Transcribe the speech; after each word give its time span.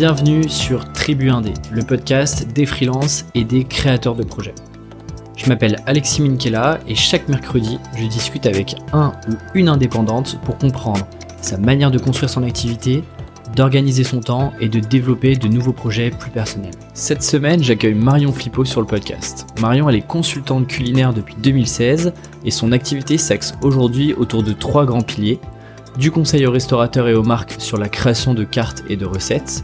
Bienvenue 0.00 0.48
sur 0.48 0.90
Tribu 0.94 1.28
Indé, 1.28 1.52
le 1.70 1.82
podcast 1.82 2.48
des 2.54 2.64
freelances 2.64 3.26
et 3.34 3.44
des 3.44 3.64
créateurs 3.64 4.14
de 4.14 4.22
projets. 4.22 4.54
Je 5.36 5.46
m'appelle 5.46 5.76
Alexis 5.84 6.22
Minkela 6.22 6.78
et 6.88 6.94
chaque 6.94 7.28
mercredi, 7.28 7.78
je 7.98 8.06
discute 8.06 8.46
avec 8.46 8.76
un 8.94 9.12
ou 9.28 9.34
une 9.52 9.68
indépendante 9.68 10.40
pour 10.42 10.56
comprendre 10.56 11.06
sa 11.42 11.58
manière 11.58 11.90
de 11.90 11.98
construire 11.98 12.30
son 12.30 12.44
activité, 12.44 13.04
d'organiser 13.54 14.02
son 14.02 14.20
temps 14.20 14.54
et 14.58 14.70
de 14.70 14.80
développer 14.80 15.36
de 15.36 15.48
nouveaux 15.48 15.74
projets 15.74 16.08
plus 16.08 16.30
personnels. 16.30 16.72
Cette 16.94 17.22
semaine, 17.22 17.62
j'accueille 17.62 17.92
Marion 17.92 18.32
Flippo 18.32 18.64
sur 18.64 18.80
le 18.80 18.86
podcast. 18.86 19.48
Marion, 19.60 19.86
elle 19.90 19.96
est 19.96 20.06
consultante 20.06 20.66
culinaire 20.66 21.12
depuis 21.12 21.36
2016 21.42 22.14
et 22.46 22.50
son 22.50 22.72
activité 22.72 23.18
s'axe 23.18 23.52
aujourd'hui 23.60 24.14
autour 24.14 24.42
de 24.44 24.54
trois 24.54 24.86
grands 24.86 25.02
piliers. 25.02 25.40
Du 25.98 26.10
conseil 26.10 26.46
aux 26.46 26.52
restaurateurs 26.52 27.06
et 27.06 27.14
aux 27.14 27.22
marques 27.22 27.56
sur 27.58 27.76
la 27.76 27.90
création 27.90 28.32
de 28.32 28.44
cartes 28.44 28.82
et 28.88 28.96
de 28.96 29.04
recettes, 29.04 29.62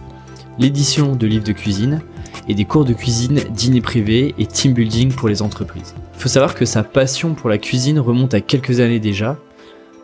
l'édition 0.59 1.15
de 1.15 1.27
livres 1.27 1.45
de 1.45 1.53
cuisine 1.53 2.01
et 2.49 2.55
des 2.55 2.65
cours 2.65 2.85
de 2.85 2.93
cuisine, 2.93 3.41
dîner 3.51 3.81
privés 3.81 4.35
et 4.39 4.47
team 4.47 4.73
building 4.73 5.13
pour 5.13 5.29
les 5.29 5.43
entreprises. 5.43 5.95
Il 6.15 6.21
faut 6.21 6.29
savoir 6.29 6.55
que 6.55 6.65
sa 6.65 6.83
passion 6.83 7.35
pour 7.35 7.51
la 7.51 7.59
cuisine 7.59 7.99
remonte 7.99 8.35
à 8.35 8.41
quelques 8.41 8.81
années 8.81 9.01
déjà 9.01 9.37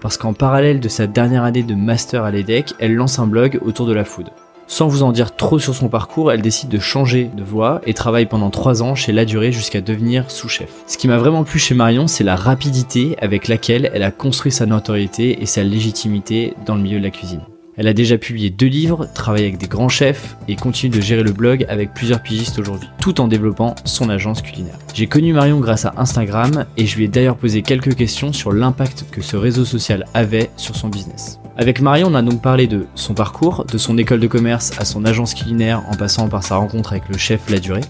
parce 0.00 0.16
qu'en 0.16 0.32
parallèle 0.32 0.80
de 0.80 0.88
sa 0.88 1.06
dernière 1.06 1.44
année 1.44 1.62
de 1.62 1.74
master 1.74 2.24
à 2.24 2.32
l'EDEC, 2.32 2.74
elle 2.80 2.94
lance 2.94 3.20
un 3.20 3.26
blog 3.26 3.60
autour 3.64 3.86
de 3.86 3.92
la 3.92 4.04
food. 4.04 4.30
Sans 4.66 4.88
vous 4.88 5.02
en 5.02 5.12
dire 5.12 5.36
trop 5.36 5.58
sur 5.58 5.74
son 5.74 5.88
parcours, 5.88 6.32
elle 6.32 6.42
décide 6.42 6.70
de 6.70 6.78
changer 6.78 7.30
de 7.36 7.42
voie 7.42 7.80
et 7.86 7.94
travaille 7.94 8.26
pendant 8.26 8.50
3 8.50 8.82
ans 8.82 8.94
chez 8.94 9.12
La 9.12 9.24
Durée 9.24 9.52
jusqu'à 9.52 9.80
devenir 9.80 10.30
sous-chef. 10.30 10.70
Ce 10.86 10.96
qui 10.96 11.08
m'a 11.08 11.18
vraiment 11.18 11.44
plu 11.44 11.58
chez 11.58 11.74
Marion, 11.74 12.06
c'est 12.06 12.24
la 12.24 12.36
rapidité 12.36 13.16
avec 13.20 13.48
laquelle 13.48 13.90
elle 13.92 14.02
a 14.02 14.10
construit 14.10 14.50
sa 14.50 14.66
notoriété 14.66 15.42
et 15.42 15.46
sa 15.46 15.62
légitimité 15.62 16.54
dans 16.64 16.74
le 16.74 16.82
milieu 16.82 16.98
de 16.98 17.04
la 17.04 17.10
cuisine. 17.10 17.42
Elle 17.78 17.88
a 17.88 17.94
déjà 17.94 18.18
publié 18.18 18.50
deux 18.50 18.66
livres, 18.66 19.08
travaillé 19.14 19.46
avec 19.46 19.58
des 19.58 19.66
grands 19.66 19.88
chefs 19.88 20.36
et 20.46 20.56
continue 20.56 20.94
de 20.94 21.00
gérer 21.00 21.22
le 21.22 21.32
blog 21.32 21.64
avec 21.70 21.94
plusieurs 21.94 22.22
pigistes 22.22 22.58
aujourd'hui, 22.58 22.88
tout 23.00 23.18
en 23.20 23.28
développant 23.28 23.74
son 23.86 24.10
agence 24.10 24.42
culinaire. 24.42 24.78
J'ai 24.92 25.06
connu 25.06 25.32
Marion 25.32 25.58
grâce 25.58 25.86
à 25.86 25.94
Instagram 25.96 26.66
et 26.76 26.84
je 26.84 26.98
lui 26.98 27.04
ai 27.04 27.08
d'ailleurs 27.08 27.36
posé 27.36 27.62
quelques 27.62 27.94
questions 27.94 28.34
sur 28.34 28.52
l'impact 28.52 29.06
que 29.10 29.22
ce 29.22 29.36
réseau 29.36 29.64
social 29.64 30.04
avait 30.12 30.50
sur 30.58 30.76
son 30.76 30.88
business. 30.88 31.40
Avec 31.56 31.80
Marion, 31.80 32.08
on 32.10 32.14
a 32.14 32.20
donc 32.20 32.42
parlé 32.42 32.66
de 32.66 32.86
son 32.94 33.14
parcours, 33.14 33.64
de 33.64 33.78
son 33.78 33.96
école 33.96 34.20
de 34.20 34.26
commerce 34.26 34.72
à 34.78 34.84
son 34.84 35.06
agence 35.06 35.32
culinaire 35.32 35.82
en 35.88 35.96
passant 35.96 36.28
par 36.28 36.42
sa 36.42 36.56
rencontre 36.56 36.92
avec 36.92 37.08
le 37.08 37.16
chef 37.16 37.48
La 37.48 37.58
Durée, 37.58 37.80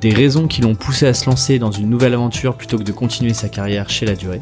des 0.00 0.10
raisons 0.10 0.48
qui 0.48 0.60
l'ont 0.60 0.74
poussé 0.74 1.06
à 1.06 1.14
se 1.14 1.30
lancer 1.30 1.60
dans 1.60 1.70
une 1.70 1.88
nouvelle 1.88 2.14
aventure 2.14 2.56
plutôt 2.56 2.78
que 2.78 2.82
de 2.82 2.92
continuer 2.92 3.32
sa 3.32 3.48
carrière 3.48 3.88
chez 3.88 4.06
La 4.06 4.16
Durée, 4.16 4.40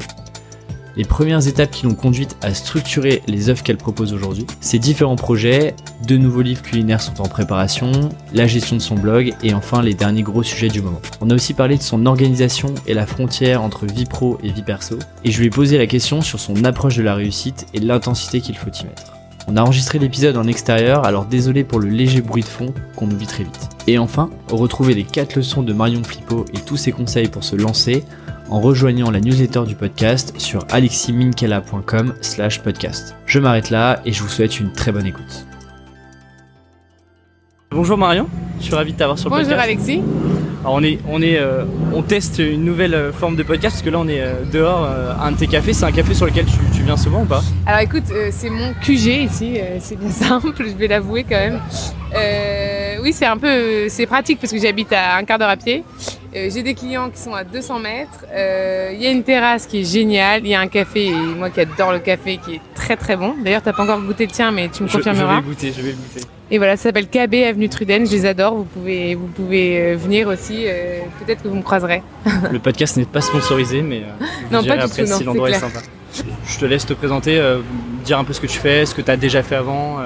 les 0.95 1.05
premières 1.05 1.47
étapes 1.47 1.71
qui 1.71 1.85
l'ont 1.85 1.95
conduite 1.95 2.37
à 2.41 2.53
structurer 2.53 3.21
les 3.27 3.49
œuvres 3.49 3.63
qu'elle 3.63 3.77
propose 3.77 4.13
aujourd'hui. 4.13 4.45
Ses 4.61 4.79
différents 4.79 5.15
projets, 5.15 5.75
de 6.07 6.17
nouveaux 6.17 6.41
livres 6.41 6.61
culinaires 6.61 7.01
sont 7.01 7.21
en 7.21 7.27
préparation, 7.27 7.91
la 8.33 8.47
gestion 8.47 8.75
de 8.75 8.81
son 8.81 8.95
blog 8.95 9.33
et 9.43 9.53
enfin 9.53 9.81
les 9.81 9.93
derniers 9.93 10.23
gros 10.23 10.43
sujets 10.43 10.67
du 10.67 10.81
moment. 10.81 11.01
On 11.21 11.29
a 11.29 11.35
aussi 11.35 11.53
parlé 11.53 11.77
de 11.77 11.81
son 11.81 12.05
organisation 12.05 12.73
et 12.87 12.93
la 12.93 13.05
frontière 13.05 13.61
entre 13.61 13.85
vie 13.85 14.05
pro 14.05 14.37
et 14.43 14.49
vie 14.49 14.63
perso, 14.63 14.99
et 15.23 15.31
je 15.31 15.39
lui 15.39 15.47
ai 15.47 15.49
posé 15.49 15.77
la 15.77 15.87
question 15.87 16.21
sur 16.21 16.39
son 16.39 16.63
approche 16.65 16.97
de 16.97 17.03
la 17.03 17.15
réussite 17.15 17.67
et 17.73 17.79
l'intensité 17.79 18.41
qu'il 18.41 18.57
faut 18.57 18.69
y 18.69 18.85
mettre. 18.85 19.12
On 19.47 19.57
a 19.57 19.61
enregistré 19.61 19.99
l'épisode 19.99 20.37
en 20.37 20.47
extérieur, 20.47 21.05
alors 21.05 21.25
désolé 21.25 21.63
pour 21.63 21.79
le 21.79 21.89
léger 21.89 22.21
bruit 22.21 22.43
de 22.43 22.47
fond 22.47 22.73
qu'on 22.95 23.09
oublie 23.11 23.27
très 23.27 23.43
vite. 23.43 23.69
Et 23.87 23.97
enfin, 23.97 24.29
retrouvez 24.49 24.93
les 24.93 25.03
4 25.03 25.35
leçons 25.35 25.63
de 25.63 25.73
Marion 25.73 26.03
Flippo 26.03 26.45
et 26.53 26.59
tous 26.59 26.77
ses 26.77 26.93
conseils 26.93 27.27
pour 27.27 27.43
se 27.43 27.55
lancer 27.55 28.05
en 28.49 28.61
rejoignant 28.61 29.11
la 29.11 29.19
newsletter 29.19 29.63
du 29.67 29.75
podcast 29.75 30.33
sur 30.37 30.65
aleximinkelacom 30.71 32.13
slash 32.21 32.61
podcast. 32.61 33.15
Je 33.25 33.39
m'arrête 33.39 33.69
là 33.69 34.01
et 34.05 34.13
je 34.13 34.23
vous 34.23 34.29
souhaite 34.29 34.59
une 34.59 34.71
très 34.71 34.91
bonne 34.91 35.05
écoute. 35.05 35.45
Bonjour 37.71 37.97
Marion, 37.97 38.27
je 38.59 38.65
suis 38.65 38.75
ravi 38.75 38.93
de 38.93 38.97
t'avoir 38.97 39.17
sur 39.17 39.29
le 39.29 39.35
podcast. 39.35 39.49
Bonjour 39.49 39.63
Alexis. 39.63 40.52
Alors 40.63 40.75
on 40.75 40.83
est, 40.83 40.97
on 41.09 41.21
est, 41.21 41.37
euh, 41.37 41.65
on 41.93 42.03
teste 42.03 42.39
une 42.39 42.63
nouvelle 42.63 42.93
euh, 42.93 43.11
forme 43.11 43.35
de 43.35 43.43
podcast 43.43 43.75
parce 43.75 43.81
que 43.81 43.89
là 43.89 43.99
on 43.99 44.07
est 44.07 44.21
euh, 44.21 44.45
dehors 44.49 44.85
à 44.85 45.27
un 45.27 45.33
de 45.33 45.37
tes 45.37 45.47
cafés. 45.47 45.73
C'est 45.73 45.83
un 45.83 45.91
café 45.91 46.13
sur 46.13 46.25
lequel 46.25 46.45
tu, 46.45 46.53
tu, 46.73 46.83
viens 46.83 46.95
souvent 46.95 47.23
ou 47.23 47.25
pas? 47.25 47.43
Alors 47.65 47.81
écoute, 47.81 48.05
c'est 48.31 48.49
mon 48.49 48.73
QG 48.81 49.25
ici. 49.25 49.57
c'est 49.79 49.99
bien 49.99 50.09
simple, 50.09 50.53
je 50.57 50.73
vais 50.73 50.87
l'avouer 50.87 51.25
quand 51.25 51.35
même. 51.35 51.59
oui, 53.03 53.11
c'est 53.11 53.25
un 53.25 53.35
peu, 53.35 53.89
c'est 53.89 54.05
pratique 54.05 54.39
parce 54.39 54.53
que 54.53 54.59
j'habite 54.59 54.93
à 54.93 55.17
un 55.17 55.25
quart 55.25 55.37
d'heure 55.37 55.49
à 55.49 55.57
pied. 55.57 55.83
j'ai 56.33 56.63
des 56.63 56.75
clients 56.75 57.09
qui 57.09 57.19
sont 57.19 57.33
à 57.33 57.43
200 57.43 57.79
mètres. 57.79 58.25
Il 58.31 59.01
y 59.01 59.05
a 59.05 59.11
une 59.11 59.23
terrasse 59.23 59.67
qui 59.67 59.81
est 59.81 59.91
géniale. 59.91 60.41
Il 60.45 60.49
y 60.49 60.55
a 60.55 60.61
un 60.61 60.67
café, 60.67 61.07
et 61.07 61.13
moi 61.13 61.49
qui 61.49 61.59
adore 61.59 61.91
le 61.91 61.99
café, 61.99 62.37
qui 62.37 62.55
est 62.55 62.61
très 62.73 62.95
très 62.95 63.17
bon. 63.17 63.35
D'ailleurs, 63.43 63.63
t'as 63.63 63.73
pas 63.73 63.83
encore 63.83 64.01
goûté 64.01 64.25
le 64.25 64.31
tien, 64.31 64.51
mais 64.51 64.69
tu 64.69 64.83
me 64.83 64.87
confirmeras. 64.87 65.41
Je 65.41 65.41
vais 65.41 65.47
goûter, 65.47 65.73
je 65.75 65.81
vais 65.81 65.91
goûter. 65.91 66.27
Et 66.53 66.59
voilà, 66.59 66.77
ça 66.77 66.83
s'appelle 66.83 67.07
KB 67.07 67.33
Avenue 67.49 67.67
Truden, 67.67 68.05
je 68.05 68.11
les 68.11 68.27
adore, 68.27 68.53
vous 68.53 68.63
pouvez, 68.65 69.15
vous 69.15 69.25
pouvez 69.25 69.81
euh, 69.81 69.97
venir 69.97 70.27
aussi, 70.27 70.65
euh, 70.67 70.99
peut-être 71.25 71.41
que 71.41 71.47
vous 71.47 71.55
me 71.55 71.63
croiserez. 71.63 72.03
Le 72.51 72.59
podcast 72.59 72.95
n'est 72.95 73.05
pas 73.05 73.21
sponsorisé, 73.21 73.81
mais 73.81 74.01
euh, 74.01 74.25
non, 74.51 74.63
pas 74.63 74.75
du 74.75 74.83
après 74.83 75.03
tout, 75.03 75.13
si 75.17 75.23
l'endroit 75.23 75.49
est, 75.49 75.55
sympa. 75.55 75.79
Je 76.45 76.59
te 76.59 76.65
laisse 76.65 76.85
te 76.85 76.93
présenter, 76.93 77.41
dire 78.05 78.19
un 78.19 78.23
peu 78.23 78.33
ce 78.33 78.39
que 78.39 78.45
tu 78.45 78.59
fais, 78.59 78.85
ce 78.85 78.93
que 78.93 79.01
tu 79.01 79.09
as 79.09 79.17
déjà 79.17 79.41
fait 79.41 79.55
avant. 79.55 79.97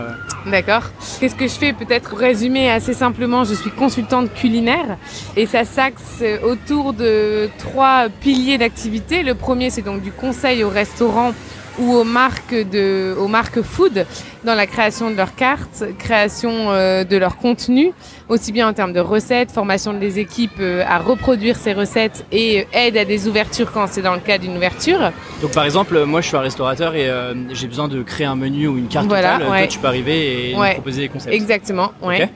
D'accord. 0.46 0.84
Qu'est-ce 1.20 1.36
que 1.36 1.50
je 1.50 1.54
fais 1.54 1.74
Peut-être 1.74 2.16
résumer 2.16 2.72
assez 2.72 2.94
simplement, 2.94 3.44
je 3.44 3.54
suis 3.54 3.72
consultante 3.72 4.34
culinaire 4.34 4.98
et 5.36 5.48
ça 5.48 5.66
s'axe 5.66 6.24
autour 6.44 6.94
de 6.94 7.50
trois 7.58 8.08
piliers 8.22 8.58
d'activité. 8.58 9.22
Le 9.22 9.36
premier, 9.36 9.70
c'est 9.70 9.82
donc 9.82 10.02
du 10.02 10.14
conseil 10.14 10.64
au 10.64 10.70
restaurant 10.70 11.34
ou 11.80 11.94
aux 11.94 12.04
marques 12.04 12.56
de, 12.56 13.16
aux 13.20 13.28
marques 13.28 13.62
food 13.62 14.06
dans 14.44 14.56
la 14.56 14.68
création 14.68 15.12
de 15.12 15.16
leurs 15.16 15.36
cartes, 15.36 15.84
création 16.00 16.72
euh, 16.72 17.04
de 17.04 17.18
leur 17.18 17.38
contenu, 17.38 17.92
aussi 18.30 18.52
bien 18.52 18.68
en 18.68 18.74
termes 18.74 18.94
de 18.94 19.00
recettes, 19.00 19.52
formation 19.52 19.94
des 19.94 20.20
équipes 20.20 20.60
euh, 20.60 20.84
à 20.88 21.00
reproduire 21.00 21.58
ces 21.58 21.74
recettes 21.74 22.26
et 22.32 22.62
euh, 22.62 22.64
aide 22.74 22.98
à 22.98 23.06
des 23.06 23.28
ouvertures 23.28 23.72
quand 23.72 23.88
c'est 23.88 24.02
dans 24.02 24.14
le 24.14 24.20
cas 24.22 24.38
d'une 24.38 24.56
ouverture. 24.56 25.12
Donc 25.42 25.52
par 25.52 25.66
exemple, 25.66 26.04
moi 26.06 26.22
je 26.22 26.28
suis 26.28 26.38
un 26.38 26.42
restaurateur 26.42 26.96
et 26.96 27.10
j'ai 27.52 27.68
besoin 27.68 27.88
de 27.88 28.02
créer 28.04 28.26
un 28.26 28.36
menu 28.36 28.68
ou 28.68 28.78
une 28.78 28.88
carte 28.88 29.08
voilà, 29.08 29.38
totale. 29.38 29.48
Toi 29.48 29.68
tu 29.68 29.80
peux 29.80 29.88
arriver 29.88 30.52
et 30.52 30.74
proposer 30.74 31.02
des 31.02 31.10
concepts. 31.10 31.34
Exactement. 31.34 31.92
Ouais. 32.02 32.30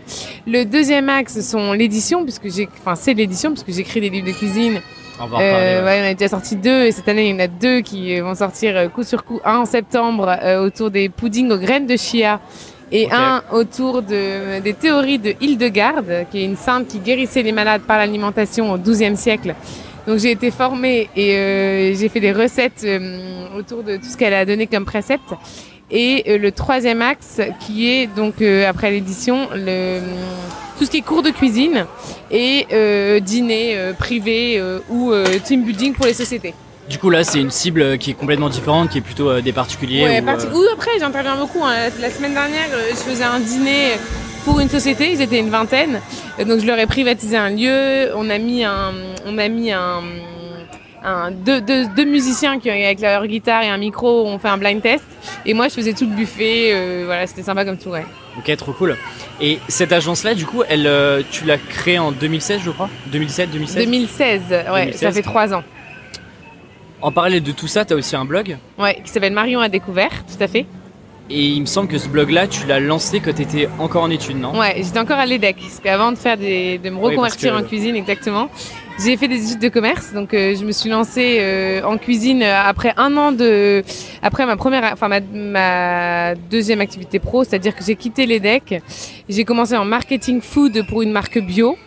Le 0.48 0.64
deuxième 0.66 1.10
axe 1.10 1.42
sont 1.42 1.74
l'édition 1.74 2.24
puisque 2.24 2.50
j'ai, 2.50 2.68
enfin 2.80 2.96
c'est 2.96 3.14
l'édition 3.14 3.52
puisque 3.52 3.72
j'écris 3.72 4.02
des 4.02 4.10
livres 4.10 4.28
de 4.28 4.34
cuisine 4.34 4.82
on 5.22 5.28
va 5.28 5.40
euh, 5.40 5.86
ouais. 5.86 6.02
on 6.02 6.10
a 6.10 6.14
déjà 6.14 6.30
sorti 6.30 6.56
deux 6.56 6.86
et 6.86 6.92
cette 6.92 7.08
année 7.08 7.30
il 7.30 7.32
y 7.32 7.36
en 7.36 7.40
a 7.40 7.48
deux 7.48 7.82
qui 7.82 8.20
vont 8.20 8.36
sortir 8.36 8.76
euh, 8.76 8.88
coup 8.88 9.04
sur 9.04 9.24
coup. 9.24 9.40
Un 9.46 9.58
en 9.58 9.66
septembre 9.66 10.36
euh, 10.42 10.66
autour 10.66 10.92
des 10.92 11.10
puddings 11.10 11.52
aux 11.52 11.58
graines 11.58 11.86
de 11.86 11.96
chia 11.96 12.40
et 12.92 13.10
un 13.12 13.44
autour 13.52 14.02
de, 14.02 14.60
des 14.60 14.74
théories 14.74 15.20
de 15.20 15.34
Hildegarde, 15.40 16.26
qui 16.30 16.42
est 16.42 16.46
une 16.46 16.58
sainte 16.58 16.88
qui 16.88 17.00
guérissait 17.00 17.42
les 17.42 17.54
malades 17.54 17.84
par 17.84 17.98
l'alimentation 17.98 18.74
au 18.74 18.78
XIIe 18.78 19.16
siècle. 19.16 19.56
Donc 20.06 20.20
j'ai 20.20 20.32
été 20.32 20.52
formée 20.52 21.10
et 21.16 21.94
j'ai 21.96 22.10
fait 22.10 22.20
des 22.20 22.34
recettes 22.34 22.86
autour 23.58 23.84
de 23.84 23.96
tout 23.96 24.10
ce 24.12 24.18
qu'elle 24.18 24.34
a 24.34 24.44
donné 24.44 24.68
comme 24.68 24.84
précepte. 24.84 25.34
Et 25.90 26.38
le 26.38 26.52
troisième 26.52 27.02
axe 27.02 27.40
qui 27.62 27.90
est 27.90 28.08
donc 28.08 28.42
après 28.42 28.92
l'édition 28.92 29.48
le 29.56 30.02
tout 30.82 30.86
ce 30.86 30.90
qui 30.90 30.98
est 30.98 31.02
cours 31.02 31.22
de 31.22 31.30
cuisine 31.30 31.86
et 32.32 32.66
euh, 32.74 33.20
dîner 33.20 33.78
euh, 33.78 33.94
privé 33.94 34.58
euh, 34.58 34.80
ou 34.90 35.14
team 35.44 35.64
building 35.64 35.94
pour 35.94 36.08
les 36.08 36.16
sociétés. 36.16 36.56
Du 36.90 36.98
coup 36.98 37.12
là 37.12 37.24
c'est 37.24 37.40
une 37.40 37.52
cible 37.52 38.00
qui 38.00 38.10
est 38.10 38.14
complètement 38.16 38.50
différente, 38.50 38.90
qui 38.90 38.98
est 38.98 39.02
plutôt 39.02 39.42
des 39.42 39.54
particuliers. 39.54 40.04
Ouais, 40.04 40.24
ou, 40.24 40.64
après 40.74 40.90
j'interviens 41.00 41.36
beaucoup. 41.36 41.64
Hein. 41.64 41.92
La 42.00 42.10
semaine 42.10 42.34
dernière 42.34 42.68
je 42.90 42.96
faisais 42.96 43.24
un 43.24 43.40
dîner 43.40 43.92
pour 44.44 44.60
une 44.60 44.70
société, 44.70 45.12
ils 45.12 45.22
étaient 45.22 45.38
une 45.38 45.52
vingtaine, 45.52 46.02
donc 46.40 46.60
je 46.60 46.66
leur 46.66 46.80
ai 46.80 46.88
privatisé 46.88 47.38
un 47.38 47.52
lieu. 47.52 48.10
On 48.16 48.28
a 48.32 48.40
mis 48.40 48.64
un, 48.64 48.92
on 49.28 49.38
a 49.38 49.48
mis 49.50 49.72
un, 49.72 50.02
un 51.04 51.30
deux, 51.30 51.62
deux, 51.62 51.86
deux, 51.96 52.06
musiciens 52.06 52.58
qui 52.60 52.72
avec 52.72 53.02
leur 53.02 53.28
guitare 53.28 53.62
et 53.62 53.70
un 53.70 53.78
micro 53.78 54.26
ont 54.26 54.40
fait 54.40 54.50
un 54.50 54.58
blind 54.58 54.82
test 54.82 55.06
et 55.46 55.54
moi 55.54 55.68
je 55.68 55.76
faisais 55.76 55.94
tout 55.94 56.06
le 56.06 56.16
buffet. 56.16 57.04
voilà 57.06 57.28
c'était 57.28 57.44
sympa 57.44 57.66
comme 57.66 57.78
tout 57.78 57.90
ouais. 57.90 58.06
Ok 58.38 58.56
trop 58.58 58.72
cool. 58.72 58.98
Et 59.42 59.60
cette 59.68 59.92
agence-là, 59.92 60.36
du 60.36 60.46
coup, 60.46 60.64
elle, 60.70 60.88
euh, 60.88 61.22
tu 61.32 61.46
l'as 61.46 61.58
créée 61.58 62.00
en 62.00 62.12
2016, 62.12 62.62
je 62.64 62.72
crois? 62.72 62.90
2007, 63.08 63.52
2016 63.52 63.86
2016, 63.86 64.42
ouais, 64.74 64.92
ça 64.94 65.12
fait 65.12 65.22
trois 65.22 65.54
ans. 65.54 65.64
En 67.02 67.12
parallèle 67.12 67.42
de 67.42 67.52
tout 67.52 67.68
ça, 67.68 67.84
tu 67.84 67.94
as 67.94 67.96
aussi 67.96 68.16
un 68.16 68.26
blog? 68.26 68.58
Ouais, 68.78 69.02
qui 69.04 69.10
s'appelle 69.10 69.34
Marion 69.34 69.60
a 69.60 69.70
découvert, 69.70 70.12
tout 70.26 70.42
à 70.42 70.48
fait. 70.48 70.66
Et 71.30 71.46
il 71.46 71.62
me 71.62 71.66
semble 71.66 71.88
que 71.88 71.98
ce 71.98 72.10
blog-là, 72.10 72.48
tu 72.48 72.68
l'as 72.68 72.80
lancé 72.80 73.22
quand 73.22 73.34
tu 73.34 73.42
étais 73.42 73.70
encore 73.80 74.04
en 74.04 74.10
études, 74.10 74.40
non? 74.40 74.58
Ouais, 74.58 74.76
j'étais 74.78 75.00
encore 75.00 75.18
à 75.18 75.26
l'EDEC. 75.26 75.56
Parce 75.58 75.80
qu'avant 75.80 76.12
de, 76.12 76.18
faire 76.18 76.38
des, 76.38 76.78
de 76.78 76.90
me 76.90 76.98
reconvertir 77.00 77.56
en 77.56 77.64
cuisine, 77.64 77.96
exactement, 77.96 78.50
j'ai 79.04 79.18
fait 79.18 79.28
des 79.28 79.48
études 79.48 79.62
de 79.62 79.70
commerce, 79.70 80.14
donc 80.14 80.34
euh, 80.34 80.56
je 80.56 80.64
me 80.64 80.72
suis 80.72 80.90
lancée 80.90 81.38
euh, 81.40 81.84
en 81.84 81.98
cuisine 81.98 82.44
euh, 82.44 82.62
après 82.64 82.94
un 82.98 83.16
an 83.18 83.32
de, 83.32 83.84
après 84.22 84.46
ma 84.46 84.56
première, 84.58 84.92
enfin 84.94 85.08
ma, 85.08 85.20
ma 85.20 86.36
deuxième 86.36 86.82
activité 86.82 87.20
pro, 87.20 87.44
c'est-à-dire 87.44 87.76
que 87.76 87.84
j'ai 87.84 87.96
quitté 87.96 88.26
l'EDEC, 88.26 88.82
j'ai 89.28 89.46
commencé 89.46 89.76
en 89.76 89.86
marketing 89.86 90.42
food 90.42 90.86
pour 90.88 91.02
une 91.02 91.12
marque 91.12 91.40
bio. 91.40 91.78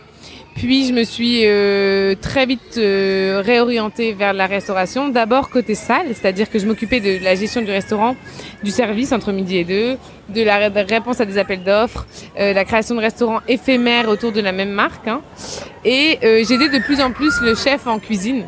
Puis 0.55 0.87
je 0.87 0.93
me 0.93 1.03
suis 1.03 1.41
euh, 1.43 2.15
très 2.19 2.45
vite 2.45 2.77
euh, 2.77 3.41
réorientée 3.45 4.13
vers 4.13 4.31
la 4.31 4.47
restauration. 4.47 5.09
D'abord 5.09 5.49
côté 5.49 5.75
salle, 5.75 6.07
c'est-à-dire 6.13 6.49
que 6.49 6.59
je 6.59 6.65
m'occupais 6.65 7.01
de 7.01 7.21
la 7.21 7.35
gestion 7.35 7.61
du 7.61 7.71
restaurant, 7.71 8.15
du 8.63 8.71
service 8.71 9.11
entre 9.11 9.33
midi 9.33 9.57
et 9.57 9.63
deux, 9.65 9.97
de 10.29 10.41
la 10.41 10.69
réponse 10.83 11.19
à 11.19 11.25
des 11.25 11.37
appels 11.37 11.61
d'offres, 11.61 12.07
euh, 12.39 12.53
la 12.53 12.63
création 12.63 12.95
de 12.95 13.01
restaurants 13.01 13.41
éphémères 13.49 14.07
autour 14.07 14.31
de 14.31 14.39
la 14.39 14.53
même 14.53 14.71
marque. 14.71 15.09
Hein. 15.09 15.21
Et 15.83 16.19
j'aidais 16.21 16.69
de 16.69 16.79
plus 16.79 17.01
en 17.01 17.11
plus 17.11 17.41
le 17.41 17.53
chef 17.53 17.85
en 17.85 17.99
cuisine. 17.99 18.45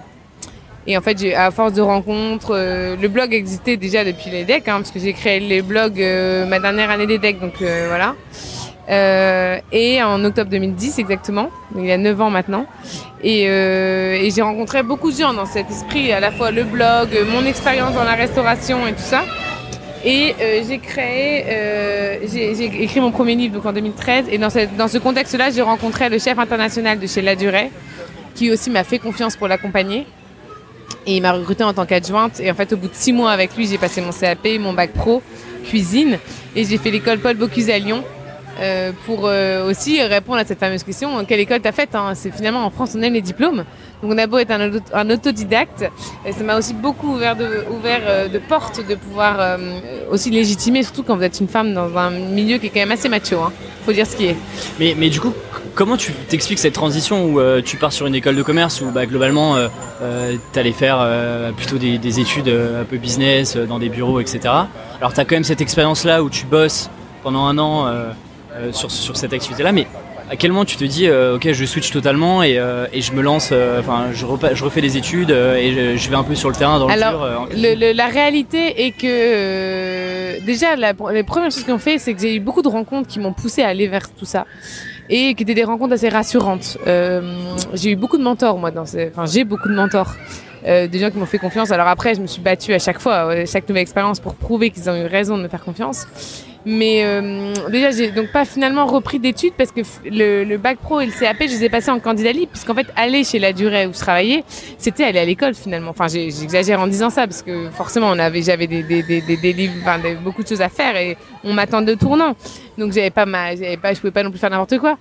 Et 0.87 0.97
en 0.97 1.01
fait, 1.01 1.19
j'ai, 1.19 1.35
à 1.35 1.51
force 1.51 1.73
de 1.73 1.81
rencontres, 1.81 2.53
le 2.99 3.07
blog 3.09 3.33
existait 3.33 3.75
déjà 3.75 4.05
depuis 4.05 4.31
les 4.31 4.45
decks, 4.45 4.67
hein, 4.69 4.77
parce 4.77 4.91
que 4.91 4.99
j'ai 4.99 5.13
créé 5.13 5.41
les 5.41 5.61
blogs 5.61 5.99
ma 6.47 6.59
dernière 6.59 6.89
année 6.89 7.05
des 7.05 7.19
decks, 7.19 7.39
donc 7.39 7.55
voilà. 7.59 8.15
Euh, 8.89 9.57
et 9.71 10.01
en 10.01 10.23
octobre 10.23 10.49
2010 10.49 10.99
exactement, 10.99 11.49
il 11.75 11.85
y 11.85 11.91
a 11.91 11.97
9 11.97 12.21
ans 12.21 12.29
maintenant. 12.29 12.65
Et, 13.21 13.45
euh, 13.47 14.13
et 14.21 14.31
j'ai 14.31 14.41
rencontré 14.41 14.83
beaucoup 14.83 15.11
de 15.11 15.17
gens 15.17 15.33
dans 15.33 15.45
cet 15.45 15.69
esprit, 15.69 16.13
à 16.13 16.19
la 16.19 16.31
fois 16.31 16.51
le 16.51 16.63
blog, 16.63 17.09
mon 17.29 17.45
expérience 17.45 17.93
dans 17.93 18.03
la 18.03 18.13
restauration 18.13 18.87
et 18.87 18.93
tout 18.93 18.99
ça. 18.99 19.23
Et 20.05 20.35
euh, 20.39 20.63
j'ai 20.67 20.77
créé, 20.77 21.43
euh, 21.47 22.17
j'ai 22.31 22.83
écrit 22.83 22.99
mon 22.99 23.11
premier 23.11 23.35
livre 23.35 23.55
donc 23.55 23.65
en 23.65 23.73
2013. 23.73 24.27
Et 24.31 24.37
dans, 24.37 24.49
cette, 24.49 24.75
dans 24.77 24.87
ce 24.87 24.97
contexte-là, 24.97 25.49
j'ai 25.51 25.61
rencontré 25.61 26.09
le 26.09 26.19
chef 26.19 26.37
international 26.37 26.99
de 26.99 27.07
chez 27.07 27.21
La 27.21 27.35
Durée, 27.35 27.71
qui 28.35 28.51
aussi 28.51 28.69
m'a 28.69 28.83
fait 28.83 28.99
confiance 28.99 29.35
pour 29.35 29.47
l'accompagner. 29.47 30.05
Et 31.05 31.17
il 31.17 31.21
m'a 31.21 31.31
recruté 31.31 31.63
en 31.63 31.73
tant 31.73 31.85
qu'adjointe. 31.85 32.39
Et 32.39 32.51
en 32.51 32.53
fait, 32.53 32.71
au 32.73 32.77
bout 32.77 32.87
de 32.87 32.93
six 32.95 33.11
mois 33.11 33.31
avec 33.31 33.55
lui, 33.57 33.67
j'ai 33.67 33.77
passé 33.77 34.01
mon 34.01 34.11
CAP, 34.11 34.47
mon 34.59 34.73
bac 34.73 34.91
pro, 34.91 35.21
cuisine. 35.65 36.19
Et 36.55 36.63
j'ai 36.63 36.77
fait 36.77 36.91
l'école 36.91 37.19
Paul 37.19 37.35
Bocuse 37.35 37.69
à 37.69 37.79
Lyon, 37.79 38.03
euh, 38.59 38.91
pour 39.05 39.21
euh, 39.25 39.69
aussi 39.69 40.01
répondre 40.01 40.39
à 40.39 40.45
cette 40.45 40.59
fameuse 40.59 40.83
question 40.83 41.23
quelle 41.25 41.39
école 41.39 41.59
t'as 41.61 41.71
faite 41.71 41.93
hein? 41.93 42.13
C'est 42.15 42.31
finalement 42.31 42.65
en 42.65 42.71
France 42.71 42.93
on 42.97 43.01
aime 43.01 43.13
les 43.13 43.21
diplômes. 43.21 43.65
Donc 44.01 44.11
on 44.11 44.17
a 44.17 44.27
beau 44.27 44.37
être 44.37 44.51
un, 44.51 45.09
autodidacte, 45.09 45.85
ça 46.31 46.43
m'a 46.43 46.57
aussi 46.57 46.75
beaucoup 46.75 47.13
ouvert 47.13 47.35
de, 47.35 47.65
ouvert, 47.71 48.01
euh, 48.05 48.27
de 48.27 48.37
portes 48.37 48.87
de 48.87 48.93
pouvoir 48.93 49.57
aussi 50.11 50.29
légitimer, 50.29 50.83
surtout 50.83 51.01
quand 51.01 51.15
vous 51.15 51.23
êtes 51.23 51.39
une 51.39 51.47
femme 51.47 51.73
dans 51.73 51.97
un 51.97 52.11
milieu 52.11 52.59
qui 52.59 52.67
est 52.67 52.69
quand 52.69 52.79
même 52.79 52.91
assez 52.91 53.09
macho. 53.09 53.39
Hein. 53.39 53.51
Faut 53.85 53.93
dire 53.93 54.05
ce 54.05 54.15
qui 54.15 54.27
est. 54.27 54.35
Mais, 54.79 54.95
mais 54.95 55.09
du 55.09 55.19
coup, 55.19 55.33
comment 55.73 55.97
tu 55.97 56.11
t'expliques 56.11 56.59
cette 56.59 56.73
transition 56.73 57.25
où 57.25 57.61
tu 57.61 57.77
pars 57.77 57.91
sur 57.91 58.05
une 58.05 58.13
école 58.13 58.35
de 58.35 58.43
commerce 58.43 58.81
où 58.81 58.91
bah, 58.91 59.07
globalement 59.07 59.55
tu 60.53 60.59
allais 60.59 60.71
faire 60.73 61.03
plutôt 61.57 61.77
des, 61.77 61.97
des 61.97 62.19
études 62.19 62.49
un 62.49 62.83
peu 62.83 62.97
business 62.97 63.57
dans 63.57 63.79
des 63.79 63.89
bureaux, 63.89 64.19
etc. 64.19 64.39
Alors 64.99 65.13
tu 65.13 65.19
as 65.19 65.25
quand 65.25 65.35
même 65.35 65.43
cette 65.43 65.61
expérience 65.61 66.03
là 66.03 66.21
où 66.21 66.29
tu 66.29 66.45
bosses 66.45 66.91
pendant 67.23 67.45
un 67.45 67.57
an 67.57 67.87
euh, 68.59 68.71
sur, 68.71 68.89
sur, 68.91 69.15
cette 69.17 69.33
activité-là, 69.33 69.71
mais 69.71 69.87
à 70.29 70.35
quel 70.35 70.51
moment 70.51 70.65
tu 70.65 70.77
te 70.77 70.83
dis 70.83 71.07
euh, 71.07 71.35
ok 71.35 71.51
je 71.53 71.65
switch 71.65 71.91
totalement 71.91 72.43
et, 72.43 72.57
euh, 72.57 72.85
et 72.91 73.01
je 73.01 73.13
me 73.13 73.21
lance 73.21 73.53
enfin 73.79 74.07
je, 74.11 74.25
je, 74.53 74.63
refais 74.63 74.81
des 74.81 74.97
études 74.97 75.29
et 75.29 75.97
je, 75.97 76.09
vais 76.09 76.15
un 76.15 76.23
peu 76.23 76.35
sur 76.35 76.49
le 76.49 76.55
terrain 76.55 76.79
dans 76.79 76.87
Alors, 76.87 77.47
le 77.51 77.93
la 77.93 78.07
réalité 78.07 78.85
est 78.85 78.91
que 78.91 80.45
déjà 80.45 80.75
la, 80.75 80.93
les 81.13 81.23
premières 81.23 81.51
choses 81.51 81.63
qu'on 81.63 81.77
fait 81.77 81.97
c'est 81.97 82.13
que 82.13 82.21
j'ai 82.21 82.35
eu 82.35 82.39
beaucoup 82.41 82.61
de 82.61 82.67
rencontres 82.67 83.07
qui 83.07 83.19
m'ont 83.19 83.31
poussé 83.31 83.61
à 83.61 83.67
aller 83.67 83.87
vers 83.87 84.09
tout 84.13 84.25
ça 84.25 84.45
et 85.09 85.33
qui 85.33 85.43
étaient 85.43 85.53
des 85.53 85.63
rencontres 85.63 85.93
assez 85.93 86.09
rassurantes. 86.09 86.77
J'ai 87.73 87.91
eu 87.91 87.95
beaucoup 87.95 88.17
de 88.17 88.23
mentors 88.23 88.57
moi 88.57 88.71
dans 88.71 88.85
ces... 88.85 89.09
enfin 89.09 89.25
j'ai 89.25 89.45
beaucoup 89.45 89.69
de 89.69 89.75
mentors 89.75 90.13
des 90.65 90.99
gens 90.99 91.09
qui 91.09 91.17
m'ont 91.17 91.25
fait 91.25 91.39
confiance. 91.39 91.71
Alors 91.71 91.87
après 91.87 92.15
je 92.15 92.19
me 92.19 92.27
suis 92.27 92.41
battue 92.41 92.73
à 92.73 92.79
chaque 92.79 92.99
fois 92.99 93.31
à 93.31 93.45
chaque 93.45 93.69
nouvelle 93.69 93.83
expérience 93.83 94.19
pour 94.19 94.35
prouver 94.35 94.71
qu'ils 94.71 94.89
ont 94.89 94.95
eu 94.95 95.05
raison 95.05 95.37
de 95.37 95.43
me 95.43 95.47
faire 95.47 95.63
confiance 95.63 96.05
mais 96.69 97.05
euh, 97.05 97.53
déjà, 97.69 97.91
j'ai 97.91 98.11
donc 98.11 98.29
pas 98.33 98.43
finalement 98.43 98.85
repris 98.85 99.19
d'études 99.19 99.53
parce 99.57 99.71
que 99.71 99.79
le, 100.03 100.43
le, 100.43 100.57
bac 100.57 100.77
pro 100.79 100.99
et 100.99 101.05
le 101.05 101.13
CAP, 101.13 101.37
je 101.39 101.45
les 101.45 101.63
ai 101.63 101.69
passés 101.69 101.91
en 101.91 101.99
candidat 102.01 102.33
libre, 102.33 102.51
puisqu'en 102.51 102.73
fait, 102.73 102.87
aller 102.97 103.23
chez 103.23 103.39
la 103.39 103.53
durée 103.53 103.85
où 103.85 103.93
je 103.93 103.99
travaillais, 103.99 104.43
c'était 104.77 105.05
aller 105.05 105.19
à 105.19 105.23
l'école 105.23 105.55
finalement. 105.55 105.91
Enfin, 105.91 106.09
j'exagère 106.09 106.81
en 106.81 106.87
disant 106.87 107.09
ça 107.09 107.25
parce 107.25 107.41
que 107.41 107.69
forcément, 107.69 108.09
on 108.09 108.19
avait, 108.19 108.41
j'avais 108.41 108.67
des, 108.67 108.83
des, 108.83 109.01
des, 109.01 109.21
des, 109.21 109.53
livres, 109.53 109.75
enfin, 109.79 109.97
beaucoup 110.21 110.43
de 110.43 110.47
choses 110.49 110.61
à 110.61 110.67
faire 110.67 110.97
et 110.97 111.15
on 111.45 111.53
m'attendait 111.53 111.95
de 111.95 111.99
tournant. 111.99 112.35
Donc, 112.77 112.91
j'avais 112.91 113.11
pas 113.11 113.25
ma, 113.25 113.55
j'avais 113.55 113.77
pas, 113.77 113.93
je 113.93 114.01
pouvais 114.01 114.11
pas 114.11 114.23
non 114.23 114.29
plus 114.29 114.39
faire 114.39 114.49
n'importe 114.49 114.77
quoi. 114.77 114.97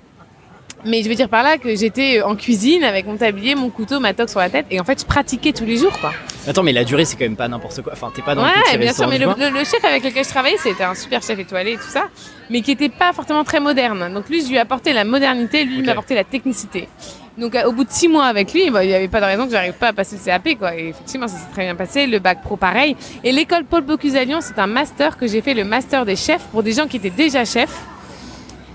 Mais 0.86 1.02
je 1.02 1.08
veux 1.08 1.14
dire 1.14 1.28
par 1.28 1.42
là 1.42 1.58
que 1.58 1.74
j'étais 1.74 2.22
en 2.22 2.36
cuisine 2.36 2.84
avec 2.84 3.06
mon 3.06 3.16
tablier, 3.16 3.54
mon 3.54 3.70
couteau, 3.70 3.98
ma 3.98 4.14
toque 4.14 4.30
sur 4.30 4.38
la 4.38 4.48
tête, 4.48 4.66
et 4.70 4.80
en 4.80 4.84
fait, 4.84 5.00
je 5.00 5.04
pratiquais 5.04 5.52
tous 5.52 5.64
les 5.64 5.76
jours, 5.76 5.98
quoi. 6.00 6.12
Attends, 6.46 6.62
mais 6.62 6.72
la 6.72 6.84
durée, 6.84 7.04
c'est 7.04 7.16
quand 7.16 7.24
même 7.24 7.36
pas 7.36 7.48
n'importe 7.48 7.82
quoi. 7.82 7.92
Enfin, 7.92 8.12
t'es 8.14 8.22
pas 8.22 8.36
dans 8.36 8.44
ouais, 8.44 8.50
le 8.72 8.78
bien 8.78 8.92
sûr, 8.92 9.08
mais 9.08 9.18
le, 9.18 9.64
chef 9.64 9.84
avec 9.84 10.04
lequel 10.04 10.24
je 10.24 10.30
travaillais, 10.30 10.56
c'était 10.62 10.84
un 10.84 10.94
super 10.94 11.22
chef 11.22 11.38
étoilé 11.38 11.72
et 11.72 11.76
tout 11.76 11.88
ça, 11.88 12.04
mais 12.50 12.60
qui 12.60 12.70
était 12.70 12.88
pas 12.88 13.12
forcément 13.12 13.42
très 13.42 13.58
moderne. 13.58 14.12
Donc 14.14 14.28
lui, 14.28 14.42
je 14.42 14.48
lui 14.48 14.54
ai 14.54 14.60
apporté 14.60 14.92
la 14.92 15.04
modernité, 15.04 15.64
lui, 15.64 15.78
il 15.78 15.84
m'a 15.84 15.92
apporté 15.92 16.14
la 16.14 16.24
technicité. 16.24 16.88
Donc 17.36 17.54
au 17.66 17.72
bout 17.72 17.84
de 17.84 17.90
six 17.90 18.08
mois 18.08 18.26
avec 18.26 18.54
lui, 18.54 18.70
bah, 18.70 18.84
il 18.84 18.88
n'y 18.88 18.94
avait 18.94 19.08
pas 19.08 19.20
de 19.20 19.26
raison 19.26 19.44
que 19.44 19.52
j'arrive 19.52 19.74
pas 19.74 19.88
à 19.88 19.92
passer 19.92 20.16
le 20.16 20.24
CAP, 20.24 20.56
quoi. 20.56 20.74
Et 20.76 20.88
effectivement, 20.88 21.26
ça 21.26 21.36
s'est 21.36 21.52
très 21.52 21.64
bien 21.64 21.74
passé. 21.74 22.06
Le 22.06 22.18
bac 22.18 22.42
pro, 22.42 22.56
pareil. 22.56 22.96
Et 23.24 23.32
l'école 23.32 23.64
Paul 23.64 23.82
Bocuse 23.82 24.14
à 24.14 24.24
Lyon, 24.24 24.38
c'est 24.40 24.58
un 24.58 24.66
master 24.66 25.16
que 25.16 25.26
j'ai 25.26 25.42
fait, 25.42 25.52
le 25.52 25.64
master 25.64 26.06
des 26.06 26.16
chefs, 26.16 26.44
pour 26.52 26.62
des 26.62 26.72
gens 26.72 26.86
qui 26.86 26.96
étaient 26.96 27.10
déjà 27.10 27.44
chefs 27.44 27.76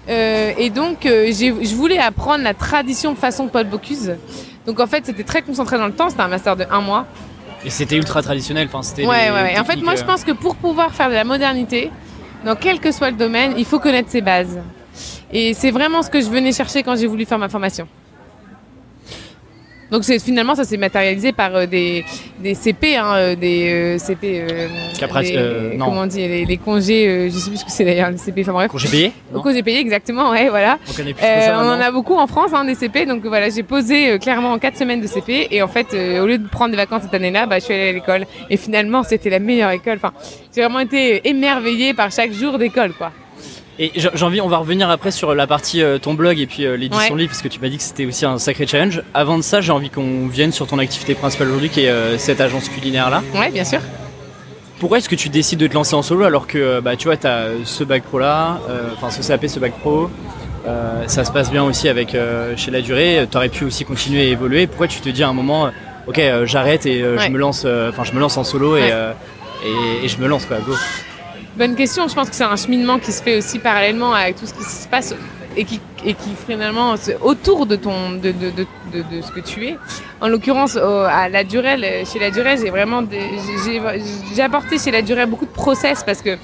euh, 0.09 0.53
et 0.57 0.69
donc, 0.69 1.05
euh, 1.05 1.31
je 1.31 1.75
voulais 1.75 1.99
apprendre 1.99 2.43
la 2.43 2.53
tradition 2.53 3.15
façon 3.15 3.47
Paul 3.47 3.65
Bocuse. 3.65 4.15
Donc, 4.65 4.79
en 4.79 4.87
fait, 4.87 5.05
c'était 5.05 5.23
très 5.23 5.41
concentré 5.41 5.77
dans 5.77 5.87
le 5.87 5.93
temps. 5.93 6.09
C'était 6.09 6.21
un 6.21 6.27
master 6.27 6.55
de 6.55 6.65
un 6.71 6.81
mois. 6.81 7.05
Et 7.63 7.69
c'était 7.69 7.97
ultra 7.97 8.21
traditionnel. 8.21 8.67
Enfin, 8.67 8.81
c'était. 8.81 9.05
Ouais, 9.05 9.29
ouais, 9.29 9.43
ouais. 9.43 9.59
En 9.59 9.63
fait, 9.63 9.77
moi, 9.77 9.95
je 9.95 10.01
euh, 10.01 10.05
pense 10.05 10.23
que 10.23 10.31
pour 10.31 10.55
pouvoir 10.55 10.93
faire 10.93 11.09
de 11.09 11.13
la 11.13 11.23
modernité, 11.23 11.91
dans 12.45 12.55
quel 12.55 12.79
que 12.79 12.91
soit 12.91 13.11
le 13.11 13.17
domaine, 13.17 13.53
il 13.57 13.65
faut 13.65 13.79
connaître 13.79 14.09
ses 14.09 14.21
bases. 14.21 14.59
Et 15.31 15.53
c'est 15.53 15.71
vraiment 15.71 16.01
ce 16.01 16.09
que 16.09 16.19
je 16.19 16.29
venais 16.29 16.51
chercher 16.51 16.83
quand 16.83 16.95
j'ai 16.95 17.07
voulu 17.07 17.25
faire 17.25 17.37
ma 17.37 17.49
formation. 17.49 17.87
Donc 19.91 20.03
finalement 20.03 20.55
ça 20.55 20.63
s'est 20.63 20.77
matérialisé 20.77 21.33
par 21.33 21.53
euh, 21.53 21.65
des, 21.65 22.05
des 22.39 22.55
CP, 22.55 22.95
hein, 22.95 23.13
euh, 23.15 23.35
des 23.35 23.97
CP. 23.99 24.45
Euh, 24.49 25.75
non. 25.75 25.85
Comment 25.85 26.01
on 26.01 26.05
dit 26.05 26.45
les, 26.45 26.57
congés 26.57 27.29
Je 27.29 27.37
sais 27.37 27.49
plus 27.49 27.59
ce 27.59 27.65
que 27.65 27.71
c'est 27.71 27.83
d'ailleurs 27.83 28.09
les 28.09 28.17
CP. 28.17 28.41
Enfin 28.41 28.53
bref. 28.53 28.71
Congés 28.71 28.87
payés. 28.87 29.11
Congés 29.33 29.63
payés 29.63 29.79
exactement. 29.79 30.31
Ouais 30.31 30.49
voilà. 30.49 30.79
On, 30.89 30.93
connaît 30.93 31.13
plus 31.13 31.21
ça, 31.21 31.59
on 31.61 31.67
en 31.67 31.81
a 31.81 31.91
beaucoup 31.91 32.15
en 32.15 32.27
France 32.27 32.51
hein, 32.53 32.63
des 32.63 32.75
CP. 32.75 33.05
Donc 33.05 33.25
voilà 33.25 33.49
j'ai 33.49 33.63
posé 33.63 34.17
clairement 34.19 34.53
en 34.53 34.59
4 34.59 34.77
semaines 34.77 35.01
de 35.01 35.07
CP 35.07 35.49
et 35.51 35.61
en 35.61 35.67
fait 35.67 35.93
au 35.93 36.25
lieu 36.25 36.37
de 36.37 36.47
prendre 36.47 36.71
des 36.71 36.77
vacances 36.77 37.03
cette 37.03 37.13
année-là, 37.13 37.45
bah, 37.45 37.59
je 37.59 37.65
suis 37.65 37.73
allée 37.73 37.89
à 37.89 37.93
l'école 37.93 38.25
et 38.49 38.55
finalement 38.55 39.03
c'était 39.03 39.29
la 39.29 39.39
meilleure 39.39 39.71
école. 39.71 39.97
Enfin 39.97 40.13
j'ai 40.55 40.61
vraiment 40.61 40.79
été 40.79 41.27
émerveillée 41.27 41.93
par 41.93 42.11
chaque 42.11 42.31
jour 42.31 42.57
d'école 42.57 42.93
quoi. 42.93 43.11
Et 43.83 43.91
j'ai 43.95 44.23
envie, 44.23 44.41
on 44.41 44.47
va 44.47 44.57
revenir 44.57 44.91
après 44.91 45.09
sur 45.09 45.33
la 45.33 45.47
partie 45.47 45.81
euh, 45.81 45.97
ton 45.97 46.13
blog 46.13 46.39
et 46.39 46.45
puis 46.45 46.67
euh, 46.67 46.77
l'édition 46.77 47.15
livre, 47.15 47.31
parce 47.31 47.41
que 47.41 47.47
tu 47.47 47.59
m'as 47.59 47.67
dit 47.67 47.77
que 47.77 47.83
c'était 47.83 48.05
aussi 48.05 48.27
un 48.27 48.37
sacré 48.37 48.67
challenge. 48.67 49.01
Avant 49.15 49.39
de 49.39 49.41
ça, 49.41 49.59
j'ai 49.59 49.71
envie 49.71 49.89
qu'on 49.89 50.27
vienne 50.27 50.51
sur 50.51 50.67
ton 50.67 50.77
activité 50.77 51.15
principale 51.15 51.47
aujourd'hui, 51.47 51.69
qui 51.69 51.85
est 51.85 51.89
euh, 51.89 52.15
cette 52.19 52.41
agence 52.41 52.69
culinaire 52.69 53.09
là. 53.09 53.23
Ouais, 53.33 53.49
bien 53.49 53.63
sûr. 53.63 53.79
Pourquoi 54.79 54.99
est-ce 54.99 55.09
que 55.09 55.15
tu 55.15 55.29
décides 55.29 55.57
de 55.57 55.65
te 55.65 55.73
lancer 55.73 55.95
en 55.95 56.03
solo 56.03 56.25
alors 56.25 56.45
que 56.45 56.79
bah, 56.79 56.95
tu 56.95 57.07
vois, 57.07 57.17
tu 57.17 57.25
as 57.25 57.47
ce 57.65 57.83
bac 57.83 58.03
pro 58.03 58.19
là, 58.19 58.59
enfin 58.93 59.09
ce 59.09 59.27
CAP, 59.27 59.47
ce 59.47 59.59
bac 59.59 59.73
pro, 59.79 60.11
ça 61.07 61.23
se 61.23 61.31
passe 61.31 61.49
bien 61.49 61.63
aussi 61.63 61.87
avec 61.89 62.15
chez 62.57 62.71
la 62.71 62.81
durée, 62.81 63.27
tu 63.29 63.37
aurais 63.37 63.49
pu 63.49 63.63
aussi 63.63 63.85
continuer 63.85 64.21
à 64.21 64.25
évoluer. 64.25 64.65
Pourquoi 64.65 64.87
tu 64.87 64.99
te 64.99 65.09
dis 65.09 65.21
à 65.21 65.29
un 65.29 65.33
moment, 65.33 65.69
ok, 66.07 66.19
j'arrête 66.45 66.87
et 66.87 66.99
je 66.99 67.29
me 67.29 67.37
lance, 67.37 67.65
enfin 67.89 68.03
je 68.03 68.13
me 68.13 68.19
lance 68.19 68.37
en 68.37 68.43
solo 68.43 68.75
et, 68.75 68.89
et, 69.63 70.05
et, 70.05 70.07
je 70.07 70.17
me 70.17 70.27
lance 70.27 70.47
quoi, 70.47 70.57
go. 70.65 70.73
Bonne 71.57 71.75
question. 71.75 72.07
Je 72.07 72.15
pense 72.15 72.29
que 72.29 72.35
c'est 72.35 72.43
un 72.43 72.55
cheminement 72.55 72.97
qui 72.97 73.11
se 73.11 73.21
fait 73.21 73.37
aussi 73.37 73.59
parallèlement 73.59 74.13
avec 74.13 74.37
tout 74.37 74.45
ce 74.45 74.53
qui 74.53 74.63
se 74.63 74.87
passe 74.87 75.13
et 75.57 75.65
qui, 75.65 75.81
et 76.05 76.13
qui 76.13 76.29
finalement 76.47 76.95
autour 77.21 77.65
de 77.65 77.75
ton 77.75 78.11
de, 78.11 78.31
de, 78.31 78.51
de, 78.51 78.65
de, 78.93 79.21
ce 79.21 79.31
que 79.31 79.41
tu 79.41 79.67
es. 79.67 79.77
En 80.21 80.29
l'occurrence, 80.29 80.77
à 80.77 81.27
la 81.27 81.43
Durelle, 81.43 82.05
chez 82.05 82.19
la 82.19 82.31
Durelle, 82.31 82.57
j'ai 82.59 82.69
vraiment 82.69 83.03
j'ai 84.33 84.41
apporté 84.41 84.79
chez 84.79 84.91
la 84.91 85.01
Durelle 85.01 85.29
beaucoup 85.29 85.45
de 85.45 85.51
process 85.51 86.03
parce 86.05 86.21
que 86.21 86.37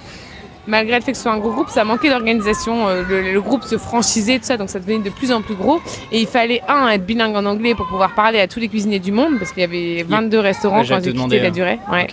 malgré 0.68 0.98
le 0.98 1.02
fait 1.02 1.12
que 1.12 1.18
ce 1.18 1.24
soit 1.24 1.32
un 1.32 1.40
gros 1.40 1.52
groupe, 1.52 1.70
ça 1.70 1.84
manquait 1.84 2.10
d'organisation. 2.10 2.88
Euh, 2.88 3.04
le, 3.08 3.42
groupe 3.42 3.64
se 3.64 3.78
franchisait, 3.78 4.40
tout 4.40 4.46
ça, 4.46 4.58
donc 4.58 4.70
ça 4.70 4.80
devenait 4.80 5.00
de 5.00 5.10
plus 5.10 5.32
en 5.32 5.42
plus 5.42 5.56
gros. 5.56 5.82
Et 6.12 6.20
il 6.20 6.28
fallait, 6.28 6.62
un, 6.68 6.90
être 6.90 7.06
bilingue 7.06 7.36
en 7.36 7.46
anglais 7.46 7.76
pour 7.76 7.88
pouvoir 7.88 8.14
parler 8.14 8.40
à 8.40 8.48
tous 8.48 8.60
les 8.60 8.68
cuisiniers 8.68 9.00
du 9.00 9.12
monde, 9.12 9.40
parce 9.40 9.52
qu'il 9.52 9.62
y 9.62 9.64
avait 9.64 10.04
22 10.04 10.40
restaurants 10.40 10.84
quand 10.88 11.04
j'ai 11.04 11.14
quitté 11.14 11.40
la 11.40 11.52
durée, 11.52 11.80
ouais, 11.92 12.08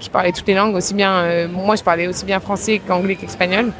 qui 0.00 0.10
parlaient 0.10 0.32
toutes 0.32 0.48
les 0.48 0.54
langues, 0.54 0.74
aussi 0.74 0.94
bien, 0.94 1.12
euh, 1.12 1.48
moi 1.48 1.76
je 1.76 1.82
parlais 1.82 2.06
aussi 2.06 2.24
bien 2.24 2.40
français 2.40 2.80
qu'anglais 2.86 3.16
qu'espagnol. 3.16 3.72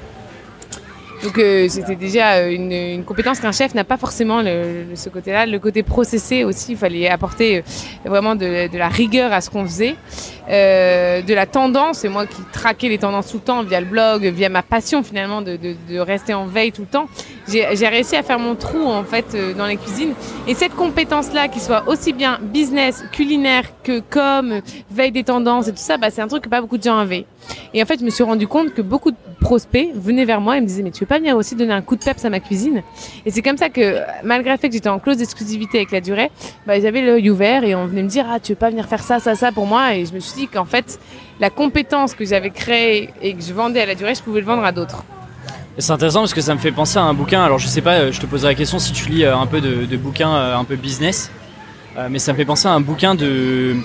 Donc 1.22 1.38
euh, 1.38 1.68
c'était 1.68 1.94
déjà 1.94 2.32
euh, 2.32 2.50
une, 2.50 2.72
une 2.72 3.04
compétence 3.04 3.38
qu'un 3.38 3.52
chef 3.52 3.74
n'a 3.74 3.84
pas 3.84 3.96
forcément 3.96 4.42
le, 4.42 4.86
ce 4.96 5.08
côté-là. 5.08 5.46
Le 5.46 5.58
côté 5.60 5.82
processé 5.84 6.42
aussi, 6.42 6.72
il 6.72 6.76
fallait 6.76 7.08
apporter 7.08 7.58
euh, 7.58 8.08
vraiment 8.08 8.34
de, 8.34 8.68
de 8.68 8.78
la 8.78 8.88
rigueur 8.88 9.32
à 9.32 9.40
ce 9.40 9.48
qu'on 9.48 9.64
faisait, 9.64 9.94
euh, 10.50 11.22
de 11.22 11.32
la 11.32 11.46
tendance. 11.46 11.98
C'est 11.98 12.08
moi 12.08 12.26
qui 12.26 12.42
traquais 12.52 12.88
les 12.88 12.98
tendances 12.98 13.28
tout 13.30 13.36
le 13.36 13.42
temps 13.42 13.62
via 13.62 13.80
le 13.80 13.86
blog, 13.86 14.24
via 14.24 14.48
ma 14.48 14.62
passion 14.62 15.04
finalement 15.04 15.42
de, 15.42 15.56
de, 15.56 15.76
de, 15.88 15.98
rester 16.00 16.34
en 16.34 16.46
veille 16.46 16.72
tout 16.72 16.82
le 16.82 16.88
temps. 16.88 17.06
j'ai 17.46 17.88
réussi 17.88 18.16
à 18.16 18.24
faire 18.24 18.40
mon 18.40 18.56
trou 18.56 18.84
en 18.84 19.04
fait 19.04 19.26
euh, 19.34 19.54
dans 19.54 19.66
la 19.66 19.76
cuisine. 19.76 20.14
Et 20.48 20.54
cette 20.54 20.74
compétence-là, 20.74 21.46
qui 21.46 21.60
soit 21.60 21.84
aussi 21.86 22.12
bien 22.12 22.40
business, 22.42 23.04
culinaire 23.12 23.64
que 23.84 24.00
com, 24.00 24.60
veille 24.90 25.12
des 25.12 25.24
tendances 25.24 25.68
et 25.68 25.72
tout 25.72 25.78
ça, 25.78 25.98
bah, 25.98 26.10
c'est 26.10 26.20
un 26.20 26.28
truc 26.28 26.42
que 26.42 26.48
pas 26.48 26.60
beaucoup 26.60 26.78
de 26.78 26.82
gens 26.82 26.98
avaient. 26.98 27.26
Et 27.74 27.82
en 27.82 27.86
fait, 27.86 28.00
je 28.00 28.04
me 28.04 28.10
suis 28.10 28.24
rendu 28.24 28.48
compte 28.48 28.74
que 28.74 28.82
beaucoup 28.82 29.12
de 29.12 29.16
prospects 29.42 29.90
venaient 29.94 30.24
vers 30.24 30.40
moi 30.40 30.56
et 30.56 30.60
me 30.60 30.66
disaient 30.66 30.82
mais 30.82 30.90
tu 30.90 31.00
veux 31.00 31.06
pas 31.06 31.18
venir 31.18 31.36
aussi 31.36 31.54
donner 31.54 31.72
un 31.72 31.82
coup 31.82 31.96
de 31.96 32.04
peps 32.04 32.24
à 32.24 32.30
ma 32.30 32.40
cuisine? 32.40 32.82
Et 33.26 33.30
c'est 33.30 33.42
comme 33.42 33.58
ça 33.58 33.68
que 33.68 33.98
malgré 34.24 34.52
le 34.52 34.58
fait 34.58 34.68
que 34.68 34.74
j'étais 34.74 34.88
en 34.88 34.98
clause 34.98 35.18
d'exclusivité 35.18 35.78
avec 35.78 35.90
la 35.90 36.00
durée, 36.00 36.30
bah, 36.66 36.80
j'avais 36.80 37.02
l'œil 37.02 37.28
ouvert 37.30 37.64
et 37.64 37.74
on 37.74 37.86
venait 37.86 38.02
me 38.02 38.08
dire 38.08 38.26
ah 38.30 38.40
tu 38.40 38.52
veux 38.52 38.56
pas 38.56 38.70
venir 38.70 38.86
faire 38.86 39.02
ça 39.02 39.20
ça 39.20 39.34
ça 39.34 39.52
pour 39.52 39.66
moi? 39.66 39.94
Et 39.94 40.06
je 40.06 40.14
me 40.14 40.20
suis 40.20 40.42
dit 40.42 40.48
qu'en 40.48 40.64
fait 40.64 40.98
la 41.40 41.50
compétence 41.50 42.14
que 42.14 42.24
j'avais 42.24 42.50
créée 42.50 43.10
et 43.20 43.34
que 43.34 43.42
je 43.42 43.52
vendais 43.52 43.80
à 43.80 43.86
la 43.86 43.94
durée, 43.94 44.14
je 44.14 44.22
pouvais 44.22 44.40
le 44.40 44.46
vendre 44.46 44.64
à 44.64 44.72
d'autres. 44.72 45.04
C'est 45.78 45.92
intéressant 45.92 46.20
parce 46.20 46.34
que 46.34 46.42
ça 46.42 46.54
me 46.54 46.60
fait 46.60 46.70
penser 46.70 46.98
à 46.98 47.02
un 47.02 47.14
bouquin. 47.14 47.42
Alors 47.42 47.58
je 47.58 47.66
sais 47.66 47.80
pas, 47.80 47.94
euh, 47.94 48.12
je 48.12 48.20
te 48.20 48.26
poserai 48.26 48.50
la 48.50 48.54
question 48.54 48.78
si 48.78 48.92
tu 48.92 49.08
lis 49.08 49.24
euh, 49.24 49.36
un 49.36 49.46
peu 49.46 49.60
de, 49.60 49.96
bouquins 49.96 50.34
euh, 50.34 50.56
un 50.56 50.64
peu 50.64 50.76
business, 50.76 51.30
mais 52.10 52.18
ça 52.18 52.32
me 52.32 52.36
fait 52.36 52.44
penser 52.44 52.68
à 52.68 52.72
un 52.72 52.80
bouquin 52.80 53.14
de 53.14 53.76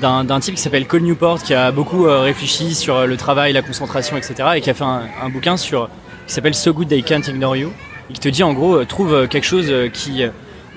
d'un 0.00 0.40
type 0.40 0.54
qui 0.54 0.60
s'appelle 0.60 0.86
Cole 0.86 1.02
Newport 1.02 1.42
qui 1.42 1.52
a 1.52 1.70
beaucoup 1.70 2.04
réfléchi 2.04 2.74
sur 2.74 3.06
le 3.06 3.16
travail, 3.18 3.52
la 3.52 3.60
concentration, 3.60 4.16
etc. 4.16 4.34
et 4.56 4.60
qui 4.62 4.70
a 4.70 4.74
fait 4.74 4.84
un, 4.84 5.28
bouquin 5.30 5.58
sur 5.58 5.90
qui 6.26 6.32
s'appelle 6.32 6.54
So 6.54 6.72
Good 6.72 6.88
They 6.88 7.02
Can't 7.02 7.28
Ignore 7.28 7.56
You 7.56 7.72
et 8.08 8.14
qui 8.14 8.20
te 8.20 8.28
dit 8.28 8.42
en 8.42 8.54
gros 8.54 8.84
trouve 8.86 9.28
quelque 9.28 9.44
chose 9.44 9.72
qui 9.92 10.24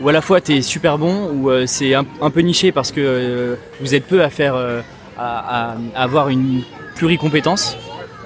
où 0.02 0.10
à 0.10 0.12
la 0.12 0.22
fois 0.22 0.42
t'es 0.42 0.62
super 0.62 0.98
bon 0.98 1.30
ou 1.32 1.50
c'est 1.66 1.94
un, 1.94 2.04
peu 2.04 2.42
niché 2.42 2.72
parce 2.74 2.92
que 2.92 3.58
vous 3.80 3.96
êtes 3.96 4.06
peu 4.06 4.22
à 4.22 4.30
faire 4.30 4.56
à, 5.18 5.72
à 5.72 5.76
avoir 5.96 6.28
une 6.30 6.64
pluricompétence 6.96 7.78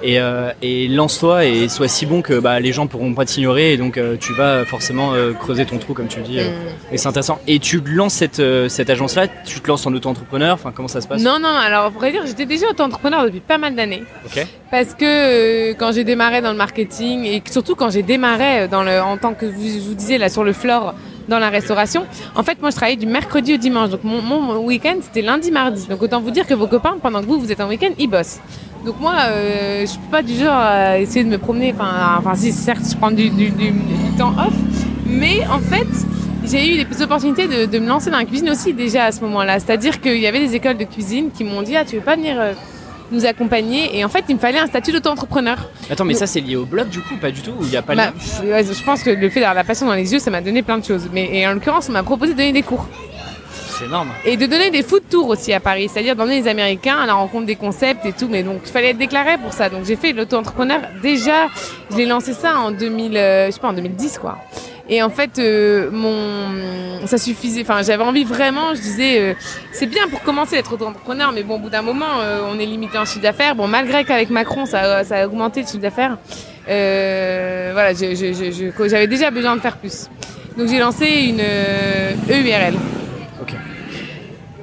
et, 0.02 0.20
euh, 0.20 0.52
et 0.62 0.88
lance-toi 0.88 1.44
et 1.44 1.68
sois 1.68 1.88
si 1.88 2.06
bon 2.06 2.22
que 2.22 2.38
bah, 2.38 2.60
les 2.60 2.72
gens 2.72 2.86
pourront 2.86 3.14
pas 3.14 3.24
t'ignorer 3.24 3.72
et 3.72 3.76
donc 3.76 3.96
euh, 3.96 4.16
tu 4.18 4.32
vas 4.32 4.64
forcément 4.64 5.12
euh, 5.14 5.32
creuser 5.32 5.66
ton 5.66 5.78
trou 5.78 5.94
comme 5.94 6.08
tu 6.08 6.18
le 6.20 6.24
dis 6.24 6.38
mm. 6.38 6.92
et 6.92 6.98
c'est 6.98 7.08
intéressant. 7.08 7.38
Et 7.46 7.58
tu 7.58 7.80
lances 7.80 8.14
cette, 8.14 8.42
cette 8.68 8.90
agence 8.90 9.14
là 9.14 9.26
tu 9.28 9.60
te 9.60 9.68
lances 9.68 9.86
en 9.86 9.92
auto-entrepreneur 9.92 10.54
enfin 10.54 10.72
comment 10.74 10.88
ça 10.88 11.00
se 11.00 11.08
passe? 11.08 11.22
Non 11.22 11.38
non 11.38 11.48
alors 11.48 11.90
pour 11.92 12.02
dire 12.02 12.22
j'étais 12.26 12.46
déjà 12.46 12.66
auto-entrepreneur 12.68 13.24
depuis 13.24 13.40
pas 13.40 13.58
mal 13.58 13.74
d'années. 13.74 14.02
Parce 14.70 14.94
que 14.94 15.72
quand 15.72 15.92
j'ai 15.92 16.04
démarré 16.04 16.42
dans 16.42 16.52
le 16.52 16.56
marketing 16.56 17.24
et 17.24 17.42
surtout 17.50 17.74
quand 17.74 17.90
j'ai 17.90 18.02
démarré 18.02 18.68
dans 18.68 18.82
le 18.82 19.00
en 19.00 19.16
tant 19.16 19.34
que 19.34 19.46
vous, 19.46 19.88
vous 19.88 19.94
disiez 19.94 20.18
là 20.18 20.28
sur 20.28 20.44
le 20.44 20.52
floor 20.52 20.94
dans 21.30 21.38
la 21.38 21.48
restauration. 21.48 22.04
En 22.34 22.42
fait, 22.42 22.60
moi, 22.60 22.70
je 22.70 22.76
travaillais 22.76 22.98
du 22.98 23.06
mercredi 23.06 23.54
au 23.54 23.56
dimanche. 23.56 23.88
Donc, 23.88 24.04
mon, 24.04 24.58
week-end, 24.58 24.96
c'était 25.00 25.22
lundi, 25.22 25.50
mardi. 25.50 25.86
Donc, 25.88 26.02
autant 26.02 26.20
vous 26.20 26.30
dire 26.30 26.46
que 26.46 26.54
vos 26.54 26.66
copains, 26.66 26.96
pendant 27.00 27.20
que 27.22 27.26
vous, 27.26 27.40
vous 27.40 27.50
êtes 27.50 27.60
en 27.60 27.68
week-end, 27.68 27.92
ils 27.98 28.08
bossent. 28.08 28.40
Donc 28.84 28.98
moi, 28.98 29.14
euh, 29.28 29.82
je 29.82 29.86
suis 29.86 30.00
pas 30.10 30.22
du 30.22 30.34
genre 30.34 30.54
à 30.54 30.98
essayer 30.98 31.22
de 31.22 31.28
me 31.28 31.36
promener. 31.36 31.74
Enfin, 31.74 32.16
enfin 32.18 32.34
si 32.34 32.50
certes, 32.50 32.80
je 32.90 32.96
prends 32.96 33.10
du, 33.10 33.28
du, 33.28 33.50
du, 33.50 33.74
temps 34.16 34.32
off, 34.38 34.54
mais 35.06 35.46
en 35.52 35.58
fait, 35.58 35.86
j'ai 36.44 36.80
eu 36.80 36.84
des 36.84 37.02
opportunités 37.02 37.46
de, 37.46 37.66
de, 37.66 37.78
me 37.78 37.86
lancer 37.86 38.10
dans 38.10 38.16
la 38.16 38.24
cuisine 38.24 38.48
aussi 38.48 38.72
déjà 38.72 39.04
à 39.04 39.12
ce 39.12 39.20
moment-là. 39.20 39.60
C'est-à-dire 39.60 40.00
qu'il 40.00 40.16
y 40.16 40.26
avait 40.26 40.40
des 40.40 40.54
écoles 40.54 40.78
de 40.78 40.84
cuisine 40.84 41.30
qui 41.30 41.44
m'ont 41.44 41.60
dit 41.60 41.76
ah 41.76 41.84
tu 41.84 41.96
veux 41.96 42.02
pas 42.02 42.16
venir 42.16 42.40
euh, 42.40 42.54
nous 43.10 43.26
accompagner 43.26 43.98
et 43.98 44.04
en 44.04 44.08
fait 44.08 44.24
il 44.28 44.36
me 44.36 44.40
fallait 44.40 44.58
un 44.58 44.66
statut 44.66 44.92
d'auto-entrepreneur. 44.92 45.58
Attends 45.90 46.04
mais 46.04 46.14
ça 46.14 46.26
c'est 46.26 46.40
lié 46.40 46.56
au 46.56 46.64
blog 46.64 46.88
du 46.88 47.00
coup 47.00 47.16
pas 47.16 47.30
du 47.30 47.40
tout 47.40 47.52
ou 47.52 47.64
il 47.64 47.70
y 47.70 47.76
a 47.76 47.82
pas 47.82 47.94
bah, 47.94 48.12
Je 48.18 48.84
pense 48.84 49.02
que 49.02 49.10
le 49.10 49.28
fait 49.30 49.40
d'avoir 49.40 49.54
la 49.54 49.64
passion 49.64 49.86
dans 49.86 49.94
les 49.94 50.12
yeux 50.12 50.18
ça 50.18 50.30
m'a 50.30 50.40
donné 50.40 50.62
plein 50.62 50.78
de 50.78 50.84
choses. 50.84 51.08
Mais 51.12 51.28
et 51.32 51.46
en 51.46 51.54
l'occurrence 51.54 51.88
on 51.88 51.92
m'a 51.92 52.02
proposé 52.02 52.32
de 52.32 52.38
donner 52.38 52.52
des 52.52 52.62
cours. 52.62 52.86
Et 54.24 54.36
de 54.36 54.46
donner 54.46 54.70
des 54.70 54.82
food 54.82 55.02
tours 55.08 55.28
aussi 55.28 55.52
à 55.52 55.60
Paris, 55.60 55.88
c'est-à-dire 55.88 56.14
d'emmener 56.14 56.40
les 56.40 56.48
Américains 56.48 56.98
à 56.98 57.06
la 57.06 57.14
rencontre 57.14 57.46
des 57.46 57.56
concepts 57.56 58.04
et 58.04 58.12
tout. 58.12 58.28
Mais 58.28 58.42
donc, 58.42 58.60
il 58.64 58.70
fallait 58.70 58.90
être 58.90 58.98
déclaré 58.98 59.38
pour 59.38 59.52
ça. 59.52 59.70
Donc, 59.70 59.84
j'ai 59.86 59.96
fait 59.96 60.12
l'auto-entrepreneur. 60.12 60.80
Déjà, 61.02 61.48
je 61.90 61.96
l'ai 61.96 62.06
lancé 62.06 62.34
ça 62.34 62.58
en 62.58 62.72
2000, 62.72 63.16
euh, 63.16 63.46
je 63.46 63.52
sais 63.52 63.60
pas, 63.60 63.68
en 63.68 63.72
2010, 63.72 64.18
quoi. 64.18 64.38
Et 64.88 65.02
en 65.02 65.10
fait, 65.10 65.38
euh, 65.38 65.90
mon, 65.90 67.06
ça 67.06 67.18
suffisait. 67.18 67.62
Enfin, 67.62 67.82
j'avais 67.82 68.02
envie 68.02 68.24
vraiment. 68.24 68.74
Je 68.74 68.80
disais, 68.80 69.20
euh, 69.20 69.34
c'est 69.72 69.86
bien 69.86 70.08
pour 70.08 70.22
commencer 70.22 70.56
d'être 70.56 70.72
auto-entrepreneur, 70.72 71.32
mais 71.32 71.42
bon, 71.42 71.56
au 71.56 71.58
bout 71.58 71.70
d'un 71.70 71.82
moment, 71.82 72.06
on 72.48 72.58
est 72.58 72.66
limité 72.66 72.98
en 72.98 73.04
chiffre 73.04 73.20
d'affaires. 73.20 73.54
Bon, 73.54 73.68
malgré 73.68 74.04
qu'avec 74.04 74.30
Macron, 74.30 74.66
ça, 74.66 75.02
a 75.08 75.26
augmenté 75.26 75.60
le 75.62 75.66
chiffre 75.66 75.78
d'affaires. 75.78 76.18
voilà, 76.66 77.92
j'avais 77.94 79.06
déjà 79.06 79.30
besoin 79.30 79.56
de 79.56 79.60
faire 79.60 79.76
plus. 79.76 80.08
Donc, 80.56 80.68
j'ai 80.68 80.78
lancé 80.78 81.06
une 81.06 81.40
EURL. 81.40 82.74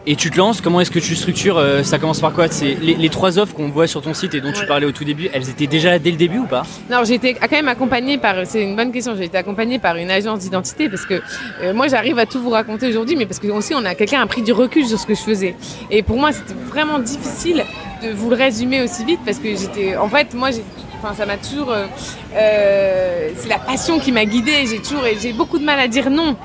Et 0.09 0.15
tu 0.15 0.31
te 0.31 0.37
lances, 0.37 0.61
comment 0.61 0.79
est-ce 0.79 0.89
que 0.89 0.99
tu 0.99 1.17
structures 1.17 1.57
euh, 1.57 1.83
Ça 1.83 1.99
commence 1.99 2.21
par 2.21 2.31
quoi? 2.31 2.47
C'est 2.47 2.77
les, 2.81 3.09
trois 3.09 3.37
offres 3.39 3.53
qu'on 3.53 3.67
voit 3.67 3.87
sur 3.87 4.01
ton 4.01 4.13
site 4.13 4.33
et 4.35 4.39
dont 4.39 4.53
tu 4.53 4.65
parlais 4.65 4.85
au 4.85 4.93
tout 4.93 5.03
début, 5.03 5.27
elles 5.33 5.49
étaient 5.49 5.67
déjà 5.67 5.99
dès 5.99 6.11
le 6.11 6.15
début 6.15 6.37
ou 6.37 6.45
pas? 6.45 6.63
Non, 6.89 7.03
j'ai 7.03 7.15
été 7.15 7.33
quand 7.33 7.51
même 7.51 7.67
accompagnée 7.67 8.17
par, 8.17 8.35
c'est 8.45 8.63
une 8.63 8.77
bonne 8.77 8.93
question, 8.93 9.17
j'ai 9.17 9.25
été 9.25 9.37
accompagnée 9.37 9.79
par 9.79 9.97
une 9.97 10.09
agence 10.09 10.39
d'identité 10.39 10.87
parce 10.87 11.05
que 11.05 11.21
euh, 11.61 11.73
moi 11.73 11.89
j'arrive 11.89 12.19
à 12.19 12.25
tout 12.25 12.41
vous 12.41 12.51
raconter 12.51 12.87
aujourd'hui, 12.87 13.17
mais 13.17 13.25
parce 13.25 13.39
que 13.39 13.47
aussi 13.47 13.73
on 13.75 13.83
a 13.83 13.95
quelqu'un 13.95 14.21
a 14.21 14.27
pris 14.27 14.43
du 14.43 14.53
recul 14.53 14.85
sur 14.85 14.97
ce 14.97 15.05
que 15.05 15.13
je 15.13 15.19
faisais. 15.19 15.55
Et 15.91 16.03
pour 16.03 16.17
moi 16.17 16.31
c'était 16.31 16.53
vraiment 16.53 16.99
difficile 16.99 17.65
de 18.01 18.13
vous 18.13 18.29
le 18.29 18.37
résumer 18.37 18.81
aussi 18.81 19.03
vite 19.03 19.19
parce 19.25 19.39
que 19.39 19.49
j'étais, 19.57 19.97
en 19.97 20.07
fait 20.07 20.33
moi 20.33 20.51
j'ai 20.51 20.63
Enfin, 20.99 21.13
ça 21.13 21.27
m'a 21.27 21.37
toujours. 21.37 21.71
Euh, 21.71 23.29
c'est 23.35 23.49
la 23.49 23.59
passion 23.59 23.99
qui 23.99 24.11
m'a 24.11 24.25
guidée. 24.25 24.65
J'ai 24.67 24.79
toujours, 24.79 25.03
j'ai 25.21 25.31
beaucoup 25.31 25.59
de 25.59 25.63
mal 25.63 25.79
à 25.79 25.87
dire 25.87 26.09
non. 26.09 26.35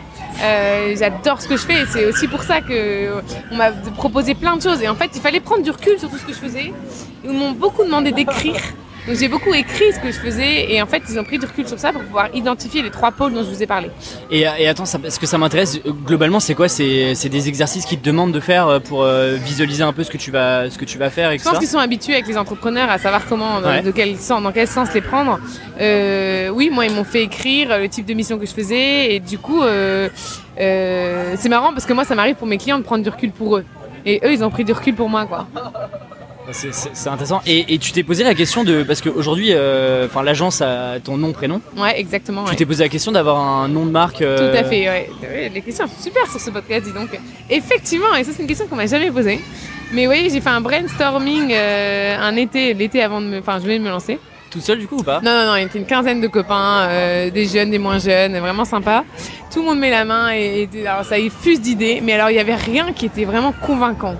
Euh, 0.40 0.94
j'adore 0.98 1.40
ce 1.40 1.48
que 1.48 1.56
je 1.56 1.62
fais. 1.62 1.84
C'est 1.86 2.06
aussi 2.06 2.28
pour 2.28 2.42
ça 2.42 2.60
que 2.60 3.20
on 3.50 3.56
m'a 3.56 3.70
proposé 3.70 4.34
plein 4.34 4.56
de 4.56 4.62
choses. 4.62 4.82
Et 4.82 4.88
en 4.88 4.94
fait, 4.94 5.10
il 5.14 5.20
fallait 5.20 5.40
prendre 5.40 5.62
du 5.62 5.70
recul 5.70 5.98
sur 5.98 6.08
tout 6.10 6.18
ce 6.18 6.24
que 6.24 6.32
je 6.32 6.38
faisais. 6.38 6.72
Ils 7.24 7.32
m'ont 7.32 7.52
beaucoup 7.52 7.84
demandé 7.84 8.12
d'écrire. 8.12 8.60
Donc 9.06 9.16
j'ai 9.16 9.28
beaucoup 9.28 9.52
écrit 9.52 9.92
ce 9.92 9.98
que 9.98 10.12
je 10.12 10.18
faisais 10.18 10.72
et 10.72 10.80
en 10.80 10.86
fait 10.86 11.02
ils 11.08 11.18
ont 11.18 11.24
pris 11.24 11.38
du 11.38 11.46
recul 11.46 11.66
sur 11.66 11.78
ça 11.78 11.92
pour 11.92 12.02
pouvoir 12.02 12.28
identifier 12.34 12.82
les 12.82 12.90
trois 12.90 13.10
pôles 13.10 13.32
dont 13.34 13.42
je 13.42 13.48
vous 13.50 13.62
ai 13.62 13.66
parlé. 13.66 13.90
Et, 14.30 14.42
et 14.42 14.68
attends, 14.68 14.84
ça, 14.84 14.98
ce 15.08 15.18
que 15.18 15.26
ça 15.26 15.38
m'intéresse? 15.38 15.80
Globalement, 16.06 16.38
c'est 16.38 16.54
quoi? 16.54 16.68
C'est 16.68 17.28
des 17.28 17.48
exercices 17.48 17.84
qui 17.84 17.98
te 17.98 18.04
demandent 18.04 18.32
de 18.32 18.40
faire 18.40 18.68
euh, 18.68 18.78
pour 18.78 19.02
euh, 19.02 19.34
visualiser 19.34 19.82
un 19.82 19.92
peu 19.92 20.04
ce 20.04 20.10
que 20.10 20.18
tu 20.18 20.30
vas, 20.30 20.70
ce 20.70 20.78
que 20.78 20.84
tu 20.84 20.98
vas 20.98 21.10
faire. 21.10 21.36
Je 21.36 21.42
pense 21.42 21.58
qu'ils 21.58 21.68
sont 21.68 21.78
habitués 21.78 22.14
avec 22.14 22.28
les 22.28 22.38
entrepreneurs 22.38 22.90
à 22.90 22.98
savoir 22.98 23.26
comment, 23.26 23.60
de 23.60 23.90
quel 23.90 24.16
sens, 24.18 24.42
dans 24.42 24.52
quel 24.52 24.68
sens 24.68 24.92
les 24.94 25.00
prendre. 25.00 25.40
Euh, 25.80 26.48
oui, 26.50 26.70
moi 26.70 26.86
ils 26.86 26.92
m'ont 26.92 27.04
fait 27.04 27.22
écrire 27.22 27.78
le 27.78 27.88
type 27.88 28.06
de 28.06 28.14
mission 28.14 28.38
que 28.38 28.46
je 28.46 28.52
faisais 28.52 29.14
et 29.14 29.20
du 29.20 29.38
coup 29.38 29.62
euh, 29.62 30.08
euh, 30.60 31.34
c'est 31.36 31.48
marrant 31.48 31.72
parce 31.72 31.86
que 31.86 31.92
moi 31.92 32.04
ça 32.04 32.14
m'arrive 32.14 32.36
pour 32.36 32.46
mes 32.46 32.58
clients 32.58 32.78
de 32.78 32.84
prendre 32.84 33.02
du 33.02 33.08
recul 33.08 33.30
pour 33.30 33.56
eux 33.56 33.64
et 34.04 34.20
eux 34.24 34.32
ils 34.32 34.44
ont 34.44 34.50
pris 34.50 34.64
du 34.64 34.72
recul 34.72 34.94
pour 34.94 35.08
moi 35.08 35.26
quoi. 35.26 35.46
C'est 36.50 37.08
intéressant. 37.08 37.40
Et, 37.46 37.78
tu 37.78 37.92
t'es 37.92 38.02
posé 38.02 38.24
la 38.24 38.34
question 38.34 38.64
de. 38.64 38.82
Parce 38.82 39.00
qu'aujourd'hui, 39.00 39.48
euh, 39.50 40.08
l'agence 40.24 40.60
a 40.60 40.98
ton 41.00 41.16
nom, 41.16 41.32
prénom. 41.32 41.60
Ouais, 41.76 41.98
exactement. 41.98 42.44
Tu 42.44 42.56
t'es 42.56 42.66
posé 42.66 42.82
la 42.82 42.88
question 42.88 43.12
d'avoir 43.12 43.38
un 43.38 43.68
nom 43.68 43.86
de 43.86 43.90
marque. 43.90 44.22
Euh, 44.22 44.50
Tout 44.50 44.58
à 44.58 44.64
fait, 44.64 44.88
ouais. 44.88 45.50
Les 45.52 45.60
questions 45.62 45.86
sont 45.86 46.02
super 46.02 46.28
sur 46.30 46.40
ce 46.40 46.50
podcast, 46.50 46.86
dis 46.86 46.92
donc. 46.92 47.08
Effectivement, 47.48 48.14
et 48.14 48.24
ça, 48.24 48.32
c'est 48.34 48.42
une 48.42 48.48
question 48.48 48.66
qu'on 48.66 48.76
m'a 48.76 48.86
jamais 48.86 49.10
posée. 49.10 49.40
Mais 49.92 50.06
oui, 50.06 50.28
j'ai 50.32 50.40
fait 50.40 50.50
un 50.50 50.60
brainstorming 50.60 51.52
euh, 51.52 52.16
un 52.18 52.34
été, 52.36 52.74
l'été 52.74 53.02
avant 53.02 53.20
de 53.20 53.26
me. 53.26 53.38
Enfin, 53.38 53.58
je 53.60 53.66
vais 53.66 53.78
me 53.78 53.88
lancer. 53.88 54.18
Tout 54.50 54.60
seul 54.60 54.78
du 54.78 54.86
coup 54.86 54.96
ou 54.96 55.02
pas? 55.02 55.20
Non, 55.22 55.30
non, 55.30 55.46
non, 55.46 55.56
il 55.56 55.62
y 55.62 55.64
a 55.64 55.78
une 55.78 55.86
quinzaine 55.86 56.20
de 56.20 56.28
copains, 56.28 56.86
des 57.32 57.46
jeunes, 57.46 57.70
des 57.70 57.78
moins 57.78 57.98
jeunes, 57.98 58.38
vraiment 58.38 58.66
sympa. 58.66 59.02
Tout 59.50 59.60
le 59.60 59.64
monde 59.64 59.78
met 59.78 59.88
la 59.88 60.04
main 60.04 60.30
et, 60.34 60.68
et 60.70 60.86
alors 60.86 61.06
ça 61.06 61.16
fuse 61.30 61.58
d'idées, 61.58 62.02
mais 62.02 62.12
alors 62.12 62.28
il 62.28 62.36
y 62.36 62.38
avait 62.38 62.54
rien 62.54 62.92
qui 62.92 63.06
était 63.06 63.24
vraiment 63.24 63.52
convaincant. 63.52 64.14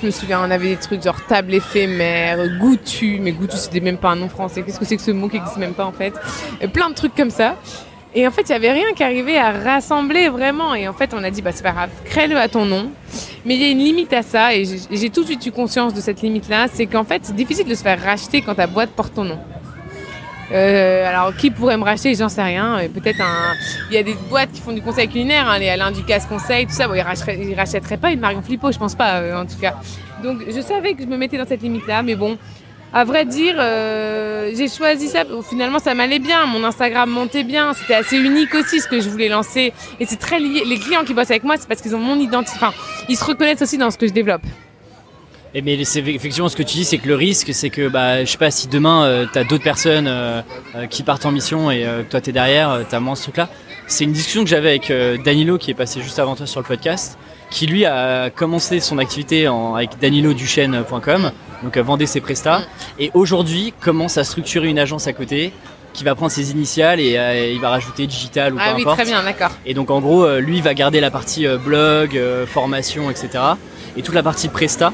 Je 0.00 0.06
me 0.06 0.10
souviens, 0.10 0.40
on 0.40 0.50
avait 0.50 0.68
des 0.68 0.76
trucs 0.76 1.02
genre 1.02 1.22
table 1.26 1.52
éphémère, 1.52 2.38
goûtu, 2.58 3.18
mais 3.20 3.32
goûtu 3.32 3.56
c'était 3.58 3.80
même 3.80 3.98
pas 3.98 4.08
un 4.10 4.16
nom 4.16 4.30
français. 4.30 4.62
Qu'est-ce 4.62 4.78
que 4.78 4.86
c'est 4.86 4.96
que 4.96 5.02
ce 5.02 5.10
mot 5.10 5.28
qui 5.28 5.36
existe 5.36 5.58
même 5.58 5.74
pas 5.74 5.84
en 5.84 5.92
fait? 5.92 6.14
Plein 6.72 6.88
de 6.88 6.94
trucs 6.94 7.14
comme 7.14 7.28
ça. 7.30 7.56
Et 8.14 8.26
en 8.26 8.30
fait, 8.30 8.42
il 8.42 8.48
y 8.48 8.54
avait 8.54 8.72
rien 8.72 8.92
qui 8.96 9.04
arrivait 9.04 9.36
à 9.36 9.52
rassembler 9.52 10.28
vraiment. 10.30 10.74
Et 10.74 10.88
en 10.88 10.94
fait, 10.94 11.12
on 11.14 11.22
a 11.22 11.30
dit, 11.30 11.42
bah 11.42 11.50
c'est 11.52 11.62
pas 11.62 11.72
grave, 11.72 11.90
crée-le 12.06 12.38
à 12.38 12.48
ton 12.48 12.64
nom. 12.64 12.90
Mais 13.44 13.54
il 13.56 13.62
y 13.62 13.64
a 13.66 13.68
une 13.68 13.78
limite 13.78 14.12
à 14.12 14.22
ça, 14.22 14.54
et 14.54 14.64
j'ai 14.90 15.10
tout 15.10 15.20
de 15.20 15.26
suite 15.26 15.44
eu 15.46 15.52
conscience 15.52 15.92
de 15.92 16.00
cette 16.00 16.22
limite-là. 16.22 16.66
C'est 16.72 16.86
qu'en 16.86 17.04
fait, 17.04 17.20
c'est 17.24 17.36
difficile 17.36 17.66
de 17.66 17.74
se 17.74 17.82
faire 17.82 18.02
racheter 18.02 18.40
quand 18.40 18.54
ta 18.54 18.66
boîte 18.66 18.90
porte 18.90 19.14
ton 19.14 19.24
nom. 19.24 19.38
Euh, 20.52 21.08
alors, 21.08 21.34
qui 21.36 21.50
pourrait 21.50 21.76
me 21.76 21.84
racheter 21.84 22.14
J'en 22.14 22.28
sais 22.28 22.42
rien. 22.42 22.78
Euh, 22.78 22.88
peut-être 22.88 23.20
un. 23.20 23.54
Il 23.90 23.94
y 23.94 23.98
a 23.98 24.02
des 24.02 24.14
boîtes 24.28 24.50
qui 24.52 24.60
font 24.60 24.72
du 24.72 24.82
conseil 24.82 25.08
culinaire, 25.08 25.48
hein, 25.48 25.58
les 25.58 25.68
Alain 25.68 25.92
Ducasse 25.92 26.26
Conseil, 26.26 26.66
tout 26.66 26.72
ça. 26.72 26.88
Bon, 26.88 26.94
ils, 26.94 27.00
rachèteraient, 27.00 27.54
rachèteraient 27.56 27.96
pas 27.96 28.10
une 28.10 28.20
Marion 28.20 28.42
Flippo, 28.42 28.72
je 28.72 28.78
pense 28.78 28.94
pas, 28.94 29.20
euh, 29.20 29.40
en 29.40 29.46
tout 29.46 29.58
cas. 29.60 29.76
Donc, 30.22 30.38
je 30.48 30.60
savais 30.60 30.94
que 30.94 31.02
je 31.02 31.08
me 31.08 31.16
mettais 31.16 31.38
dans 31.38 31.46
cette 31.46 31.62
limite-là, 31.62 32.02
mais 32.02 32.14
bon. 32.14 32.36
À 32.92 33.04
vrai 33.04 33.24
dire, 33.24 33.54
j'ai 34.52 34.66
choisi 34.66 35.06
ça. 35.06 35.22
Finalement, 35.48 35.78
ça 35.78 35.94
m'allait 35.94 36.18
bien. 36.18 36.44
Mon 36.46 36.64
Instagram 36.64 37.08
montait 37.08 37.44
bien. 37.44 37.72
C'était 37.72 37.94
assez 37.94 38.18
unique 38.18 38.52
aussi 38.52 38.80
ce 38.80 38.88
que 38.88 39.00
je 39.00 39.08
voulais 39.08 39.28
lancer. 39.28 39.72
Et 40.00 40.06
c'est 40.06 40.18
très 40.18 40.40
lié. 40.40 40.64
Les 40.66 40.76
clients 40.76 41.04
qui 41.04 41.14
bossent 41.14 41.30
avec 41.30 41.44
moi, 41.44 41.54
c'est 41.56 41.68
parce 41.68 41.80
qu'ils 41.80 41.94
ont 41.94 42.00
mon 42.00 42.18
identité. 42.18 42.56
Enfin, 42.56 42.72
ils 43.08 43.16
se 43.16 43.24
reconnaissent 43.24 43.62
aussi 43.62 43.78
dans 43.78 43.92
ce 43.92 43.96
que 43.96 44.08
je 44.08 44.12
développe. 44.12 44.42
Et 45.52 45.62
mais 45.62 45.82
c'est 45.84 46.00
effectivement 46.00 46.48
ce 46.48 46.54
que 46.54 46.62
tu 46.62 46.76
dis, 46.76 46.84
c'est 46.84 46.98
que 46.98 47.08
le 47.08 47.16
risque, 47.16 47.52
c'est 47.52 47.70
que 47.70 47.88
bah, 47.88 48.24
je 48.24 48.30
sais 48.30 48.38
pas 48.38 48.52
si 48.52 48.68
demain 48.68 49.04
euh, 49.04 49.26
tu 49.30 49.36
as 49.36 49.42
d'autres 49.42 49.64
personnes 49.64 50.06
euh, 50.06 50.42
euh, 50.76 50.86
qui 50.86 51.02
partent 51.02 51.26
en 51.26 51.32
mission 51.32 51.70
et 51.72 51.84
toi 52.08 52.20
tu 52.20 52.30
es 52.30 52.32
derrière, 52.32 52.80
tu 52.88 52.94
as 52.94 53.00
moins 53.00 53.16
ce 53.16 53.24
truc-là. 53.24 53.48
C'est 53.88 54.04
une 54.04 54.12
discussion 54.12 54.44
que 54.44 54.48
j'avais 54.50 54.68
avec 54.68 54.92
Danilo 55.24 55.58
qui 55.58 55.72
est 55.72 55.74
passé 55.74 56.00
juste 56.00 56.20
avant 56.20 56.36
toi 56.36 56.46
sur 56.46 56.60
le 56.60 56.66
podcast, 56.66 57.18
qui 57.50 57.66
lui 57.66 57.84
a 57.84 58.30
commencé 58.30 58.78
son 58.78 58.98
activité 58.98 59.48
en, 59.48 59.74
avec 59.74 59.98
daniloduchesne.com, 60.00 61.32
donc 61.64 61.76
vendait 61.78 62.06
ses 62.06 62.20
prestats, 62.20 62.62
et 63.00 63.10
aujourd'hui 63.14 63.74
commence 63.80 64.16
à 64.16 64.22
structurer 64.22 64.68
une 64.68 64.78
agence 64.78 65.08
à 65.08 65.12
côté 65.12 65.52
qui 65.92 66.04
va 66.04 66.14
prendre 66.14 66.30
ses 66.30 66.52
initiales 66.52 67.00
et 67.00 67.18
euh, 67.18 67.50
il 67.52 67.60
va 67.60 67.70
rajouter 67.70 68.06
digital 68.06 68.54
ou 68.54 68.58
ah 68.60 68.70
peu 68.70 68.76
oui, 68.76 68.82
importe. 68.82 69.00
très 69.00 69.10
bien, 69.10 69.24
d'accord. 69.24 69.50
Et 69.66 69.74
donc 69.74 69.90
en 69.90 69.98
gros, 69.98 70.38
lui 70.38 70.60
va 70.60 70.72
garder 70.74 71.00
la 71.00 71.10
partie 71.10 71.48
blog, 71.48 72.16
formation, 72.46 73.10
etc. 73.10 73.42
Et 73.96 74.02
toute 74.02 74.14
la 74.14 74.22
partie 74.22 74.48
presta, 74.48 74.92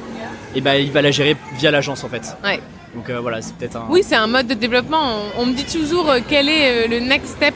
et 0.55 0.61
ben 0.61 0.75
il 0.75 0.93
va 0.93 1.03
la 1.03 1.11
gérer 1.11 1.37
via 1.55 1.71
l'agence 1.71 2.05
en 2.05 2.09
fait. 2.09 2.37
Ouais. 2.45 2.61
Donc 2.95 3.11
voilà, 3.11 3.43
c'est 3.43 3.55
peut-être 3.55 3.77
un. 3.77 3.87
Oui, 3.91 4.03
c'est 4.03 4.15
un 4.15 4.27
mode 4.27 4.47
de 4.47 4.55
développement. 4.55 5.19
On, 5.37 5.45
me 5.45 5.53
dit 5.53 5.65
toujours 5.65 6.11
quel 6.29 6.49
est 6.49 6.89
le 6.89 7.01
next 7.01 7.37
step 7.37 7.55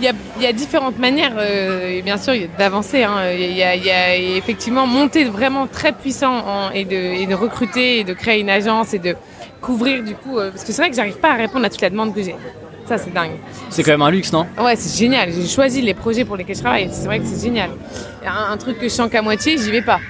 il 0.00 0.42
y, 0.42 0.46
a, 0.46 0.52
différentes 0.52 0.98
manières, 0.98 1.34
euh, 1.38 2.02
bien 2.02 2.18
sûr, 2.18 2.34
d'avancer. 2.58 3.04
Hein. 3.04 3.30
Il, 3.32 3.56
y 3.56 3.62
a, 3.62 4.16
effectivement 4.16 4.86
monter 4.86 5.24
vraiment 5.24 5.66
très 5.66 5.92
puissant 5.92 6.70
et, 6.74 6.84
de, 6.84 7.34
recruter 7.34 8.00
et 8.00 8.04
de 8.04 8.12
créer 8.12 8.40
une 8.40 8.50
agence 8.50 8.92
et 8.92 8.98
de 8.98 9.14
couvrir 9.60 10.02
du 10.02 10.14
coup. 10.14 10.38
Euh, 10.38 10.50
parce 10.50 10.64
que 10.64 10.72
c'est 10.72 10.82
vrai 10.82 10.90
que 10.90 10.96
j'arrive 10.96 11.18
pas 11.18 11.30
à 11.32 11.36
répondre 11.36 11.64
à 11.64 11.70
toute 11.70 11.80
la 11.80 11.90
demande 11.90 12.14
que 12.14 12.22
j'ai. 12.22 12.34
Ça, 12.86 12.98
c'est 12.98 13.14
dingue. 13.14 13.36
C'est 13.70 13.82
quand 13.82 13.92
même 13.92 14.02
un 14.02 14.10
luxe, 14.10 14.32
non? 14.32 14.46
Ouais, 14.60 14.76
c'est 14.76 14.98
génial. 14.98 15.30
J'ai 15.32 15.46
choisi 15.46 15.80
les 15.80 15.94
projets 15.94 16.24
pour 16.24 16.36
lesquels 16.36 16.56
je 16.56 16.60
travaille. 16.60 16.90
C'est 16.92 17.06
vrai 17.06 17.20
que 17.20 17.24
c'est 17.24 17.42
génial. 17.42 17.70
Un, 18.26 18.52
un, 18.52 18.56
truc 18.58 18.78
que 18.78 18.84
je 18.84 18.92
sens 18.92 19.08
qu'à 19.10 19.22
moitié, 19.22 19.56
j'y 19.56 19.70
vais 19.70 19.80
pas. 19.80 20.00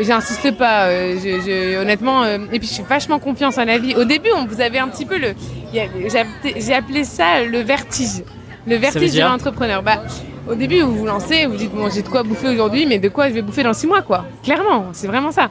J'insiste 0.00 0.56
pas. 0.56 0.86
Euh, 0.86 1.80
honnêtement, 1.80 2.24
et 2.24 2.58
puis 2.58 2.68
je 2.68 2.74
suis 2.74 2.82
vachement 2.82 3.18
confiance 3.18 3.58
en 3.58 3.64
la 3.64 3.78
vie. 3.78 3.94
Au 3.94 4.04
début, 4.04 4.30
on, 4.36 4.46
vous 4.46 4.60
avez 4.60 4.78
un 4.78 4.88
petit 4.88 5.06
peu 5.06 5.18
le. 5.18 5.34
J'ai 5.72 6.74
appelé 6.74 7.04
ça 7.04 7.44
le 7.44 7.60
vertige. 7.60 8.22
Le 8.66 8.76
vertige 8.76 9.14
de 9.14 9.20
l'entrepreneur. 9.20 9.82
Bah, 9.82 10.02
au 10.48 10.54
début, 10.54 10.80
vous 10.80 10.94
vous 10.94 11.06
lancez, 11.06 11.46
vous 11.46 11.56
dites 11.56 11.72
bon, 11.72 11.90
j'ai 11.90 12.02
de 12.02 12.08
quoi 12.08 12.22
bouffer 12.22 12.48
aujourd'hui, 12.48 12.86
mais 12.86 12.98
de 12.98 13.08
quoi 13.08 13.28
je 13.28 13.34
vais 13.34 13.42
bouffer 13.42 13.62
dans 13.62 13.74
six 13.74 13.86
mois, 13.86 14.02
quoi. 14.02 14.24
Clairement, 14.42 14.86
c'est 14.92 15.06
vraiment 15.06 15.30
ça. 15.30 15.50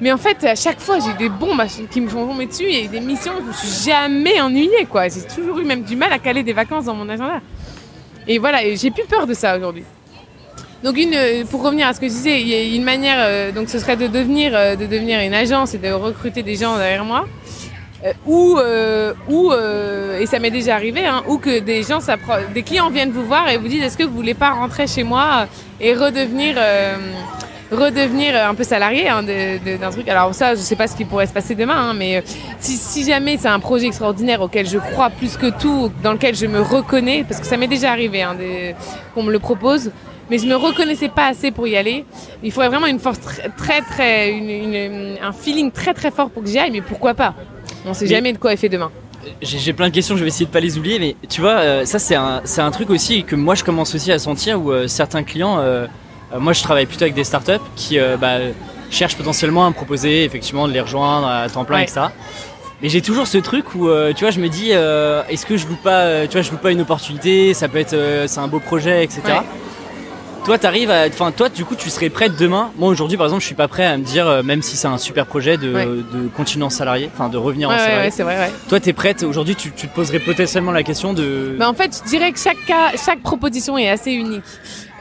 Mais 0.00 0.12
en 0.12 0.18
fait, 0.18 0.44
à 0.44 0.54
chaque 0.54 0.78
fois, 0.78 0.98
j'ai 1.00 1.14
des 1.14 1.30
bombes 1.30 1.62
qui 1.90 2.02
me 2.02 2.08
font 2.08 2.26
tomber 2.26 2.46
dessus 2.46 2.70
et 2.70 2.86
des 2.86 3.00
missions, 3.00 3.32
je 3.38 3.44
me 3.44 3.52
suis 3.52 3.90
jamais 3.90 4.40
ennuyée, 4.40 4.86
quoi. 4.90 5.08
J'ai 5.08 5.22
toujours 5.22 5.58
eu 5.58 5.64
même 5.64 5.82
du 5.82 5.96
mal 5.96 6.12
à 6.12 6.18
caler 6.18 6.42
des 6.42 6.52
vacances 6.52 6.84
dans 6.84 6.94
mon 6.94 7.08
agenda. 7.08 7.40
Et 8.28 8.38
voilà, 8.38 8.58
j'ai 8.74 8.90
plus 8.90 9.04
peur 9.04 9.26
de 9.26 9.32
ça 9.32 9.56
aujourd'hui. 9.56 9.84
Donc 10.82 10.98
une, 10.98 11.14
euh, 11.14 11.44
pour 11.50 11.62
revenir 11.62 11.88
à 11.88 11.94
ce 11.94 12.00
que 12.00 12.06
je 12.06 12.12
disais, 12.12 12.40
il 12.40 12.48
y 12.48 12.54
a 12.54 12.76
une 12.76 12.84
manière, 12.84 13.18
euh, 13.20 13.50
donc 13.50 13.68
ce 13.68 13.78
serait 13.78 13.96
de 13.96 14.06
devenir, 14.06 14.52
euh, 14.54 14.76
de 14.76 14.86
devenir 14.86 15.20
une 15.20 15.34
agence 15.34 15.74
et 15.74 15.78
de 15.78 15.90
recruter 15.90 16.42
des 16.42 16.56
gens 16.56 16.76
derrière 16.76 17.04
moi. 17.04 17.26
Ou, 18.24 18.56
ou 19.28 19.52
et 19.52 20.26
ça 20.26 20.38
m'est 20.38 20.52
déjà 20.52 20.76
arrivé, 20.76 21.04
hein, 21.06 21.24
ou 21.26 21.38
que 21.38 21.58
des 21.58 21.82
gens, 21.82 21.98
des 22.54 22.62
clients 22.62 22.88
viennent 22.88 23.10
vous 23.10 23.24
voir 23.24 23.48
et 23.48 23.56
vous 23.56 23.66
disent 23.66 23.82
est-ce 23.82 23.96
que 23.96 24.04
vous 24.04 24.14
voulez 24.14 24.34
pas 24.34 24.50
rentrer 24.50 24.86
chez 24.86 25.02
moi 25.02 25.48
et 25.80 25.92
redevenir, 25.92 26.56
redevenir 27.72 28.48
un 28.48 28.54
peu 28.54 28.62
salarié 28.62 29.08
hein, 29.08 29.24
d'un 29.24 29.90
truc. 29.90 30.08
Alors 30.08 30.32
ça, 30.36 30.54
je 30.54 30.60
sais 30.60 30.76
pas 30.76 30.86
ce 30.86 30.94
qui 30.94 31.04
pourrait 31.04 31.26
se 31.26 31.32
passer 31.32 31.56
demain, 31.56 31.90
hein, 31.90 31.94
mais 31.94 32.22
si, 32.60 32.76
si, 32.76 33.04
jamais 33.04 33.38
c'est 33.38 33.48
un 33.48 33.58
projet 33.58 33.86
extraordinaire 33.86 34.40
auquel 34.40 34.68
je 34.68 34.78
crois 34.78 35.10
plus 35.10 35.36
que 35.36 35.50
tout, 35.50 35.90
dans 36.04 36.12
lequel 36.12 36.36
je 36.36 36.46
me 36.46 36.60
reconnais, 36.60 37.24
parce 37.28 37.40
que 37.40 37.46
ça 37.46 37.56
m'est 37.56 37.66
déjà 37.66 37.90
arrivé 37.90 38.22
hein, 38.22 38.36
qu'on 39.14 39.24
me 39.24 39.32
le 39.32 39.40
propose, 39.40 39.90
mais 40.30 40.38
je 40.38 40.46
me 40.46 40.54
reconnaissais 40.54 41.08
pas 41.08 41.26
assez 41.26 41.50
pour 41.50 41.66
y 41.66 41.76
aller. 41.76 42.04
Il 42.42 42.52
faudrait 42.52 42.68
vraiment 42.68 42.86
une 42.86 42.98
force 42.98 43.20
très, 43.20 43.48
très, 43.50 43.80
très 43.82 44.30
une, 44.30 45.16
un 45.22 45.32
feeling 45.32 45.70
très, 45.70 45.94
très 45.94 46.10
fort 46.10 46.30
pour 46.30 46.42
que 46.42 46.48
j'y 46.48 46.58
aille, 46.58 46.70
mais 46.70 46.80
pourquoi 46.82 47.14
pas? 47.14 47.34
On 47.84 47.94
sait 47.94 48.06
jamais 48.06 48.32
de 48.32 48.38
quoi 48.38 48.52
est 48.52 48.56
fait 48.56 48.68
demain. 48.68 48.90
J'ai 49.42 49.72
plein 49.72 49.88
de 49.88 49.94
questions, 49.94 50.16
je 50.16 50.22
vais 50.22 50.28
essayer 50.28 50.46
de 50.46 50.50
pas 50.50 50.60
les 50.60 50.78
oublier, 50.78 50.98
mais 50.98 51.16
tu 51.28 51.40
vois, 51.40 51.58
euh, 51.58 51.84
ça 51.84 51.98
c'est 51.98 52.14
un, 52.14 52.42
un, 52.58 52.70
truc 52.70 52.90
aussi 52.90 53.24
que 53.24 53.34
moi 53.34 53.56
je 53.56 53.64
commence 53.64 53.92
aussi 53.94 54.12
à 54.12 54.20
sentir 54.20 54.62
où 54.62 54.70
euh, 54.70 54.86
certains 54.86 55.24
clients, 55.24 55.58
euh, 55.58 55.86
moi 56.38 56.52
je 56.52 56.62
travaille 56.62 56.86
plutôt 56.86 57.02
avec 57.02 57.14
des 57.14 57.24
startups 57.24 57.52
qui 57.74 57.98
bah, 58.20 58.38
cherchent 58.90 59.16
potentiellement 59.16 59.66
à 59.66 59.68
me 59.68 59.74
proposer 59.74 60.24
effectivement 60.24 60.68
de 60.68 60.72
les 60.72 60.80
rejoindre 60.80 61.26
à 61.26 61.48
temps 61.48 61.64
plein, 61.64 61.80
etc. 61.80 62.02
Mais 62.82 62.88
j'ai 62.88 63.00
toujours 63.00 63.26
ce 63.26 63.38
truc 63.38 63.74
où, 63.74 63.88
tu 64.14 64.24
vois, 64.24 64.30
je 64.30 64.38
me 64.38 64.48
dis, 64.48 64.70
est-ce 64.70 65.46
que 65.46 65.56
je 65.56 65.66
loupe 65.66 65.82
pas, 65.82 66.26
tu 66.26 66.32
vois, 66.32 66.42
je 66.42 66.50
loupe 66.50 66.60
pas 66.60 66.72
une 66.72 66.80
opportunité, 66.80 67.54
ça 67.54 67.68
peut 67.68 67.78
être, 67.78 67.96
c'est 68.26 68.40
un 68.40 68.48
beau 68.48 68.60
projet, 68.60 69.02
etc. 69.02 69.22
Toi, 70.46 70.58
t'arrives 70.58 70.92
à, 70.92 71.08
enfin, 71.08 71.32
toi, 71.32 71.48
du 71.48 71.64
coup, 71.64 71.74
tu 71.74 71.90
serais 71.90 72.08
prête 72.08 72.36
demain? 72.38 72.70
Moi, 72.78 72.88
aujourd'hui, 72.88 73.16
par 73.16 73.26
exemple, 73.26 73.40
je 73.40 73.46
suis 73.46 73.56
pas 73.56 73.66
prêt 73.66 73.84
à 73.84 73.96
me 73.96 74.04
dire, 74.04 74.28
euh, 74.28 74.44
même 74.44 74.62
si 74.62 74.76
c'est 74.76 74.86
un 74.86 74.96
super 74.96 75.26
projet, 75.26 75.56
de, 75.56 75.72
de 75.72 76.28
continuer 76.36 76.64
en 76.64 76.70
salarié, 76.70 77.10
enfin, 77.12 77.28
de 77.28 77.36
revenir 77.36 77.68
en 77.68 77.76
salarié. 77.76 78.04
Ouais, 78.04 78.10
c'est 78.12 78.22
vrai. 78.22 78.52
Toi, 78.68 78.78
t'es 78.78 78.92
prête? 78.92 79.24
Aujourd'hui, 79.24 79.56
tu, 79.56 79.72
te 79.72 79.86
poserais 79.88 80.20
potentiellement 80.20 80.70
la 80.70 80.84
question 80.84 81.14
de. 81.14 81.56
Bah, 81.58 81.68
en 81.68 81.74
fait, 81.74 82.00
je 82.00 82.08
dirais 82.08 82.30
que 82.30 82.38
chaque 82.38 82.64
cas, 82.64 82.92
chaque 83.04 83.22
proposition 83.22 83.76
est 83.76 83.90
assez 83.90 84.12
unique. 84.12 84.44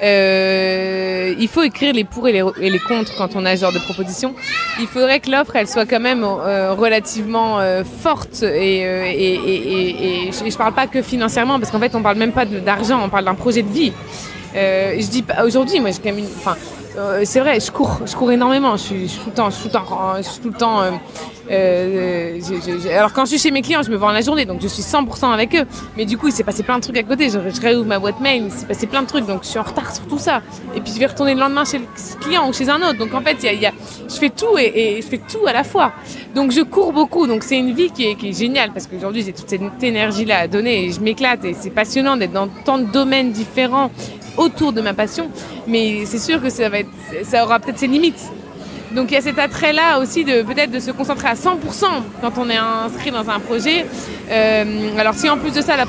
Euh, 0.01 1.35
il 1.37 1.47
faut 1.47 1.61
écrire 1.61 1.93
les 1.93 2.05
pour 2.05 2.27
et 2.27 2.31
les, 2.31 2.43
et 2.59 2.71
les, 2.71 2.79
contre 2.79 3.15
quand 3.15 3.35
on 3.35 3.45
a 3.45 3.55
ce 3.55 3.61
genre 3.61 3.71
de 3.71 3.79
proposition. 3.85 4.33
Il 4.79 4.87
faudrait 4.87 5.19
que 5.19 5.29
l'offre, 5.29 5.55
elle 5.55 5.67
soit 5.67 5.85
quand 5.85 5.99
même 5.99 6.23
euh, 6.23 6.73
relativement 6.73 7.59
forte 8.01 8.41
et, 8.41 8.79
et, 8.79 9.35
et, 9.35 10.27
et, 10.27 10.31
je 10.31 10.57
parle 10.57 10.73
pas 10.73 10.87
que 10.87 11.03
financièrement 11.03 11.59
parce 11.59 11.71
qu'en 11.71 11.79
fait, 11.79 11.93
on 11.93 12.01
parle 12.01 12.17
même 12.17 12.31
pas 12.31 12.45
d'argent, 12.45 12.99
on 13.05 13.09
parle 13.09 13.25
d'un 13.25 13.35
projet 13.35 13.61
de 13.61 13.71
vie. 13.71 13.93
Euh, 14.55 14.95
je 14.99 15.07
dis 15.07 15.21
pas 15.21 15.43
aujourd'hui, 15.43 15.79
moi 15.79 15.91
j'ai 15.91 15.97
quand 15.97 16.15
même 16.15 16.19
une. 16.19 16.29
Euh, 16.97 17.23
c'est 17.25 17.41
vrai, 17.41 17.59
je 17.59 17.71
cours, 17.71 17.99
je 18.05 18.15
cours 18.15 18.31
énormément. 18.31 18.77
Je 18.77 18.83
suis, 18.83 19.07
tout 19.07 19.29
le 19.29 19.33
temps, 19.33 19.49
tout 19.49 20.49
le 20.49 20.57
temps, 20.57 20.81
alors 21.49 23.13
quand 23.13 23.25
je 23.25 23.31
suis 23.31 23.39
chez 23.39 23.51
mes 23.51 23.61
clients, 23.61 23.81
je 23.83 23.91
me 23.91 24.01
en 24.01 24.11
la 24.11 24.21
journée, 24.21 24.45
donc 24.45 24.61
je 24.61 24.67
suis 24.67 24.81
100% 24.81 25.31
avec 25.31 25.55
eux. 25.55 25.65
Mais 25.97 26.05
du 26.05 26.17
coup, 26.17 26.27
il 26.27 26.33
s'est 26.33 26.43
passé 26.43 26.63
plein 26.63 26.77
de 26.77 26.83
trucs 26.83 26.97
à 26.97 27.03
côté. 27.03 27.29
Je, 27.29 27.39
je 27.49 27.61
réouvre 27.61 27.85
ma 27.85 27.99
boîte 27.99 28.19
mail, 28.19 28.45
il 28.45 28.51
s'est 28.51 28.65
passé 28.65 28.87
plein 28.87 29.01
de 29.01 29.07
trucs, 29.07 29.25
donc 29.25 29.43
je 29.43 29.49
suis 29.49 29.59
en 29.59 29.63
retard 29.63 29.93
sur 29.93 30.07
tout 30.07 30.17
ça. 30.17 30.41
Et 30.75 30.81
puis 30.81 30.91
je 30.93 30.99
vais 30.99 31.05
retourner 31.05 31.33
le 31.33 31.39
lendemain 31.39 31.65
chez 31.65 31.79
le 31.79 31.85
client 32.21 32.47
ou 32.47 32.53
chez 32.53 32.69
un 32.69 32.77
autre. 32.77 32.97
Donc 32.97 33.13
en 33.13 33.21
fait, 33.21 33.43
y 33.43 33.47
a, 33.47 33.53
y 33.53 33.65
a, 33.65 33.71
je 34.07 34.15
fais 34.15 34.29
tout 34.29 34.57
et, 34.57 34.99
je 35.01 35.07
fais 35.07 35.19
tout 35.19 35.45
à 35.47 35.53
la 35.53 35.63
fois. 35.63 35.91
Donc 36.33 36.51
je 36.51 36.61
cours 36.61 36.93
beaucoup. 36.93 37.27
Donc 37.27 37.43
c'est 37.43 37.57
une 37.57 37.73
vie 37.73 37.91
qui 37.91 38.07
est, 38.07 38.15
qui 38.15 38.29
est 38.29 38.37
géniale 38.37 38.71
parce 38.71 38.87
qu'aujourd'hui 38.87 39.23
j'ai 39.23 39.33
toute 39.33 39.49
cette 39.49 39.83
énergie 39.83 40.25
là 40.25 40.39
à 40.39 40.47
donner 40.47 40.85
et 40.85 40.91
je 40.91 40.99
m'éclate 40.99 41.43
et 41.45 41.53
c'est 41.53 41.69
passionnant 41.69 42.17
d'être 42.17 42.33
dans 42.33 42.47
tant 42.47 42.77
de 42.77 42.85
domaines 42.85 43.31
différents 43.31 43.91
autour 44.37 44.73
de 44.73 44.81
ma 44.81 44.93
passion, 44.93 45.29
mais 45.67 46.05
c'est 46.05 46.19
sûr 46.19 46.41
que 46.41 46.49
ça, 46.49 46.69
va 46.69 46.79
être, 46.79 46.89
ça 47.23 47.43
aura 47.43 47.59
peut-être 47.59 47.79
ses 47.79 47.87
limites. 47.87 48.31
Donc 48.95 49.11
il 49.11 49.15
y 49.15 49.17
a 49.17 49.21
cet 49.21 49.39
attrait-là 49.39 49.99
aussi 49.99 50.23
de 50.23 50.41
peut-être 50.41 50.71
de 50.71 50.79
se 50.79 50.91
concentrer 50.91 51.27
à 51.27 51.33
100% 51.33 51.57
quand 52.21 52.31
on 52.37 52.49
est 52.49 52.57
inscrit 52.57 53.11
dans 53.11 53.29
un 53.29 53.39
projet. 53.39 53.85
Euh, 54.31 54.97
alors 54.97 55.13
si 55.15 55.29
en 55.29 55.37
plus 55.37 55.51
de 55.51 55.61
ça 55.61 55.75
la, 55.75 55.85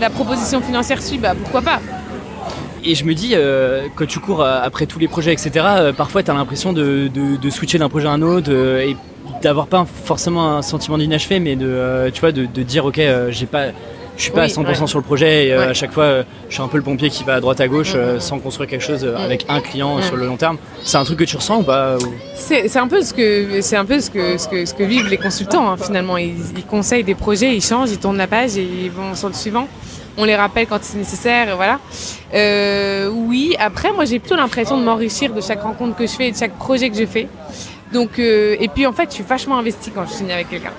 la 0.00 0.10
proposition 0.10 0.60
financière 0.60 1.00
suit, 1.00 1.18
bah 1.18 1.34
pourquoi 1.40 1.62
pas? 1.62 1.80
Et 2.84 2.94
je 2.94 3.04
me 3.04 3.14
dis, 3.14 3.32
euh, 3.34 3.86
quand 3.94 4.06
tu 4.06 4.18
cours 4.18 4.42
euh, 4.42 4.60
après 4.62 4.86
tous 4.86 4.98
les 4.98 5.08
projets, 5.08 5.32
etc., 5.32 5.92
parfois 5.96 6.22
tu 6.22 6.30
as 6.30 6.34
l'impression 6.34 6.72
de, 6.72 7.08
de, 7.08 7.50
switcher 7.50 7.78
d'un 7.78 7.88
projet 7.88 8.08
à 8.08 8.12
un 8.12 8.22
autre 8.22 8.50
et 8.52 8.96
d'avoir 9.42 9.66
pas 9.66 9.86
forcément 10.04 10.56
un 10.56 10.62
sentiment 10.62 10.98
d'inachevé, 10.98 11.38
mais 11.38 11.54
de, 11.54 12.10
tu 12.12 12.20
vois, 12.20 12.32
de 12.32 12.62
dire, 12.62 12.84
ok, 12.86 13.00
j'ai 13.30 13.46
pas, 13.46 13.66
je 14.18 14.24
suis 14.24 14.32
pas 14.32 14.42
à 14.42 14.46
100% 14.46 14.86
sur 14.88 14.98
le 14.98 15.04
projet 15.04 15.46
et 15.46 15.52
euh, 15.52 15.70
à 15.70 15.74
chaque 15.74 15.92
fois 15.92 16.04
euh, 16.04 16.22
je 16.48 16.54
suis 16.54 16.62
un 16.62 16.66
peu 16.66 16.76
le 16.76 16.82
pompier 16.82 17.08
qui 17.08 17.22
va 17.22 17.34
à 17.34 17.40
droite 17.40 17.60
à 17.60 17.68
gauche 17.68 17.92
euh, 17.94 18.16
mm-hmm. 18.16 18.20
sans 18.20 18.38
construire 18.40 18.68
quelque 18.68 18.84
chose 18.84 19.04
avec 19.04 19.46
un 19.48 19.60
client 19.60 20.02
sur 20.02 20.16
le 20.16 20.26
long 20.26 20.36
terme. 20.36 20.58
C'est 20.84 20.98
un 20.98 21.04
truc 21.04 21.20
que 21.20 21.24
tu 21.24 21.36
ressens 21.36 21.60
ou 21.60 21.62
pas 21.62 21.96
C'est 22.34 22.76
un 22.76 22.88
peu 22.88 23.00
ce 23.00 23.14
que 23.14 23.60
c'est 23.60 23.76
un 23.76 23.84
peu 23.84 24.00
ce 24.00 24.10
que, 24.10 24.36
ce 24.36 24.48
que, 24.48 24.66
ce 24.66 24.74
que 24.74 24.82
vivent 24.82 25.08
les 25.08 25.16
consultants 25.16 25.70
hein, 25.70 25.76
finalement. 25.76 26.18
Ils, 26.18 26.34
conseillent 26.68 27.04
des 27.04 27.14
projets, 27.14 27.54
ils 27.54 27.62
changent, 27.62 27.90
ils 27.90 27.98
tournent 27.98 28.18
la 28.18 28.26
page 28.26 28.58
et 28.58 28.62
ils 28.62 28.90
vont 28.90 29.14
sur 29.14 29.28
le 29.28 29.34
suivant. 29.34 29.68
On 30.16 30.24
les 30.24 30.34
rappelle 30.34 30.66
quand 30.66 30.80
c'est 30.82 30.98
nécessaire, 30.98 31.56
voilà. 31.56 31.78
oui, 33.12 33.54
après 33.58 33.92
moi 33.92 34.04
j'ai 34.04 34.18
plutôt 34.18 34.36
l'impression 34.36 34.76
de 34.76 34.84
m'enrichir 34.84 35.32
de 35.32 35.40
chaque 35.40 35.62
rencontre 35.62 35.94
que 35.94 36.06
je 36.06 36.12
fais 36.12 36.28
et 36.28 36.32
de 36.32 36.36
chaque 36.36 36.58
projet 36.58 36.90
que 36.90 36.96
je 36.96 37.06
fais. 37.06 37.28
Donc, 37.92 38.18
euh, 38.18 38.56
et 38.60 38.68
puis 38.68 38.86
en 38.86 38.92
fait, 38.92 39.08
je 39.08 39.14
suis 39.14 39.24
vachement 39.24 39.58
investie 39.58 39.90
quand 39.90 40.04
je 40.06 40.12
signe 40.12 40.32
avec 40.32 40.50
quelqu'un. 40.50 40.72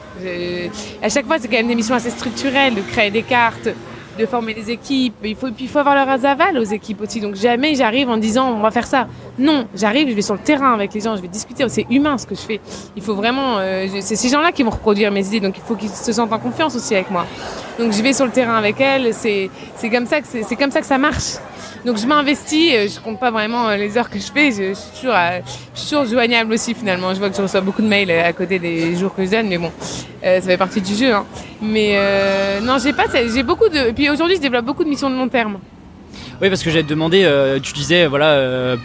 À 1.02 1.10
chaque 1.10 1.26
fois, 1.26 1.38
c'est 1.40 1.48
quand 1.48 1.58
même 1.58 1.68
des 1.68 1.76
missions 1.76 1.96
assez 1.96 2.12
structurelles, 2.12 2.76
de 2.76 2.82
créer 2.82 3.10
des 3.10 3.24
cartes, 3.24 3.70
de 4.20 4.26
former 4.26 4.54
des 4.54 4.70
équipes. 4.70 5.16
Il 5.24 5.36
faut, 5.36 5.48
puis 5.48 5.66
il 5.66 5.70
faut 5.70 5.80
avoir 5.80 5.96
leur 5.96 6.10
aval 6.10 6.58
aux 6.58 6.64
équipes 6.64 7.02
aussi. 7.02 7.20
Donc 7.22 7.36
jamais 7.36 7.74
j'arrive 7.76 8.10
en 8.10 8.18
disant 8.18 8.52
on 8.52 8.60
va 8.60 8.70
faire 8.70 8.86
ça. 8.86 9.08
Non, 9.38 9.68
j'arrive, 9.74 10.10
je 10.10 10.14
vais 10.14 10.22
sur 10.22 10.36
le 10.36 10.42
terrain 10.42 10.74
avec 10.74 10.94
les 10.94 11.00
gens, 11.00 11.16
je 11.16 11.22
vais 11.22 11.28
discuter. 11.28 11.68
C'est 11.70 11.88
humain 11.90 12.18
ce 12.18 12.28
que 12.28 12.36
je 12.36 12.42
fais. 12.42 12.60
Il 12.96 13.02
faut 13.02 13.16
vraiment, 13.16 13.58
euh, 13.58 13.88
c'est 14.02 14.16
ces 14.16 14.30
gens-là 14.30 14.52
qui 14.52 14.64
vont 14.64 14.72
reproduire 14.72 15.12
mes 15.12 15.26
idées, 15.26 15.40
donc 15.40 15.58
il 15.58 15.64
faut 15.64 15.76
qu'ils 15.76 15.90
se 15.90 16.12
sentent 16.12 16.34
en 16.34 16.40
confiance 16.40 16.76
aussi 16.76 16.94
avec 16.96 17.10
moi. 17.10 17.26
Donc 17.80 17.94
je 17.94 18.04
vais 18.04 18.14
sur 18.14 18.26
le 18.26 18.32
terrain 18.32 18.56
avec 18.56 18.80
elles. 18.80 19.14
C'est 19.14 19.50
comme 19.90 20.06
ça 20.06 20.22
que 20.22 20.28
c'est 20.28 20.56
comme 20.56 20.72
ça 20.72 20.82
que 20.82 20.86
ça 20.86 20.98
marche. 20.98 21.38
Donc 21.86 21.98
je 21.98 22.06
m'investis, 22.06 22.74
euh, 22.74 22.88
je 22.94 23.00
compte 23.00 23.22
pas 23.22 23.32
vraiment 23.32 23.70
euh, 23.70 23.78
les 23.78 23.98
heures 23.98 24.10
que 24.10 24.20
je 24.20 24.30
fais, 24.30 24.52
je, 24.52 24.74
suis 24.74 25.00
toujours, 25.00 25.16
suis 25.74 25.90
toujours 25.90 26.06
joignable 26.06 26.52
aussi 26.54 26.74
finalement. 26.74 27.14
Je 27.14 27.20
vois 27.20 27.30
que 27.30 27.38
je 27.38 27.42
reçois 27.42 27.62
beaucoup 27.62 27.82
de 27.82 27.88
mails 27.88 28.12
à 28.12 28.34
côté 28.34 28.60
des 28.60 28.98
jours 28.98 29.16
que 29.16 29.26
je 29.26 29.32
donne, 29.32 29.48
mais 29.48 29.58
bon, 29.58 29.72
ça 30.22 30.42
fait 30.42 30.58
partie 30.58 30.82
du 30.82 30.94
jeu. 30.94 31.14
Hein. 31.14 31.26
Mais 31.62 31.98
non, 32.62 32.78
j'ai 32.84 32.92
pas, 32.92 33.06
j'ai 33.14 33.44
beaucoup 33.44 33.70
de. 33.70 33.92
Puis 33.92 34.10
aujourd'hui, 34.10 34.36
je 34.36 34.42
développe 34.42 34.66
beaucoup 34.66 34.84
de 34.84 34.90
missions 34.90 35.10
de 35.10 35.16
long 35.16 35.30
terme. 35.30 35.60
Oui, 36.42 36.48
parce 36.48 36.64
que 36.64 36.70
j'allais 36.70 36.84
te 36.84 36.90
demander, 36.90 37.24
euh, 37.26 37.60
tu 37.60 37.74
disais, 37.74 38.08
voilà, 38.08 38.28
euh, 38.28 38.78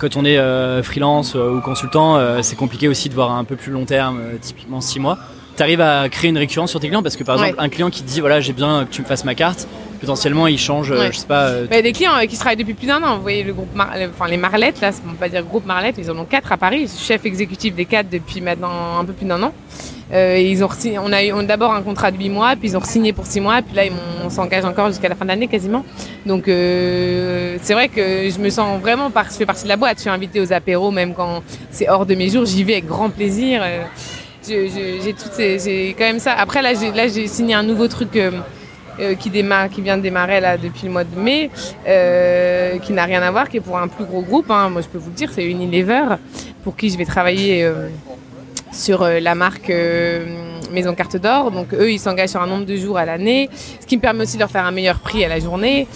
quand 0.00 0.16
on 0.16 0.24
est 0.24 0.38
euh, 0.38 0.82
freelance 0.82 1.34
ou 1.34 1.60
consultant, 1.60 2.18
c'est 2.42 2.56
compliqué 2.56 2.88
aussi 2.88 3.10
de 3.10 3.14
voir 3.14 3.32
un 3.32 3.44
peu 3.44 3.56
plus 3.56 3.70
long 3.70 3.84
terme, 3.84 4.20
typiquement 4.40 4.80
6 4.80 4.98
mois. 5.00 5.18
Tu 5.56 5.62
arrives 5.62 5.80
à 5.80 6.08
créer 6.08 6.30
une 6.30 6.38
récurrence 6.38 6.70
sur 6.70 6.80
tes 6.80 6.88
clients 6.88 7.02
parce 7.02 7.16
que 7.16 7.24
par 7.24 7.36
exemple, 7.36 7.56
un 7.62 7.68
client 7.68 7.90
qui 7.90 8.02
te 8.02 8.08
dit, 8.08 8.20
voilà, 8.20 8.40
j'ai 8.40 8.52
besoin 8.52 8.84
que 8.86 8.90
tu 8.90 9.02
me 9.02 9.06
fasses 9.06 9.24
ma 9.24 9.34
carte, 9.34 9.68
potentiellement 10.00 10.46
ils 10.46 10.58
changent, 10.58 10.90
euh, 10.92 10.98
Ouais. 11.00 11.12
je 11.12 11.18
sais 11.18 11.26
pas. 11.26 11.46
euh, 11.48 11.66
Bah, 11.70 11.82
des 11.82 11.92
clients 11.92 12.16
euh, 12.16 12.24
qui 12.26 12.36
travaillent 12.38 12.56
depuis 12.56 12.74
plus 12.74 12.86
d'un 12.86 13.02
an. 13.02 13.16
Vous 13.16 13.22
voyez 13.22 13.42
le 13.44 13.52
groupe, 13.52 13.74
Mar- 13.74 13.92
enfin 14.10 14.28
les 14.30 14.38
Marlettes 14.38 14.80
là, 14.80 14.90
on 15.08 15.12
pas 15.14 15.28
dire 15.28 15.42
groupe 15.44 15.66
Marlette, 15.66 15.96
ils 15.98 16.10
en 16.10 16.16
ont 16.18 16.24
quatre 16.24 16.50
à 16.52 16.56
Paris. 16.56 16.82
Je 16.82 16.92
suis 16.96 17.06
chef 17.06 17.24
exécutif 17.26 17.74
des 17.74 17.84
quatre 17.84 18.08
depuis 18.08 18.40
maintenant 18.40 18.98
un 18.98 19.04
peu 19.04 19.12
plus 19.12 19.26
d'un 19.26 19.42
an. 19.42 19.52
Ils 20.14 20.62
ont 20.62 20.68
on 21.02 21.12
a 21.12 21.24
eu 21.24 21.32
on 21.32 21.42
d'abord 21.42 21.72
un 21.72 21.80
contrat 21.82 22.10
de 22.10 22.18
8 22.18 22.28
mois, 22.28 22.54
puis 22.56 22.68
ils 22.70 22.76
ont 22.76 22.82
signé 22.82 23.12
pour 23.14 23.24
6 23.26 23.40
mois, 23.40 23.62
puis 23.62 23.74
là 23.74 23.86
ils 23.86 23.92
on 24.24 24.28
s'engage 24.28 24.64
encore 24.64 24.88
jusqu'à 24.88 25.08
la 25.08 25.14
fin 25.14 25.24
de 25.24 25.30
l'année 25.30 25.48
quasiment. 25.48 25.84
Donc 26.26 26.44
c'est 26.46 27.72
vrai 27.74 27.88
que 27.88 28.28
je 28.28 28.38
me 28.38 28.50
sens 28.50 28.78
vraiment, 28.80 29.10
par, 29.10 29.26
je 29.30 29.36
fais 29.36 29.46
partie 29.46 29.64
de 29.64 29.68
la 29.68 29.76
boîte. 29.76 29.96
Je 29.98 30.02
suis 30.02 30.10
invitée 30.10 30.40
aux 30.40 30.52
apéros, 30.52 30.90
même 30.90 31.14
quand 31.14 31.42
c'est 31.70 31.88
hors 31.88 32.04
de 32.06 32.14
mes 32.14 32.28
jours, 32.28 32.44
j'y 32.44 32.62
vais 32.64 32.74
avec 32.74 32.86
grand 32.86 33.08
plaisir. 33.10 33.62
J'ai 34.46 34.68
j'ai 35.64 35.94
quand 35.96 36.04
même 36.04 36.18
ça. 36.18 36.32
Après 36.34 36.62
là 36.62 36.74
j'ai 36.74 36.90
là 36.92 37.06
j'ai 37.08 37.26
signé 37.26 37.54
un 37.54 37.62
nouveau 37.62 37.88
truc. 37.88 38.16
euh, 38.16 38.30
euh, 39.00 39.14
qui 39.14 39.30
démarre, 39.30 39.70
qui 39.70 39.80
vient 39.80 39.96
de 39.96 40.02
démarrer 40.02 40.38
là 40.38 40.58
depuis 40.58 40.84
le 40.84 40.90
mois 40.92 41.04
de 41.04 41.18
mai, 41.18 41.48
euh, 41.88 42.78
qui 42.78 42.92
n'a 42.92 43.04
rien 43.06 43.22
à 43.22 43.30
voir, 43.30 43.48
qui 43.48 43.56
est 43.56 43.60
pour 43.60 43.78
un 43.78 43.88
plus 43.88 44.04
gros 44.04 44.20
groupe. 44.20 44.50
hein. 44.50 44.68
Moi, 44.68 44.82
je 44.82 44.88
peux 44.88 44.98
vous 44.98 45.08
le 45.08 45.16
dire, 45.16 45.30
c'est 45.32 45.46
Unilever, 45.46 46.02
pour 46.62 46.76
qui 46.76 46.90
je 46.90 46.98
vais 46.98 47.06
travailler 47.06 47.66
sur 48.70 49.02
la 49.02 49.34
marque 49.34 49.72
Maison 50.72 50.94
Carte 50.94 51.16
d'Or. 51.16 51.50
Donc 51.50 51.72
eux, 51.74 51.90
ils 51.92 51.98
s'engagent 51.98 52.30
sur 52.30 52.42
un 52.42 52.46
nombre 52.46 52.64
de 52.66 52.76
jours 52.76 52.98
à 52.98 53.04
l'année, 53.04 53.48
ce 53.80 53.86
qui 53.86 53.96
me 53.96 54.02
permet 54.02 54.22
aussi 54.24 54.34
de 54.34 54.40
leur 54.40 54.50
faire 54.50 54.64
un 54.64 54.70
meilleur 54.70 54.98
prix 54.98 55.24
à 55.24 55.28
la 55.28 55.38
journée. 55.40 55.86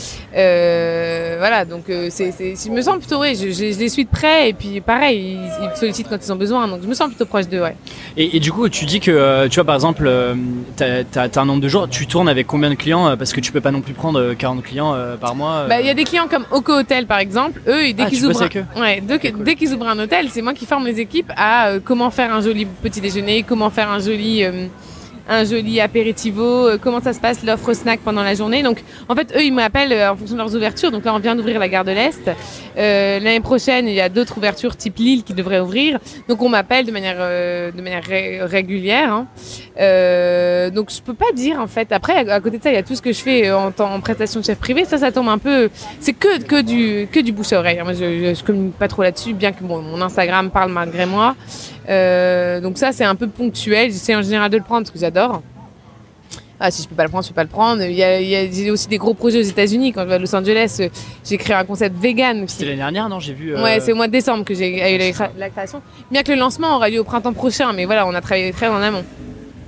Euh, 0.46 1.36
voilà, 1.38 1.64
donc 1.64 1.88
euh, 1.88 2.08
c'est, 2.10 2.30
c'est, 2.32 2.54
je 2.56 2.70
me 2.70 2.80
sens 2.82 2.98
plutôt, 2.98 3.18
ouais, 3.20 3.34
je, 3.34 3.48
je- 3.48 3.72
je 3.72 3.78
les 3.78 3.88
suis 3.88 4.04
de 4.04 4.10
près 4.10 4.50
et 4.50 4.52
puis 4.52 4.80
pareil, 4.80 5.38
ils, 5.38 5.64
ils 5.64 5.68
me 5.70 5.74
sollicitent 5.74 6.08
quand 6.08 6.18
ils 6.24 6.32
ont 6.32 6.36
besoin. 6.36 6.68
Donc 6.68 6.80
je 6.82 6.86
me 6.88 6.94
sens 6.94 7.08
plutôt 7.08 7.26
proche 7.26 7.48
d'eux, 7.48 7.62
ouais. 7.62 7.76
Et, 8.16 8.36
et 8.36 8.40
du 8.40 8.52
coup, 8.52 8.68
tu 8.68 8.84
dis 8.84 9.00
que, 9.00 9.10
euh, 9.10 9.48
tu 9.48 9.56
vois, 9.56 9.64
par 9.64 9.74
exemple, 9.74 10.10
t'as 10.76 11.02
as, 11.16 11.38
un 11.40 11.44
nombre 11.44 11.60
de 11.62 11.68
jours, 11.68 11.88
tu 11.88 12.06
tournes 12.06 12.28
avec 12.28 12.46
combien 12.46 12.70
de 12.70 12.74
clients 12.74 13.16
Parce 13.16 13.32
que 13.32 13.40
tu 13.40 13.52
peux 13.52 13.60
pas 13.60 13.70
non 13.70 13.80
plus 13.80 13.94
prendre 13.94 14.20
euh, 14.20 14.34
40 14.34 14.62
clients 14.62 14.94
par 15.20 15.34
mois. 15.34 15.66
Bah, 15.68 15.80
il 15.80 15.86
y 15.86 15.90
a 15.90 15.94
des 15.94 16.04
clients 16.04 16.28
comme 16.28 16.44
Oco 16.50 16.72
Hotel 16.72 17.06
par 17.06 17.18
exemple. 17.18 17.60
Eux, 17.66 17.92
dès 17.92 18.04
Ah, 18.04 18.06
qu'ils 18.10 18.18
tu 18.20 18.26
ouvrent, 18.26 18.42
un... 18.76 18.80
ouais, 18.80 19.00
dès, 19.02 19.18
cool. 19.32 19.44
dès 19.44 19.54
qu'ils 19.54 19.72
ouvrent 19.74 19.88
un 19.88 19.98
hôtel, 19.98 20.28
c'est 20.30 20.42
moi 20.42 20.54
qui 20.54 20.66
forme 20.66 20.86
les 20.86 21.00
équipes 21.00 21.32
à 21.36 21.72
comment 21.84 22.10
faire 22.10 22.32
un 22.34 22.40
joli 22.40 22.66
petit 22.66 23.00
déjeuner, 23.00 23.42
comment 23.42 23.70
faire 23.70 23.90
un 23.90 23.98
joli 23.98 24.44
euh, 24.44 24.65
un 25.28 25.44
joli 25.44 25.80
apéritivo, 25.80 26.68
euh, 26.68 26.78
comment 26.80 27.00
ça 27.00 27.12
se 27.12 27.20
passe 27.20 27.42
l'offre 27.44 27.72
snack 27.72 28.00
pendant 28.00 28.22
la 28.22 28.34
journée. 28.34 28.62
Donc 28.62 28.82
en 29.08 29.14
fait, 29.14 29.32
eux, 29.36 29.42
ils 29.42 29.52
m'appellent 29.52 29.92
euh, 29.92 30.12
en 30.12 30.16
fonction 30.16 30.36
de 30.36 30.40
leurs 30.40 30.54
ouvertures. 30.54 30.90
Donc 30.90 31.04
là, 31.04 31.14
on 31.14 31.18
vient 31.18 31.34
d'ouvrir 31.36 31.58
la 31.58 31.68
gare 31.68 31.84
de 31.84 31.92
l'Est. 31.92 32.30
Euh, 32.78 33.18
L'année 33.20 33.40
prochaine, 33.40 33.88
il 33.88 33.94
y 33.94 34.00
a 34.00 34.08
d'autres 34.08 34.36
ouvertures 34.38 34.76
type 34.76 34.96
Lille 34.98 35.22
qui 35.24 35.34
devraient 35.34 35.60
ouvrir. 35.60 35.98
Donc 36.28 36.42
on 36.42 36.48
m'appelle 36.48 36.86
de 36.86 36.92
manière 36.92 37.16
euh, 37.18 37.70
de 37.72 37.80
manière 37.82 38.04
ré- 38.04 38.40
régulière. 38.42 39.12
hein. 39.12 39.26
Euh, 39.80 40.70
donc 40.70 40.90
je 40.90 41.00
peux 41.02 41.14
pas 41.14 41.32
dire 41.34 41.60
en 41.60 41.66
fait. 41.66 41.92
Après, 41.92 42.28
à, 42.30 42.40
côté 42.40 42.58
de 42.58 42.62
ça, 42.62 42.70
il 42.70 42.74
y 42.74 42.78
a 42.78 42.82
tout 42.82 42.94
ce 42.94 43.02
que 43.02 43.12
je 43.12 43.20
fais 43.20 43.48
euh, 43.48 43.58
en, 43.58 43.70
temps- 43.72 43.92
en 43.92 44.00
prestation 44.00 44.40
de 44.40 44.44
chef 44.44 44.58
privé. 44.58 44.84
Ça, 44.84 44.98
ça 44.98 45.12
tombe 45.12 45.28
un 45.28 45.38
peu. 45.38 45.68
C'est 46.00 46.12
que 46.12 46.42
que 46.42 46.60
du 46.62 47.08
que 47.10 47.20
du 47.20 47.32
bouche 47.32 47.52
à 47.52 47.58
oreille. 47.58 47.78
hein. 47.78 47.84
Moi, 47.84 47.92
je, 47.94 47.98
je, 48.30 48.34
je 48.34 48.44
communique 48.44 48.76
pas 48.78 48.88
trop 48.88 49.02
là-dessus, 49.02 49.32
bien 49.34 49.52
que 49.52 49.62
mon 49.64 50.00
Instagram 50.00 50.50
parle 50.50 50.72
malgré 50.72 51.06
moi. 51.06 51.34
Euh, 51.88 52.60
donc 52.60 52.78
ça, 52.78 52.92
c'est 52.92 53.04
un 53.04 53.14
peu 53.14 53.28
ponctuel. 53.28 53.90
J'essaie 53.90 54.14
en 54.14 54.22
général 54.22 54.50
de 54.50 54.56
le 54.56 54.62
prendre 54.62 54.82
parce 54.82 54.90
que 54.90 54.98
j'adore. 54.98 55.42
Ah, 56.58 56.70
si 56.70 56.82
je 56.82 56.88
peux 56.88 56.94
pas 56.94 57.02
le 57.02 57.10
prendre, 57.10 57.22
je 57.22 57.28
peux 57.28 57.34
pas 57.34 57.42
le 57.44 57.50
prendre. 57.50 57.82
Il 57.82 57.92
y 57.92 58.02
a, 58.02 58.18
il 58.18 58.28
y 58.28 58.34
a 58.34 58.50
j'ai 58.50 58.70
aussi 58.70 58.88
des 58.88 58.96
gros 58.96 59.12
projets 59.12 59.38
aux 59.40 59.42
États-Unis. 59.42 59.92
Quand 59.92 60.02
je 60.04 60.08
vais 60.08 60.14
à 60.14 60.18
Los 60.18 60.34
Angeles, 60.34 60.78
euh, 60.80 60.88
j'ai 61.22 61.36
créé 61.36 61.54
un 61.54 61.64
concept 61.64 61.96
vegan. 62.00 62.44
C'était 62.48 62.64
l'année 62.64 62.76
dernière, 62.78 63.08
non? 63.10 63.20
J'ai 63.20 63.34
vu. 63.34 63.54
euh, 63.54 63.62
Ouais, 63.62 63.78
c'est 63.80 63.92
au 63.92 63.96
mois 63.96 64.06
de 64.06 64.12
décembre 64.12 64.42
que 64.44 64.54
j'ai 64.54 64.74
eu 64.94 64.98
la, 64.98 65.10
cré- 65.12 65.30
la 65.36 65.50
création. 65.50 65.82
Bien 66.10 66.22
que 66.22 66.32
le 66.32 66.38
lancement 66.38 66.76
aura 66.76 66.88
lieu 66.88 67.00
au 67.00 67.04
printemps 67.04 67.34
prochain, 67.34 67.72
mais 67.74 67.84
voilà, 67.84 68.06
on 68.06 68.14
a 68.14 68.20
travaillé 68.22 68.52
très 68.52 68.68
en 68.68 68.76
amont. 68.80 69.04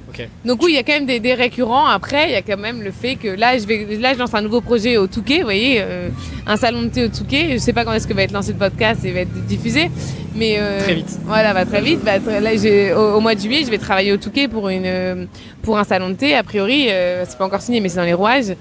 Ok. 0.08 0.26
Donc 0.46 0.62
oui, 0.62 0.72
il 0.72 0.76
y 0.76 0.78
a 0.78 0.82
quand 0.82 0.94
même 0.94 1.04
des, 1.04 1.20
des 1.20 1.34
récurrents. 1.34 1.86
Après, 1.86 2.30
il 2.30 2.32
y 2.32 2.36
a 2.36 2.40
quand 2.42 2.56
même 2.56 2.80
le 2.80 2.90
fait 2.90 3.16
que 3.16 3.28
là, 3.28 3.58
je 3.58 3.66
vais, 3.66 3.86
là, 4.00 4.14
je 4.14 4.18
lance 4.18 4.32
un 4.32 4.40
nouveau 4.40 4.62
projet 4.62 4.96
au 4.96 5.06
Touquet, 5.06 5.40
vous 5.40 5.44
voyez, 5.44 5.82
euh, 5.82 6.08
un 6.46 6.56
salon 6.56 6.80
de 6.84 6.88
thé 6.88 7.04
au 7.04 7.08
Touquet. 7.08 7.48
Je 7.52 7.58
sais 7.58 7.74
pas 7.74 7.84
quand 7.84 7.92
est-ce 7.92 8.06
que 8.08 8.14
va 8.14 8.22
être 8.22 8.32
lancé 8.32 8.52
le 8.52 8.58
podcast 8.58 9.04
et 9.04 9.12
va 9.12 9.20
être 9.20 9.44
diffusé, 9.44 9.90
mais 10.38 10.56
euh, 10.58 10.80
Très 10.80 10.94
vite. 10.94 11.18
Voilà, 11.24 11.52
va 11.52 11.66
très 11.66 11.80
vite. 11.82 12.00
Très- 12.04 12.40
là, 12.40 12.96
au, 12.96 13.16
au 13.16 13.20
mois 13.20 13.34
de 13.34 13.40
juillet, 13.40 13.62
je 13.64 13.70
vais 13.70 13.78
travailler 13.78 14.12
au 14.12 14.16
Touquet 14.16 14.48
pour 14.48 14.68
une, 14.68 14.86
euh, 14.86 15.24
pour 15.62 15.76
un 15.78 15.84
salon 15.84 16.08
de 16.10 16.14
thé. 16.14 16.34
A 16.34 16.42
priori, 16.42 16.86
euh, 16.88 17.24
c'est 17.28 17.36
pas 17.36 17.44
encore 17.44 17.60
signé, 17.60 17.80
mais 17.80 17.88
c'est 17.88 17.96
dans 17.98 18.04
les 18.04 18.14
rouages. 18.14 18.54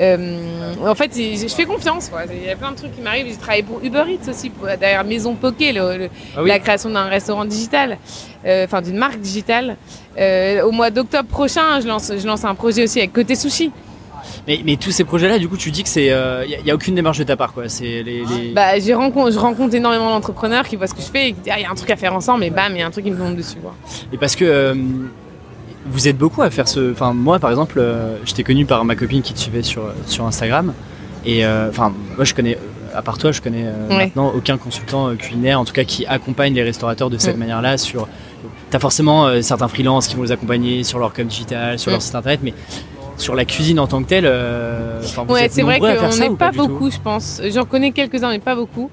Euh, 0.00 0.38
en 0.86 0.94
fait, 0.94 1.10
je, 1.14 1.46
fais 1.54 1.64
confiance. 1.66 2.08
quoi. 2.08 2.22
Il 2.32 2.46
y 2.46 2.50
a 2.50 2.56
plein 2.56 2.70
de 2.72 2.76
trucs 2.76 2.94
qui 2.94 3.00
m'arrivent. 3.02 3.26
J'ai 3.28 3.36
travaillé 3.36 3.62
pour 3.62 3.80
Uber 3.82 4.04
Eats 4.08 4.30
aussi, 4.30 4.48
pour, 4.50 4.66
derrière 4.66 5.04
Maison 5.04 5.34
Poké, 5.34 5.72
le- 5.72 5.96
le- 5.98 6.10
Ah 6.36 6.42
oui. 6.42 6.48
la 6.48 6.58
création 6.58 6.90
d'un 6.90 7.04
restaurant 7.06 7.44
digital, 7.44 7.98
enfin 8.46 8.80
d'une 8.80 8.96
marque 8.96 9.20
digitale. 9.20 9.76
Au 10.64 10.70
mois 10.70 10.90
d'octobre 10.90 11.28
prochain, 11.28 11.80
je 11.82 11.88
lance, 11.88 12.10
je 12.16 12.26
lance 12.26 12.44
un 12.44 12.54
projet 12.54 12.84
aussi 12.84 12.98
avec 13.00 13.12
Côté 13.12 13.34
Sushi. 13.34 13.70
Mais, 14.46 14.60
mais 14.64 14.76
tous 14.76 14.90
ces 14.90 15.04
projets-là, 15.04 15.38
du 15.38 15.48
coup, 15.48 15.56
tu 15.56 15.70
dis 15.70 15.82
que 15.82 15.88
c'est, 15.88 16.06
il 16.06 16.50
y, 16.50 16.54
a- 16.54 16.60
y 16.64 16.70
a 16.70 16.74
aucune 16.74 16.94
démarche 16.94 17.18
de 17.18 17.24
ta 17.24 17.36
part, 17.36 17.52
quoi. 17.52 17.68
C'est 17.68 18.02
les. 18.02 18.24
les- 18.24 18.52
Bah, 18.54 18.78
j'ai 18.78 18.94
rencontre, 18.94 19.32
je 19.32 19.38
rencontre 19.38 19.74
énormément 19.74 20.10
d'entrepreneurs 20.10 20.66
qui 20.68 20.76
voient 20.76 20.86
ce 20.86 20.94
que 20.94 21.02
je 21.02 21.06
fais 21.06 21.28
et 21.28 21.32
qui 21.32 21.40
disent 21.40 21.52
ah, 21.54 21.58
il 21.58 21.62
y 21.62 21.66
a 21.66 21.70
un 21.70 21.74
truc 21.74 21.90
à 21.90 21.96
faire 21.96 22.14
ensemble, 22.14 22.44
et 22.44 22.50
bam, 22.50 22.72
il 22.74 22.78
y 22.78 22.82
a 22.82 22.86
un 22.86 22.90
truc 22.90 23.04
qui 23.04 23.10
me 23.10 23.16
tombe 23.18 23.36
dessus. 23.36 23.56
quoi. 23.56 23.74
Et 24.12 24.18
parce 24.18 24.36
que 24.36 24.44
euh, 24.44 24.74
vous 25.86 26.08
êtes 26.08 26.16
beaucoup 26.16 26.42
à 26.42 26.50
faire 26.50 26.68
ce. 26.68 26.92
Enfin, 26.92 27.12
moi, 27.12 27.38
par 27.38 27.50
exemple, 27.50 27.76
euh, 27.78 28.16
je 28.24 28.32
t'ai 28.32 28.42
connu 28.44 28.64
par 28.66 28.84
ma 28.84 28.96
copine 28.96 29.22
qui 29.22 29.34
te 29.34 29.38
suivait 29.38 29.62
sur, 29.62 29.82
sur 30.06 30.24
Instagram. 30.26 30.72
Et 31.26 31.44
euh, 31.44 31.68
enfin, 31.70 31.92
moi, 32.16 32.24
je 32.24 32.34
connais. 32.34 32.58
À 32.96 33.02
part 33.02 33.18
toi, 33.18 33.32
je 33.32 33.40
connais 33.40 33.64
euh, 33.66 33.88
Ouais. 33.88 33.96
maintenant 33.96 34.32
aucun 34.36 34.56
consultant 34.56 35.08
euh, 35.08 35.14
culinaire, 35.16 35.58
en 35.58 35.64
tout 35.64 35.72
cas 35.72 35.82
qui 35.82 36.06
accompagne 36.06 36.54
les 36.54 36.62
restaurateurs 36.62 37.10
de 37.10 37.18
cette 37.18 37.34
Mm. 37.36 37.40
manière-là. 37.40 37.76
Sur, 37.76 38.06
t'as 38.70 38.78
forcément 38.78 39.26
euh, 39.26 39.42
certains 39.42 39.66
freelances 39.66 40.06
qui 40.06 40.14
vont 40.14 40.22
les 40.22 40.30
accompagner 40.30 40.84
sur 40.84 41.00
leur 41.00 41.12
com 41.12 41.26
digital, 41.26 41.76
sur 41.78 41.90
Mm. 41.90 41.94
leur 41.94 42.02
site 42.02 42.14
internet, 42.14 42.40
mais 42.44 42.54
sur 43.16 43.34
la 43.34 43.44
cuisine 43.44 43.78
en 43.78 43.86
tant 43.86 44.02
que 44.02 44.08
telle, 44.08 44.26
euh, 44.26 45.00
enfin, 45.02 45.24
Ouais, 45.28 45.48
c'est 45.50 45.62
vrai 45.62 45.78
qu'on 45.78 45.86
n'est 45.86 46.30
pas, 46.36 46.50
tout 46.50 46.66
beaucoup, 46.68 46.90
je 46.90 46.98
pense. 46.98 47.40
J'en 47.52 47.64
connais 47.64 47.92
quelques-uns, 47.92 48.30
mais 48.30 48.38
pas 48.38 48.54
beaucoup. 48.54 48.90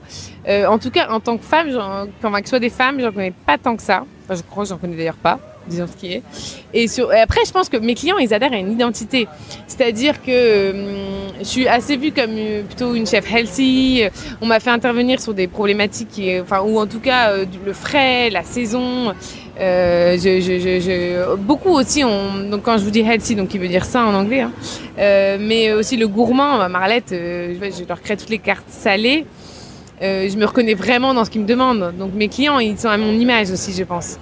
Euh, 0.47 0.65
en 0.65 0.77
tout 0.77 0.91
cas, 0.91 1.09
en 1.09 1.19
tant 1.19 1.37
que 1.37 1.43
femme, 1.43 1.69
enfin, 2.23 2.39
que 2.39 2.45
ce 2.45 2.51
soit 2.51 2.59
des 2.59 2.69
femmes, 2.69 2.99
j'en 2.99 3.11
connais 3.11 3.33
pas 3.45 3.57
tant 3.57 3.75
que 3.75 3.83
ça. 3.83 4.03
Enfin, 4.25 4.35
je 4.35 4.43
crois 4.49 4.63
que 4.63 4.69
j'en 4.69 4.77
connais 4.77 4.95
d'ailleurs 4.95 5.15
pas, 5.15 5.39
disons 5.67 5.87
ce 5.87 5.97
qui 5.97 6.13
est. 6.13 6.23
Et, 6.73 6.87
sur, 6.87 7.11
et 7.13 7.19
après, 7.19 7.41
je 7.45 7.51
pense 7.51 7.69
que 7.69 7.77
mes 7.77 7.95
clients, 7.95 8.17
ils 8.17 8.33
adhèrent 8.33 8.53
à 8.53 8.57
une 8.57 8.71
identité. 8.71 9.27
C'est-à-dire 9.67 10.21
que 10.21 10.71
hum, 10.71 11.33
je 11.39 11.45
suis 11.45 11.67
assez 11.67 11.97
vue 11.97 12.11
comme 12.11 12.31
euh, 12.35 12.63
plutôt 12.63 12.93
une 12.95 13.07
chef 13.07 13.31
healthy. 13.31 14.03
On 14.41 14.45
m'a 14.45 14.59
fait 14.59 14.69
intervenir 14.71 15.19
sur 15.19 15.33
des 15.33 15.47
problématiques, 15.47 16.09
qui, 16.09 16.39
enfin, 16.39 16.61
ou 16.61 16.79
en 16.79 16.87
tout 16.87 16.99
cas 16.99 17.35
le 17.35 17.73
frais, 17.73 18.29
la 18.29 18.43
saison. 18.43 19.13
Euh, 19.61 20.17
je, 20.17 20.41
je, 20.41 20.79
je, 20.79 21.35
beaucoup 21.35 21.69
aussi, 21.69 22.03
on, 22.03 22.49
donc 22.49 22.63
quand 22.63 22.79
je 22.79 22.83
vous 22.83 22.89
dis 22.89 23.01
healthy, 23.01 23.35
donc 23.35 23.49
qui 23.49 23.59
veut 23.59 23.67
dire 23.67 23.85
ça 23.85 24.03
en 24.03 24.13
anglais, 24.15 24.41
hein, 24.41 24.51
euh, 24.97 25.37
mais 25.39 25.71
aussi 25.71 25.97
le 25.97 26.07
gourmand, 26.07 26.57
ma 26.57 26.67
Marlette, 26.67 27.11
euh, 27.11 27.53
je, 27.61 27.87
leur 27.87 28.01
crée 28.01 28.17
toutes 28.17 28.29
les 28.29 28.39
cartes 28.39 28.69
salées. 28.69 29.25
Je 30.01 30.35
me 30.35 30.45
reconnais 30.45 30.73
vraiment 30.73 31.13
dans 31.13 31.25
ce 31.25 31.29
qu'ils 31.29 31.41
me 31.41 31.45
demandent. 31.45 31.93
Donc 31.99 32.15
mes 32.15 32.27
clients, 32.27 32.57
ils 32.57 32.75
sont 32.75 32.87
à 32.87 32.97
mon 32.97 33.13
image 33.13 33.51
aussi, 33.51 33.71
je 33.71 33.83
pense. 33.83 34.17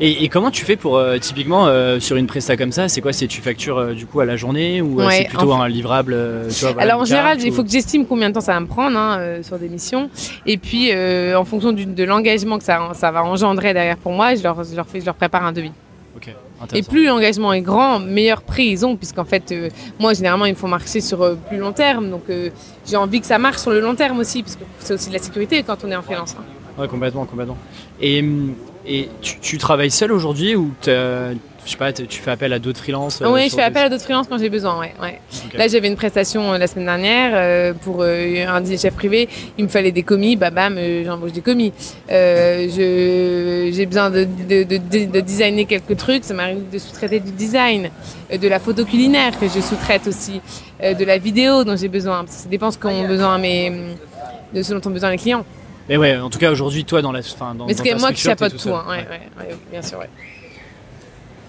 Et, 0.00 0.24
et 0.24 0.28
comment 0.28 0.50
tu 0.50 0.64
fais 0.64 0.76
pour 0.76 0.96
euh, 0.96 1.18
typiquement 1.18 1.66
euh, 1.66 2.00
sur 2.00 2.16
une 2.16 2.26
presta 2.26 2.56
comme 2.56 2.72
ça 2.72 2.88
C'est 2.88 3.00
quoi 3.00 3.12
C'est 3.12 3.26
tu 3.26 3.40
factures 3.40 3.78
euh, 3.78 3.92
du 3.94 4.06
coup 4.06 4.20
à 4.20 4.24
la 4.24 4.36
journée 4.36 4.80
ou 4.80 4.96
Ouais, 5.02 5.12
c'est 5.18 5.24
plutôt 5.28 5.52
un 5.52 5.68
livrable 5.68 6.16
tu 6.50 6.60
vois, 6.60 6.72
voilà, 6.72 6.82
Alors 6.94 7.02
en 7.02 7.04
général, 7.04 7.38
il 7.42 7.50
ou- 7.50 7.54
faut 7.54 7.64
que 7.64 7.70
j'estime 7.70 8.06
combien 8.06 8.28
de 8.30 8.34
temps 8.34 8.40
ça 8.40 8.52
va 8.54 8.60
me 8.60 8.66
prendre 8.66 8.96
hein, 8.98 9.38
sur 9.42 9.58
des 9.58 9.68
missions. 9.68 10.10
Et 10.46 10.56
puis 10.56 10.90
en 11.34 11.44
fonction 11.44 11.72
du- 11.72 11.86
de 11.86 12.04
l'engagement 12.04 12.58
que 12.58 12.64
ça, 12.64 12.90
ça 12.94 13.10
va 13.10 13.22
engendrer 13.24 13.74
derrière 13.74 13.96
pour 13.96 14.12
moi, 14.12 14.34
je 14.34 14.42
leur, 14.42 14.62
je 14.64 14.74
leur, 14.76 14.86
fais, 14.86 15.00
je 15.00 15.06
leur 15.06 15.14
prépare 15.14 15.44
un 15.44 15.52
devis. 15.52 15.72
Et 16.74 16.82
plus 16.82 17.06
l'engagement 17.06 17.52
est 17.52 17.60
grand, 17.60 18.00
meilleur 18.00 18.42
prix 18.42 18.66
ils 18.66 18.84
ont, 18.84 18.96
puisqu'en 18.96 19.24
fait, 19.24 19.52
euh, 19.52 19.68
moi, 20.00 20.12
généralement, 20.14 20.44
il 20.46 20.54
me 20.54 20.56
faut 20.58 20.66
marcher 20.66 21.00
sur 21.00 21.22
euh, 21.22 21.36
plus 21.48 21.56
long 21.58 21.70
terme. 21.72 22.10
Donc, 22.10 22.22
euh, 22.30 22.50
j'ai 22.84 22.96
envie 22.96 23.20
que 23.20 23.26
ça 23.26 23.38
marche 23.38 23.58
sur 23.58 23.70
le 23.70 23.78
long 23.80 23.94
terme 23.94 24.18
aussi, 24.18 24.42
parce 24.42 24.56
que 24.56 24.64
c'est 24.80 24.94
aussi 24.94 25.08
de 25.10 25.14
la 25.14 25.20
sécurité 25.20 25.62
quand 25.62 25.76
on 25.84 25.90
est 25.92 25.94
en 25.96 26.02
freelance. 26.02 26.34
hein. 26.36 26.42
Ouais, 26.82 26.88
complètement, 26.88 27.24
complètement. 27.26 27.56
Et, 28.00 28.20
hum, 28.20 28.54
et 28.88 29.08
tu, 29.20 29.38
tu 29.40 29.58
travailles 29.58 29.90
seul 29.90 30.10
aujourd'hui 30.12 30.54
ou 30.56 30.72
je 31.66 31.72
sais 31.72 31.76
pas, 31.76 31.92
tu 31.92 32.06
fais 32.20 32.30
appel 32.30 32.52
à 32.54 32.58
d'autres 32.58 32.80
freelances 32.80 33.20
euh, 33.20 33.26
oui, 33.30 33.44
je 33.44 33.50
fais 33.50 33.56
des- 33.56 33.62
appel 33.64 33.82
à 33.84 33.88
d'autres 33.90 34.04
freelances 34.04 34.26
quand 34.26 34.38
j'ai 34.38 34.48
besoin, 34.48 34.80
ouais. 34.80 34.94
Là, 35.54 35.68
j'avais 35.68 35.88
une 35.88 35.96
prestation 35.96 36.54
euh, 36.54 36.56
la 36.58 36.66
semaine 36.66 36.86
dernière 36.86 37.32
euh, 37.34 37.74
pour 37.74 37.98
euh, 38.00 38.46
un 38.48 38.64
DJ 38.64 38.78
chef 38.80 38.94
privé. 38.94 39.28
Il 39.58 39.64
me 39.64 39.68
fallait 39.68 39.92
des 39.92 40.02
commis, 40.02 40.34
bah 40.36 40.48
bam, 40.50 40.78
j'embauche 41.04 41.32
des 41.32 41.42
commis. 41.42 41.74
Euh, 42.10 42.68
je- 42.70 43.70
j'ai 43.70 43.84
besoin 43.84 44.08
de, 44.08 44.24
de, 44.24 44.62
de, 44.62 44.76
de- 44.78 45.10
de 45.12 45.20
designer 45.20 45.66
quelques 45.66 45.96
trucs. 45.98 46.24
Ça 46.24 46.32
m'arrive 46.32 46.70
de 46.72 46.78
sous-traiter 46.78 47.20
du 47.20 47.32
design, 47.32 47.90
euh, 48.32 48.38
de 48.38 48.48
la 48.48 48.58
photo 48.60 48.86
culinaire 48.86 49.38
que 49.38 49.46
je 49.46 49.60
sous-traite 49.60 50.06
aussi, 50.06 50.40
euh, 50.82 50.94
de 50.94 51.04
la 51.04 51.18
vidéo 51.18 51.64
dont 51.64 51.76
j'ai 51.76 51.88
besoin. 51.88 52.24
Ça 52.28 52.48
dépend 52.48 52.70
ce 52.70 52.78
qu'ont 52.78 53.06
besoin 53.06 53.36
mes, 53.36 53.70
de 54.54 54.62
ce 54.62 54.72
dont 54.72 54.88
ont 54.88 54.92
besoin 54.92 55.10
les 55.10 55.18
clients. 55.18 55.44
Mais 55.88 55.96
ouais, 55.96 56.16
en 56.18 56.28
tout 56.30 56.38
cas 56.38 56.50
aujourd'hui, 56.50 56.84
toi 56.84 57.00
dans 57.02 57.12
la, 57.12 57.20
enfin, 57.20 57.54
dans, 57.54 57.66
Mais 57.66 57.74
c'est 57.74 57.94
moi 57.94 58.12
qui 58.12 58.20
chapeaute 58.20 58.52
tout 58.56 58.58
tout. 58.68 58.74
Hein. 58.74 58.84
Ouais, 58.88 59.06
Ouais. 59.38 59.54
bien 59.70 59.82
sûr, 59.82 59.98
ouais. 59.98 60.08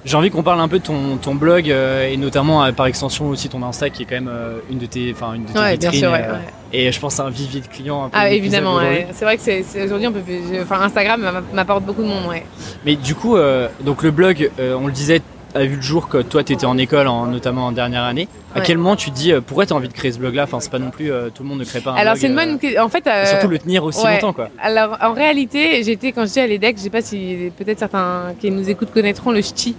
J'ai 0.06 0.16
envie 0.16 0.32
qu'on 0.32 0.44
parle 0.44 0.62
un 0.62 0.70
peu 0.70 0.80
de 0.80 0.84
ton, 0.86 1.18
ton 1.18 1.36
blog 1.36 1.70
euh, 1.70 2.08
et 2.08 2.16
notamment 2.16 2.64
euh, 2.64 2.72
par 2.72 2.86
extension 2.86 3.28
aussi 3.28 3.50
ton 3.50 3.62
Insta 3.64 3.90
qui 3.90 4.04
est 4.04 4.06
quand 4.06 4.16
même 4.16 4.30
euh, 4.32 4.60
une 4.72 4.78
de 4.78 4.86
tes, 4.86 5.12
enfin 5.14 5.34
une 5.34 5.44
de 5.44 5.52
tes 5.52 5.60
Ouais, 5.60 5.76
bien 5.76 5.90
vitrines. 5.90 6.00
sûr, 6.10 6.12
ouais, 6.18 6.26
ouais. 6.26 6.40
Et 6.72 6.90
je 6.90 7.00
pense 7.02 7.20
à 7.20 7.26
un 7.26 7.30
vivier 7.30 7.60
de 7.60 7.68
clients. 7.68 8.06
Un 8.06 8.10
peu 8.10 8.18
Ah, 8.18 8.32
évidemment, 8.32 8.80
c'est 9.12 9.26
vrai 9.26 9.36
que 9.36 9.44
c'est, 9.44 9.84
aujourd'hui, 9.84 10.08
on 10.08 10.14
peut, 10.14 10.22
plus- 10.22 10.62
enfin, 10.62 10.80
Instagram 10.82 11.20
m'a- 11.20 11.42
m'apporte 11.54 11.84
beaucoup 11.84 12.02
de 12.04 12.08
monde, 12.08 12.28
ouais. 12.30 12.46
Mais 12.86 12.96
du 12.96 13.14
coup, 13.14 13.36
donc 13.82 14.02
le 14.04 14.12
blog, 14.12 14.50
on 14.58 14.88
le 14.88 14.94
disait, 14.94 15.22
a 15.56 15.66
vu 15.66 15.76
le 15.78 15.82
jour 15.82 16.08
que 16.10 16.20
toi 16.22 16.44
tu 16.44 16.54
étais 16.54 16.66
en 16.66 16.78
école, 16.78 17.08
en, 17.08 17.26
notamment 17.28 17.66
en 17.68 17.72
dernière 17.72 18.04
année. 18.04 18.28
À 18.54 18.60
Ouais. 18.60 18.64
quel 18.66 18.78
moment 18.78 18.96
tu 18.96 19.12
te 19.12 19.16
dis 19.16 19.32
euh, 19.32 19.42
pourquoi 19.42 19.66
tu 19.66 19.74
as 19.74 19.76
envie 19.76 19.88
de 19.88 19.94
créer 19.94 20.12
ce 20.12 20.18
blog 20.20 20.34
là 20.36 20.44
Enfin, 20.44 20.60
c'est 20.60 20.72
pas 20.72 20.80
non 20.80 20.90
plus 20.90 21.12
euh, 21.12 21.30
tout 21.30 21.44
le 21.44 21.50
monde 21.50 21.60
ne 21.60 21.66
crée 21.66 21.82
pas 21.82 21.92
un 21.92 21.96
Alors 21.96 22.14
blog. 22.14 22.22
c'est 22.22 22.28
une 22.28 22.38
euh, 22.40 22.46
bonne. 22.46 22.60
que- 22.60 22.80
En 22.82 22.90
fait, 22.90 23.06
et 23.06 23.10
euh, 23.10 23.26
surtout 23.26 23.48
le 23.48 23.60
tenir 23.60 23.84
aussi 23.84 24.04
ouais. 24.04 24.14
longtemps 24.16 24.34
quoi. 24.34 24.50
Alors 24.62 24.98
en 25.02 25.14
réalité, 25.14 25.84
j'étais 25.84 26.12
quand 26.12 26.26
j'étais 26.28 26.42
à 26.42 26.48
l'EDEC, 26.48 26.78
je 26.78 26.84
sais 26.84 26.90
pas 26.90 27.02
si 27.02 27.52
peut-être 27.58 27.80
certains 27.80 28.34
qui 28.40 28.50
nous 28.52 28.70
écoutent 28.70 28.92
connaîtront 28.92 29.32
le 29.32 29.42
CHTI, 29.42 29.76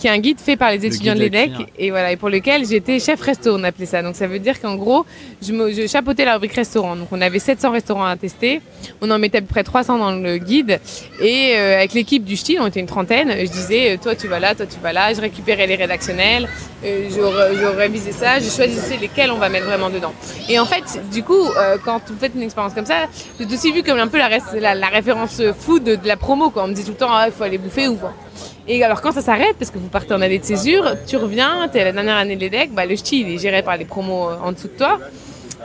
qui 0.00 0.06
est 0.06 0.10
un 0.10 0.18
guide 0.18 0.40
fait 0.40 0.56
par 0.56 0.70
les 0.70 0.84
étudiants 0.86 1.14
de 1.14 1.20
l'EDEC 1.20 1.50
et 1.78 1.90
voilà 1.90 2.10
et 2.12 2.16
pour 2.16 2.30
lequel 2.30 2.66
j'étais 2.66 2.98
chef 2.98 3.20
resto, 3.20 3.54
on 3.54 3.62
appelait 3.64 3.84
ça. 3.84 4.02
Donc 4.02 4.16
ça 4.16 4.26
veut 4.26 4.38
dire 4.38 4.58
qu'en 4.58 4.74
gros, 4.76 5.04
je, 5.42 5.52
me, 5.52 5.70
je 5.72 5.86
chapeautais 5.86 6.24
la 6.24 6.32
rubrique 6.34 6.54
restaurant. 6.54 6.96
Donc 6.96 7.08
on 7.12 7.20
avait 7.20 7.38
700 7.38 7.70
restaurants 7.70 8.06
à 8.06 8.16
tester, 8.16 8.62
on 9.02 9.10
en 9.10 9.18
mettait 9.18 9.38
à 9.38 9.40
peu 9.42 9.46
près 9.48 9.62
300 9.62 9.98
dans 9.98 10.12
le 10.12 10.38
guide 10.38 10.80
et 11.20 11.52
euh, 11.56 11.76
avec 11.76 11.92
l'équipe 11.92 12.24
du 12.24 12.36
CHTI, 12.36 12.58
on 12.60 12.66
était 12.68 12.80
une 12.80 12.86
trentaine. 12.86 13.30
Je 13.38 13.50
disais 13.50 13.92
euh, 13.92 13.96
toi 14.02 14.14
tu 14.14 14.26
vas 14.26 14.40
là, 14.40 14.54
toi 14.54 14.64
tu 14.66 14.78
vas 14.80 14.92
là. 14.94 15.12
Je 15.12 15.20
récupérais 15.20 15.66
les 15.66 15.76
rédactionnels, 15.76 16.48
euh, 16.84 17.08
je, 17.10 17.66
révisais 17.76 18.12
ça, 18.12 18.38
je 18.40 18.48
choisissais 18.48 18.96
lesquels 18.96 19.30
on 19.30 19.36
va 19.38 19.50
mettre 19.50 19.66
vraiment 19.66 19.90
dedans. 19.90 20.14
Et 20.48 20.58
en 20.58 20.64
fait, 20.64 20.84
du 21.12 21.22
coup, 21.22 21.44
euh, 21.58 21.76
quand 21.84 22.00
vous 22.08 22.18
faites 22.18 22.32
une 22.34 22.42
expérience 22.42 22.72
comme 22.72 22.86
ça, 22.86 23.06
c'est 23.38 23.52
aussi 23.52 23.70
vu 23.70 23.82
comme 23.82 23.98
un 23.98 24.08
peu 24.08 24.16
la, 24.18 24.30
res- 24.30 24.58
la, 24.58 24.74
la 24.74 24.86
référence 24.88 25.42
food 25.58 25.84
de, 25.84 25.94
de 25.96 26.08
la 26.08 26.16
promo. 26.16 26.48
Quoi. 26.48 26.64
On 26.64 26.68
me 26.68 26.72
dit 26.74 26.84
tout 26.84 26.92
le 26.92 26.96
temps, 26.96 27.10
ah, 27.12 27.26
il 27.26 27.32
faut 27.32 27.42
aller 27.44 27.58
bouffer 27.58 27.88
ou 27.88 27.96
quoi. 27.96 28.14
Et 28.72 28.84
alors 28.84 29.00
quand 29.02 29.10
ça 29.10 29.20
s'arrête, 29.20 29.56
parce 29.58 29.72
que 29.72 29.78
vous 29.78 29.88
partez 29.88 30.14
en 30.14 30.20
année 30.20 30.38
de 30.38 30.44
césure, 30.44 30.94
tu 31.04 31.16
reviens, 31.16 31.68
tu 31.72 31.78
es 31.78 31.82
la 31.82 31.90
dernière 31.90 32.16
année 32.16 32.36
de 32.36 32.40
l'EDEC, 32.40 32.70
bah, 32.72 32.86
le 32.86 32.94
ch'ti 32.94 33.22
il 33.22 33.28
est 33.28 33.38
géré 33.38 33.64
par 33.64 33.76
les 33.76 33.84
promos 33.84 34.28
euh, 34.28 34.36
en 34.44 34.52
dessous 34.52 34.68
de 34.68 34.74
toi. 34.74 35.00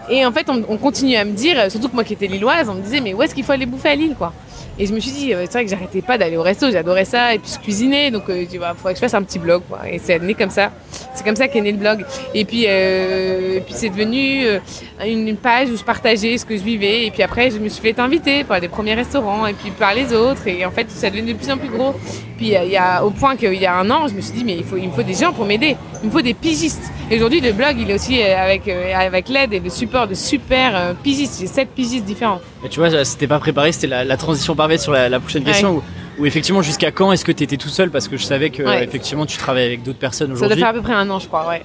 Et 0.09 0.25
en 0.25 0.31
fait, 0.31 0.49
on, 0.49 0.63
on 0.67 0.77
continue 0.77 1.15
à 1.15 1.23
me 1.23 1.33
dire, 1.33 1.59
euh, 1.59 1.69
surtout 1.69 1.89
que 1.89 1.93
moi 1.93 2.03
qui 2.03 2.13
étais 2.13 2.25
lilloise, 2.25 2.67
on 2.67 2.73
me 2.73 2.81
disait, 2.81 3.01
mais 3.01 3.13
où 3.13 3.21
est-ce 3.21 3.35
qu'il 3.35 3.43
faut 3.43 3.51
aller 3.51 3.67
bouffer 3.67 3.89
à 3.89 3.95
Lille 3.95 4.15
quoi? 4.17 4.33
Et 4.79 4.87
je 4.87 4.93
me 4.93 4.99
suis 4.99 5.11
dit, 5.11 5.35
euh, 5.35 5.43
c'est 5.45 5.51
vrai 5.51 5.65
que 5.65 5.69
j'arrêtais 5.69 6.01
pas 6.01 6.17
d'aller 6.17 6.35
au 6.35 6.41
resto, 6.41 6.71
j'adorais 6.71 7.05
ça, 7.05 7.35
et 7.35 7.37
puis 7.37 7.51
je 7.53 7.59
cuisinais, 7.59 8.09
donc 8.09 8.23
tu 8.25 8.57
vois, 8.57 8.71
il 8.73 8.77
faudrait 8.77 8.93
que 8.93 8.97
je 8.97 9.01
fasse 9.05 9.13
un 9.13 9.21
petit 9.21 9.37
blog. 9.37 9.61
Et 9.87 9.99
c'est 9.99 10.17
né 10.17 10.33
comme 10.33 10.49
ça. 10.49 10.71
C'est 11.13 11.23
comme 11.23 11.35
ça 11.35 11.47
qu'est 11.47 11.61
né 11.61 11.71
le 11.71 11.77
blog. 11.77 12.05
Et 12.33 12.45
puis, 12.45 12.65
euh, 12.67 13.57
et 13.57 13.61
puis 13.61 13.73
c'est 13.75 13.89
devenu 13.89 14.45
euh, 14.45 14.59
une, 15.05 15.35
page 15.37 15.69
où 15.69 15.77
je 15.77 15.83
partageais 15.83 16.37
ce 16.37 16.45
que 16.45 16.57
je 16.57 16.63
vivais. 16.63 17.05
Et 17.05 17.11
puis 17.11 17.23
après, 17.23 17.51
je 17.51 17.57
me 17.57 17.69
suis 17.69 17.81
fait 17.81 17.99
inviter 17.99 18.43
par 18.43 18.59
des 18.59 18.67
premiers 18.67 18.95
restaurants 18.95 19.45
et 19.45 19.53
puis 19.53 19.71
par 19.71 19.93
les 19.93 20.13
autres. 20.13 20.47
Et 20.47 20.65
en 20.65 20.71
fait, 20.71 20.89
ça 20.89 21.09
devenait 21.09 21.33
de 21.33 21.37
plus 21.37 21.51
en 21.51 21.57
plus 21.57 21.69
gros. 21.69 21.93
Puis 22.37 22.47
il 22.47 22.71
y 22.71 22.77
a 22.77 23.03
au 23.05 23.11
point 23.11 23.35
qu'il 23.35 23.53
y 23.53 23.65
a 23.65 23.77
un 23.77 23.89
an, 23.89 24.07
je 24.07 24.13
me 24.13 24.21
suis 24.21 24.33
dit, 24.33 24.43
mais 24.43 24.55
il, 24.55 24.63
faut, 24.63 24.77
il 24.77 24.87
me 24.87 24.93
faut 24.93 25.03
des 25.03 25.13
gens 25.13 25.31
pour 25.31 25.45
m'aider. 25.45 25.77
Il 26.03 26.07
me 26.07 26.11
faut 26.11 26.21
des 26.21 26.33
pigistes. 26.33 26.91
Et 27.09 27.15
aujourd'hui, 27.15 27.39
le 27.39 27.51
blog, 27.51 27.75
il 27.79 27.89
est 27.89 27.93
aussi 27.93 28.21
euh, 28.21 28.37
avec, 28.37 28.67
euh, 28.67 28.93
avec 28.95 29.29
l'aide 29.29 29.53
et 29.53 29.59
le 29.59 29.69
support 29.69 30.07
de 30.07 30.15
super 30.15 30.75
euh, 30.75 30.93
pigistes. 31.01 31.39
J'ai 31.39 31.47
sept 31.47 31.69
pigistes 31.69 32.05
différents. 32.05 32.41
Et 32.65 32.69
tu 32.69 32.79
vois, 32.79 33.05
c'était 33.05 33.27
pas 33.27 33.39
préparé, 33.39 33.71
c'était 33.71 33.87
la, 33.87 34.03
la 34.03 34.17
transition 34.17 34.55
parfaite 34.55 34.81
sur 34.81 34.91
la, 34.91 35.07
la 35.07 35.19
prochaine 35.19 35.43
question. 35.43 35.77
Où, 35.77 35.83
où 36.19 36.25
effectivement, 36.25 36.61
jusqu'à 36.61 36.91
quand 36.91 37.11
est-ce 37.11 37.25
que 37.25 37.31
tu 37.31 37.43
étais 37.43 37.57
tout 37.57 37.69
seul? 37.69 37.89
Parce 37.91 38.07
que 38.07 38.17
je 38.17 38.23
savais 38.23 38.49
que 38.49 38.63
Ouais. 38.63 38.83
effectivement, 38.83 39.25
tu 39.25 39.37
travailles 39.37 39.65
avec 39.65 39.83
d'autres 39.83 39.99
personnes 39.99 40.27
Ça 40.29 40.33
doit 40.33 40.45
aujourd'hui. 40.47 40.61
faire 40.61 40.69
à 40.69 40.73
peu 40.73 40.81
près 40.81 40.93
un 40.93 41.09
an, 41.09 41.19
je 41.19 41.27
crois, 41.27 41.47
ouais. 41.47 41.61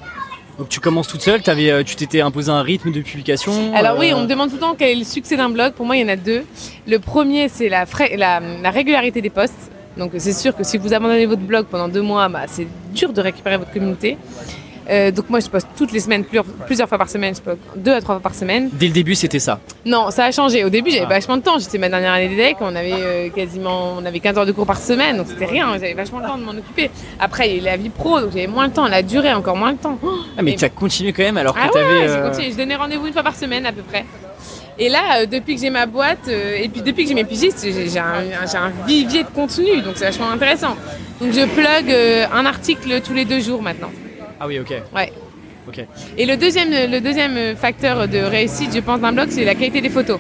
Donc 0.59 0.69
tu 0.69 0.79
commences 0.81 1.09
toute 1.09 1.23
seule, 1.23 1.41
t'avais, 1.43 1.71
euh, 1.71 1.83
tu 1.83 1.97
t'étais 1.97 2.21
imposé 2.21 2.51
un 2.51 2.61
rythme 2.63 2.93
de 2.93 3.01
publication. 3.01 3.75
Alors 3.75 3.99
oui, 3.99 4.13
euh, 4.13 4.17
on 4.17 4.23
me 4.23 4.27
demande 4.27 4.51
tout 4.51 4.57
le 4.57 4.61
temps 4.61 4.75
quel 4.79 4.91
est 4.91 4.95
le 4.97 5.05
succès 5.05 5.37
d'un 5.37 5.49
blog. 5.49 5.73
Pour 5.73 5.87
moi, 5.87 5.97
il 5.97 6.03
y 6.03 6.05
en 6.05 6.09
a 6.09 6.17
deux. 6.17 6.43
Le 6.87 6.99
premier, 6.99 7.49
c'est 7.49 7.71
la, 7.71 7.87
la 8.19 8.71
régularité 8.71 9.23
des 9.23 9.31
posts. 9.31 9.71
Donc 9.97 10.13
c'est 10.19 10.33
sûr 10.35 10.55
que 10.55 10.63
si 10.63 10.77
vous 10.79 10.93
abandonnez 10.93 11.25
votre 11.27 11.41
blog 11.43 11.67
pendant 11.67 11.89
deux 11.89 12.03
mois, 12.03 12.29
bah, 12.29 12.43
c'est 12.47 12.67
dur 12.93 13.13
de 13.13 13.21
récupérer 13.23 13.57
votre 13.57 13.73
communauté. 13.73 14.19
Euh, 14.89 15.11
donc 15.11 15.29
moi, 15.29 15.41
je 15.41 15.49
poste 15.49 15.69
toutes 15.77 15.93
les 15.93 16.01
semaines, 16.01 16.25
plusieurs, 16.25 16.45
plusieurs 16.45 16.89
fois 16.89 16.99
par 16.99 17.09
semaine. 17.09 17.35
Je 17.35 17.41
poste 17.41 17.59
deux 17.77 17.93
à 17.93 18.01
trois 18.01 18.15
fois 18.17 18.23
par 18.23 18.35
semaine. 18.35 18.71
Dès 18.73 18.87
le 18.87 18.93
début, 18.93 19.15
c'était 19.15 19.39
ça. 19.39 19.61
Non, 19.85 20.11
ça 20.11 20.25
a 20.25 20.33
changé. 20.33 20.65
Au 20.65 20.71
début, 20.71 20.91
j'avais 20.91 21.05
Ah. 21.05 21.09
vachement 21.09 21.37
de 21.37 21.43
temps. 21.43 21.59
J'étais 21.59 21.79
ma 21.79 21.89
dernière 21.89 22.13
année 22.13 22.29
d'EDEC. 22.29 22.57
On 22.61 22.75
avait 22.75 22.93
euh, 22.93 23.29
quasiment, 23.31 23.95
on 23.99 24.05
avait 24.05 24.21
15 24.21 24.39
heures 24.39 24.47
de 24.47 24.53
cours 24.53 24.67
par 24.67 24.79
semaine, 24.79 25.17
donc 25.17 25.27
c'était 25.29 25.47
rien. 25.47 25.69
J'avais 25.75 25.95
vachement 25.95 26.19
le 26.21 26.27
temps 26.27 26.39
de 26.39 26.45
m'en 26.45 26.53
occuper. 26.53 26.91
Après, 27.19 27.49
il 27.49 27.55
y 27.55 27.59
a 27.59 27.61
eu 27.61 27.65
la 27.65 27.77
vie 27.77 27.91
pro, 27.91 28.21
donc 28.21 28.31
j'avais 28.33 28.47
moins 28.47 28.67
le 28.67 28.73
temps. 28.73 28.89
La 28.89 29.03
durée, 29.03 29.33
encore 29.33 29.57
moins 29.57 29.73
le 29.73 29.79
temps. 29.79 29.99
Ah, 30.37 30.43
mais 30.43 30.57
tu 30.57 30.65
as 30.65 30.69
continué 30.71 31.13
quand 31.13 31.23
même 31.23 31.37
alors 31.37 31.55
que 31.55 31.61
ah 31.63 31.69
t'avais. 31.73 31.85
ouais, 31.87 32.09
j'ai 32.09 32.15
euh, 32.15 32.29
continué. 32.29 32.51
Je 32.53 32.57
donnais 32.57 32.77
rendez-vous 32.77 33.07
une 33.07 33.13
fois 33.13 33.23
par 33.23 33.37
semaine 33.37 33.67
à 33.67 33.73
peu 33.73 33.83
près. 33.83 34.05
Et 34.79 34.89
là, 34.89 35.21
euh, 35.21 35.27
depuis 35.27 35.57
que 35.57 35.61
j'ai 35.61 35.71
ma 35.71 35.85
boîte, 35.87 36.29
et 36.29 36.69
puis 36.69 36.81
depuis 36.83 37.03
que 37.05 37.09
j'ai 37.11 37.15
mes 37.15 37.25
pigistes, 37.25 37.65
j'ai 37.65 37.99
un, 37.99 38.73
vivier 38.87 39.25
de 39.25 39.29
contenu, 39.29 39.83
donc 39.83 39.95
c'est 39.97 40.07
vachement 40.07 40.31
intéressant. 40.31 40.75
Donc 41.21 41.33
je 41.33 41.45
plug 41.47 41.95
un 42.33 42.47
article 42.47 43.01
tous 43.03 43.13
les 43.13 43.27
deux 43.27 43.41
jours 43.41 43.63
maintenant. 43.63 43.91
Ah 44.41 44.47
oui, 44.47 44.59
ok. 44.59 44.73
Ouais. 44.97 45.13
Ok. 45.69 45.85
Et 46.17 46.25
le 46.25 46.39
deuxième, 46.39 46.71
le 46.71 47.01
deuxième 47.01 47.55
facteur 47.57 48.09
de 48.09 48.19
réussite, 48.19 48.75
je 48.75 48.81
pense, 48.81 48.99
d'un 49.01 49.13
blog, 49.13 49.29
c'est 49.31 49.45
la 49.45 49.55
qualité 49.55 49.83
des 49.83 49.91
photos. 49.91 50.19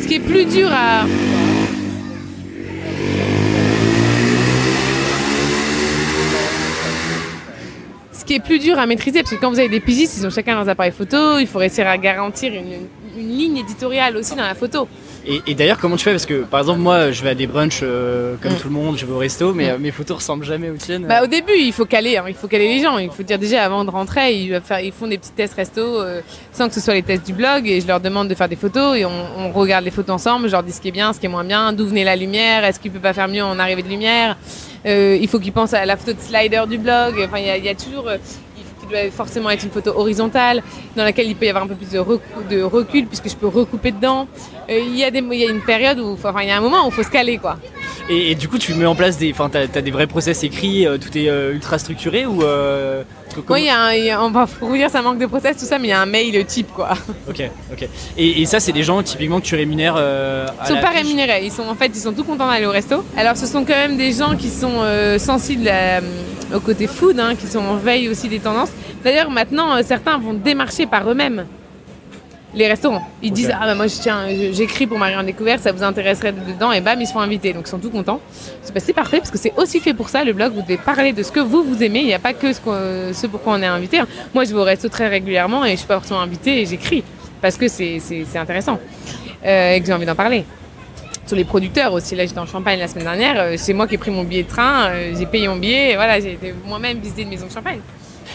Ce 0.00 0.08
qui 0.08 0.14
est 0.14 0.20
plus 0.20 0.44
dur 0.46 0.68
à... 0.72 1.04
Ce 8.12 8.24
qui 8.24 8.34
est 8.34 8.40
plus 8.44 8.58
dur 8.58 8.78
à 8.78 8.86
maîtriser, 8.86 9.22
parce 9.22 9.34
que 9.34 9.40
quand 9.40 9.50
vous 9.50 9.60
avez 9.60 9.68
des 9.68 9.80
pigistes, 9.80 10.18
ils 10.18 10.26
ont 10.26 10.30
chacun 10.30 10.54
leurs 10.54 10.68
appareils 10.68 10.92
photo, 10.92 11.38
il 11.38 11.46
faut 11.46 11.58
réussir 11.58 11.86
à 11.86 11.96
garantir 11.98 12.52
une, 12.52 12.88
une 13.16 13.28
ligne 13.28 13.58
éditoriale 13.58 14.16
aussi 14.16 14.34
dans 14.34 14.42
la 14.42 14.54
photo. 14.54 14.88
Et, 15.26 15.42
et 15.46 15.54
d'ailleurs, 15.54 15.78
comment 15.78 15.96
tu 15.96 16.04
fais? 16.04 16.12
Parce 16.12 16.24
que 16.26 16.42
par 16.44 16.60
exemple, 16.60 16.80
moi, 16.80 17.10
je 17.10 17.22
vais 17.22 17.30
à 17.30 17.34
des 17.34 17.46
brunchs 17.46 17.80
euh, 17.82 18.36
comme 18.40 18.52
Mm. 18.52 18.56
tout 18.56 18.68
le 18.68 18.74
monde, 18.74 18.96
je 18.98 19.04
vais 19.04 19.12
au 19.12 19.18
resto, 19.18 19.52
mais 19.52 19.66
Mm. 19.66 19.74
euh, 19.74 19.78
mes 19.78 19.90
photos 19.90 20.16
ressemblent 20.16 20.44
jamais 20.44 20.70
aux 20.70 20.76
tiennes. 20.76 21.04
Bah, 21.06 21.22
au 21.22 21.26
début, 21.26 21.52
il 21.58 21.72
faut 21.72 21.84
caler, 21.84 22.16
hein, 22.16 22.24
il 22.26 22.34
faut 22.34 22.48
caler 22.48 22.68
les 22.68 22.82
gens. 22.82 22.96
Il 22.98 23.10
faut 23.10 23.22
dire 23.22 23.38
déjà 23.38 23.62
avant 23.64 23.84
de 23.84 23.90
rentrer, 23.90 24.34
ils, 24.34 24.48
doivent 24.48 24.62
faire, 24.62 24.80
ils 24.80 24.92
font 24.92 25.06
des 25.06 25.18
petits 25.18 25.32
tests 25.32 25.54
resto 25.54 25.80
euh, 25.82 26.20
sans 26.52 26.68
que 26.68 26.74
ce 26.74 26.80
soit 26.80 26.94
les 26.94 27.02
tests 27.02 27.26
du 27.26 27.32
blog 27.34 27.68
et 27.68 27.80
je 27.80 27.86
leur 27.86 28.00
demande 28.00 28.28
de 28.28 28.34
faire 28.34 28.48
des 28.48 28.56
photos 28.56 28.96
et 28.96 29.04
on, 29.04 29.10
on 29.38 29.52
regarde 29.52 29.84
les 29.84 29.90
photos 29.90 30.14
ensemble. 30.14 30.46
Je 30.46 30.52
leur 30.52 30.62
dis 30.62 30.72
ce 30.72 30.80
qui 30.80 30.88
est 30.88 30.92
bien, 30.92 31.12
ce 31.12 31.20
qui 31.20 31.26
est 31.26 31.30
moins 31.30 31.44
bien, 31.44 31.72
d'où 31.74 31.86
venait 31.86 32.04
la 32.04 32.16
lumière, 32.16 32.64
est-ce 32.64 32.80
qu'il 32.80 32.90
peut 32.90 32.98
pas 32.98 33.12
faire 33.12 33.28
mieux 33.28 33.44
en 33.44 33.58
arrivée 33.58 33.82
de 33.82 33.88
lumière? 33.88 34.36
Euh, 34.86 35.18
il 35.20 35.28
faut 35.28 35.38
qu'ils 35.38 35.52
pensent 35.52 35.74
à 35.74 35.84
la 35.84 35.96
photo 35.98 36.14
de 36.14 36.20
slider 36.20 36.62
du 36.68 36.78
blog. 36.78 37.22
Enfin, 37.28 37.38
il 37.38 37.62
y 37.62 37.66
y 37.66 37.68
a 37.68 37.74
toujours. 37.74 38.08
euh, 38.08 38.16
doit 38.90 39.08
forcément 39.12 39.50
être 39.50 39.62
une 39.62 39.70
photo 39.70 39.92
horizontale 39.94 40.64
dans 40.96 41.04
laquelle 41.04 41.28
il 41.28 41.36
peut 41.36 41.44
y 41.46 41.48
avoir 41.48 41.62
un 41.62 41.68
peu 41.68 41.76
plus 41.76 41.90
de 41.92 42.62
recul 42.62 43.06
puisque 43.06 43.28
je 43.30 43.36
peux 43.36 43.46
recouper 43.46 43.92
dedans. 43.92 44.26
Euh, 44.70 44.78
il 44.78 44.96
y 44.96 45.04
a 45.04 45.10
des, 45.10 45.18
il 45.32 45.34
y 45.40 45.46
a 45.46 45.50
une 45.50 45.60
période 45.62 45.98
où, 45.98 46.12
enfin, 46.12 46.32
il 46.42 46.48
y 46.48 46.50
a 46.50 46.56
un 46.56 46.60
moment 46.60 46.84
où 46.84 46.88
il 46.90 46.92
faut 46.92 47.02
se 47.02 47.10
caler 47.10 47.38
quoi. 47.38 47.56
Et, 48.08 48.30
et 48.32 48.34
du 48.34 48.48
coup, 48.48 48.58
tu 48.58 48.74
mets 48.74 48.86
en 48.86 48.94
place 48.94 49.18
des. 49.18 49.32
Enfin, 49.32 49.48
t'as 49.50 49.62
as 49.62 49.82
des 49.82 49.90
vrais 49.90 50.06
process 50.06 50.42
écrits, 50.44 50.86
euh, 50.86 50.96
tout 50.98 51.16
est 51.16 51.28
euh, 51.28 51.52
ultra 51.52 51.78
structuré 51.78 52.26
ou. 52.26 52.42
euh, 52.42 53.02
a- 53.68 54.24
on 54.24 54.30
va 54.30 54.46
pour 54.46 54.68
vous 54.68 54.76
dire, 54.76 54.90
ça 54.90 55.02
manque 55.02 55.18
de 55.18 55.26
process, 55.26 55.56
tout 55.56 55.64
ça, 55.64 55.78
mais 55.78 55.88
il 55.88 55.90
y 55.90 55.92
a 55.94 56.00
un 56.00 56.06
mail 56.06 56.44
type 56.44 56.68
quoi. 56.72 56.90
Ok, 57.28 57.42
ok. 57.72 57.88
Et, 58.16 58.42
et 58.42 58.46
ça, 58.46 58.58
c'est 58.58 58.72
des 58.72 58.82
gens 58.82 59.00
typiquement 59.02 59.40
que 59.40 59.46
tu 59.46 59.54
rémunères. 59.54 59.96
Ils 60.62 60.66
sont 60.68 60.74
pas 60.80 60.88
fiche 60.92 61.02
rémunérés, 61.02 61.44
ils 61.44 61.52
sont 61.52 61.68
en 61.68 61.74
fait 61.74 61.90
ils 61.94 62.00
sont 62.00 62.12
tout 62.12 62.24
contents 62.24 62.48
d'aller 62.48 62.66
au 62.66 62.70
resto. 62.72 63.04
Alors 63.16 63.36
ce 63.36 63.46
sont 63.46 63.64
quand 63.64 63.76
même 63.76 63.96
des 63.96 64.12
gens 64.12 64.34
qui 64.36 64.48
sont 64.50 64.82
sensibles 65.18 65.68
à- 65.68 66.00
au 66.56 66.58
côté 66.60 66.86
food, 66.88 67.20
hein, 67.20 67.34
qui 67.36 67.46
sont 67.46 67.60
en 67.60 67.76
veille 67.76 68.08
aussi 68.08 68.28
des 68.28 68.40
tendances. 68.40 68.70
D'ailleurs 69.04 69.30
maintenant 69.30 69.80
certains 69.84 70.18
vont 70.18 70.34
démarcher 70.34 70.86
par 70.86 71.08
eux-mêmes 71.08 71.46
les 72.54 72.66
restaurants. 72.68 73.02
Ils 73.22 73.32
disent 73.32 73.52
ah 73.54 73.64
bah 73.66 73.74
moi 73.74 73.86
je 73.86 73.94
tiens 74.00 74.26
j'écris 74.52 74.86
pour 74.86 74.98
Marie 74.98 75.16
en 75.16 75.22
découverte, 75.22 75.60
ça 75.62 75.72
vous 75.72 75.82
intéresserait 75.82 76.32
d'être 76.32 76.46
dedans 76.46 76.72
et 76.72 76.80
bam 76.80 77.00
ils 77.00 77.06
se 77.06 77.12
font 77.12 77.20
inviter 77.20 77.52
donc 77.52 77.64
ils 77.66 77.70
sont 77.70 77.78
tout 77.78 77.90
contents. 77.90 78.20
C'est 78.62 78.74
bah, 78.74 78.80
parfait 78.94 79.18
parce 79.18 79.30
que 79.30 79.38
c'est 79.38 79.52
aussi 79.56 79.78
fait 79.80 79.94
pour 79.94 80.08
ça 80.08 80.24
le 80.24 80.32
blog. 80.32 80.52
Vous 80.54 80.62
devez 80.62 80.76
parler 80.76 81.12
de 81.12 81.22
ce 81.22 81.30
que 81.32 81.40
vous 81.40 81.62
vous 81.62 81.82
aimez. 81.82 82.00
Il 82.00 82.06
n'y 82.06 82.14
a 82.14 82.18
pas 82.18 82.32
que 82.32 82.52
ce, 82.52 82.60
qu'on- 82.60 83.12
ce 83.12 83.26
pourquoi 83.26 83.54
on 83.54 83.62
est 83.62 83.66
invité. 83.66 83.98
hein. 84.00 84.06
Moi 84.34 84.44
je 84.44 84.50
vais 84.50 84.58
au 84.60 84.64
resto 84.64 84.88
très 84.88 85.08
régulièrement 85.08 85.64
et 85.64 85.72
je 85.72 85.76
suis 85.76 85.86
pas 85.86 85.94
forcément 86.00 86.20
invitée 86.20 86.62
et 86.62 86.66
j'écris 86.66 87.04
parce 87.40 87.56
que 87.56 87.68
c'est 87.68 88.00
intéressant 88.36 88.78
euh, 89.46 89.74
et 89.74 89.80
que 89.80 89.86
j'ai 89.86 89.92
envie 89.92 90.06
d'en 90.06 90.14
parler 90.14 90.44
sur 91.26 91.36
les 91.36 91.44
producteurs 91.44 91.92
aussi. 91.92 92.16
Là, 92.16 92.26
j'étais 92.26 92.40
en 92.40 92.46
Champagne 92.46 92.80
la 92.80 92.88
semaine 92.88 93.04
dernière. 93.04 93.34
euh, 93.38 93.54
c'est 93.56 93.72
moi 93.72 93.86
qui 93.86 93.94
ai 93.94 93.98
pris 93.98 94.10
mon 94.10 94.24
billet 94.24 94.42
de 94.42 94.48
train. 94.48 94.88
euh, 94.90 95.12
j'ai 95.16 95.26
payé 95.26 95.46
mon 95.46 95.54
billet. 95.56 95.92
et 95.92 95.94
voilà, 95.94 96.18
j'ai 96.18 96.32
été 96.32 96.52
moi-même 96.66 96.98
visiter 96.98 97.22
une 97.22 97.28
maison 97.28 97.46
de 97.46 97.52
Champagne. 97.52 97.78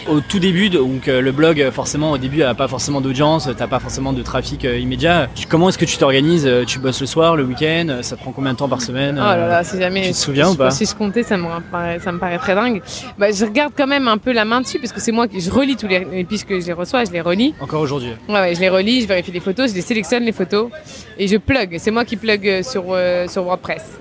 Au 0.07 0.19
tout 0.19 0.37
début, 0.37 0.69
donc 0.69 1.07
euh, 1.07 1.19
le 1.19 1.31
blog, 1.31 1.59
euh, 1.59 1.71
forcément, 1.71 2.11
au 2.11 2.19
début, 2.19 2.43
a 2.43 2.53
pas 2.53 2.67
forcément 2.67 3.01
d'audience, 3.01 3.49
t'as 3.57 3.65
pas 3.65 3.79
forcément 3.79 4.13
de 4.13 4.21
trafic 4.21 4.63
euh, 4.63 4.77
immédiat. 4.77 5.29
Comment 5.49 5.69
est-ce 5.69 5.79
que 5.79 5.85
tu 5.85 5.97
t'organises 5.97 6.47
Tu 6.67 6.77
bosses 6.77 7.01
le 7.01 7.07
soir, 7.07 7.35
le 7.35 7.43
week-end 7.43 7.99
Ça 8.03 8.15
te 8.15 8.21
prend 8.21 8.31
combien 8.31 8.53
de 8.53 8.57
temps 8.57 8.69
par 8.69 8.83
semaine 8.83 9.15
Oh 9.17 9.23
là 9.23 9.47
là, 9.47 9.63
si 9.63 9.79
jamais. 9.79 10.03
tu 10.03 10.11
te 10.11 10.15
souviens 10.15 10.49
ou 10.49 10.55
pas 10.55 10.69
Si 10.69 10.85
je 10.85 10.93
comptais, 10.93 11.23
ça 11.23 11.37
me, 11.37 11.47
paraît, 11.71 11.99
ça 11.99 12.11
me 12.11 12.19
paraît 12.19 12.37
très 12.37 12.53
dingue. 12.53 12.83
Bah, 13.17 13.31
je 13.31 13.45
regarde 13.45 13.73
quand 13.75 13.87
même 13.87 14.07
un 14.07 14.19
peu 14.19 14.31
la 14.31 14.45
main 14.45 14.61
dessus 14.61 14.77
parce 14.77 14.91
que 14.91 14.99
c'est 15.01 15.11
moi 15.11 15.27
qui 15.27 15.41
je 15.41 15.49
relis 15.49 15.75
tous 15.75 15.87
les. 15.87 16.23
Puisque 16.23 16.59
je 16.59 16.67
les 16.67 16.73
reçois, 16.73 17.03
je 17.05 17.11
les 17.11 17.21
relis. 17.21 17.55
Encore 17.59 17.81
aujourd'hui. 17.81 18.11
Ouais, 18.29 18.35
ouais, 18.35 18.55
je 18.55 18.59
les 18.59 18.69
relis, 18.69 19.01
je 19.01 19.07
vérifie 19.07 19.31
les 19.31 19.39
photos, 19.39 19.71
je 19.71 19.75
les 19.75 19.81
sélectionne 19.81 20.23
les 20.23 20.33
photos 20.33 20.69
et 21.17 21.27
je 21.27 21.37
plug. 21.37 21.77
C'est 21.79 21.91
moi 21.91 22.05
qui 22.05 22.15
plug 22.15 22.61
sur, 22.61 22.85
euh, 22.89 23.27
sur 23.27 23.43
WordPress. 23.43 23.99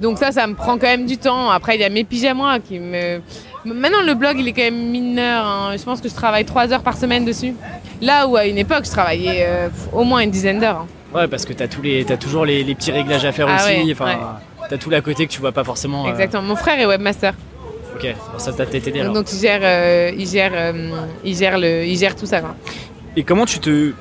Donc 0.00 0.18
ça, 0.18 0.32
ça 0.32 0.46
me 0.46 0.54
prend 0.54 0.78
quand 0.78 0.86
même 0.86 1.06
du 1.06 1.18
temps. 1.18 1.50
Après, 1.50 1.76
il 1.76 1.80
y 1.80 1.84
a 1.84 1.90
mes 1.90 2.04
pyjamas 2.04 2.58
qui 2.58 2.78
me... 2.78 3.20
Maintenant, 3.64 4.02
le 4.04 4.14
blog, 4.14 4.36
il 4.38 4.48
est 4.48 4.52
quand 4.52 4.62
même 4.62 4.90
mineur. 4.90 5.44
hein. 5.44 5.74
Je 5.76 5.82
pense 5.82 6.00
que 6.00 6.08
je 6.08 6.14
travaille 6.14 6.44
trois 6.44 6.72
heures 6.72 6.82
par 6.82 6.96
semaine 6.96 7.24
dessus. 7.24 7.54
Là 8.00 8.26
où, 8.26 8.36
à 8.36 8.46
une 8.46 8.56
époque, 8.58 8.84
je 8.86 8.90
travaillais 8.90 9.44
euh, 9.46 9.68
au 9.92 10.04
moins 10.04 10.20
une 10.20 10.30
dizaine 10.30 10.58
d'heures. 10.60 10.86
hein. 10.86 10.86
Ouais, 11.18 11.28
parce 11.28 11.44
que 11.44 11.52
t'as 11.52 11.66
tous 11.68 11.82
les, 11.82 12.04
t'as 12.04 12.16
toujours 12.16 12.44
les, 12.46 12.62
les 12.64 12.74
petits 12.74 12.92
réglages 12.92 13.24
à 13.24 13.32
faire 13.32 13.46
Ah 13.48 13.56
aussi. 13.56 13.82
ouais, 13.86 13.92
enfin, 13.92 14.06
ouais. 14.06 14.66
t'as 14.68 14.78
tout 14.78 14.88
l'à 14.90 15.00
côté 15.00 15.26
que 15.26 15.32
tu 15.32 15.40
vois 15.40 15.52
pas 15.52 15.64
forcément. 15.64 16.06
euh, 16.06 16.10
Exactement. 16.10 16.42
Mon 16.42 16.56
frère 16.56 16.78
est 16.80 16.86
webmaster. 16.86 17.34
Ok, 17.96 18.06
bon, 18.32 18.38
ça 18.38 18.52
t'a 18.52 18.64
peut-être 18.64 18.86
aidé 18.88 19.00
alors. 19.00 19.12
Donc, 19.12 19.30
il 19.32 19.38
gère, 19.38 19.60
euh, 19.62 20.10
il, 20.16 20.26
gère, 20.26 20.52
il, 21.24 21.36
gère 21.36 21.58
le, 21.58 21.84
il 21.84 21.98
gère 21.98 22.16
tout 22.16 22.26
ça. 22.26 22.40
quoi. 22.40 22.54
Et 23.16 23.24
comment 23.24 23.44
tu 23.44 23.58
te. 23.58 23.92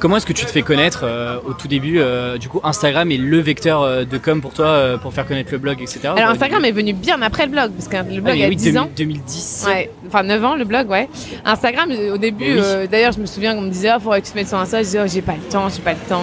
Comment 0.00 0.16
est-ce 0.16 0.26
que 0.26 0.32
tu 0.32 0.44
te 0.44 0.50
fais 0.50 0.62
connaître 0.62 1.02
euh, 1.04 1.38
au 1.46 1.52
tout 1.52 1.68
début 1.68 1.98
euh, 2.00 2.38
Du 2.38 2.48
coup, 2.48 2.60
Instagram 2.64 3.10
est 3.12 3.16
le 3.18 3.38
vecteur 3.38 3.82
euh, 3.82 4.04
de 4.04 4.18
com 4.18 4.40
pour 4.40 4.52
toi 4.54 4.98
pour 5.00 5.12
faire 5.14 5.26
connaître 5.26 5.52
le 5.52 5.58
blog, 5.58 5.80
etc. 5.80 6.00
Alors 6.16 6.30
Instagram 6.30 6.64
est 6.64 6.72
venu 6.72 6.92
bien 6.92 7.20
après 7.22 7.44
le 7.46 7.52
blog, 7.52 7.70
parce 7.72 7.86
que 7.88 7.96
le 8.12 8.20
blog 8.20 8.38
Ah, 8.40 8.46
a 8.46 8.48
oui, 8.48 8.56
10 8.56 8.78
ans. 8.78 8.88
2000 8.96 9.18
2010. 9.18 9.64
Ouais, 9.68 9.90
enfin 10.08 10.22
9 10.24 10.44
ans 10.44 10.56
le 10.56 10.64
blog, 10.64 10.88
ouais. 10.90 11.08
Instagram, 11.44 11.90
au 12.12 12.18
début, 12.18 12.44
Eh 12.46 12.60
oui. 12.82 12.88
d'ailleurs, 12.90 13.12
je 13.12 13.20
me 13.20 13.26
souviens 13.26 13.54
qu'on 13.54 13.60
me 13.62 13.70
disait, 13.70 13.90
ah, 13.90 14.00
faudrait 14.00 14.20
que 14.22 14.26
tu 14.26 14.32
te 14.32 14.36
mettes 14.38 14.48
sur 14.48 14.58
Insta. 14.58 14.78
Je 14.78 14.84
disais, 14.84 15.00
oh, 15.04 15.06
j'ai 15.06 15.22
pas 15.22 15.34
le 15.34 15.48
temps, 15.52 15.68
j'ai 15.68 15.82
pas 15.82 15.92
le 15.92 16.08
temps. 16.08 16.22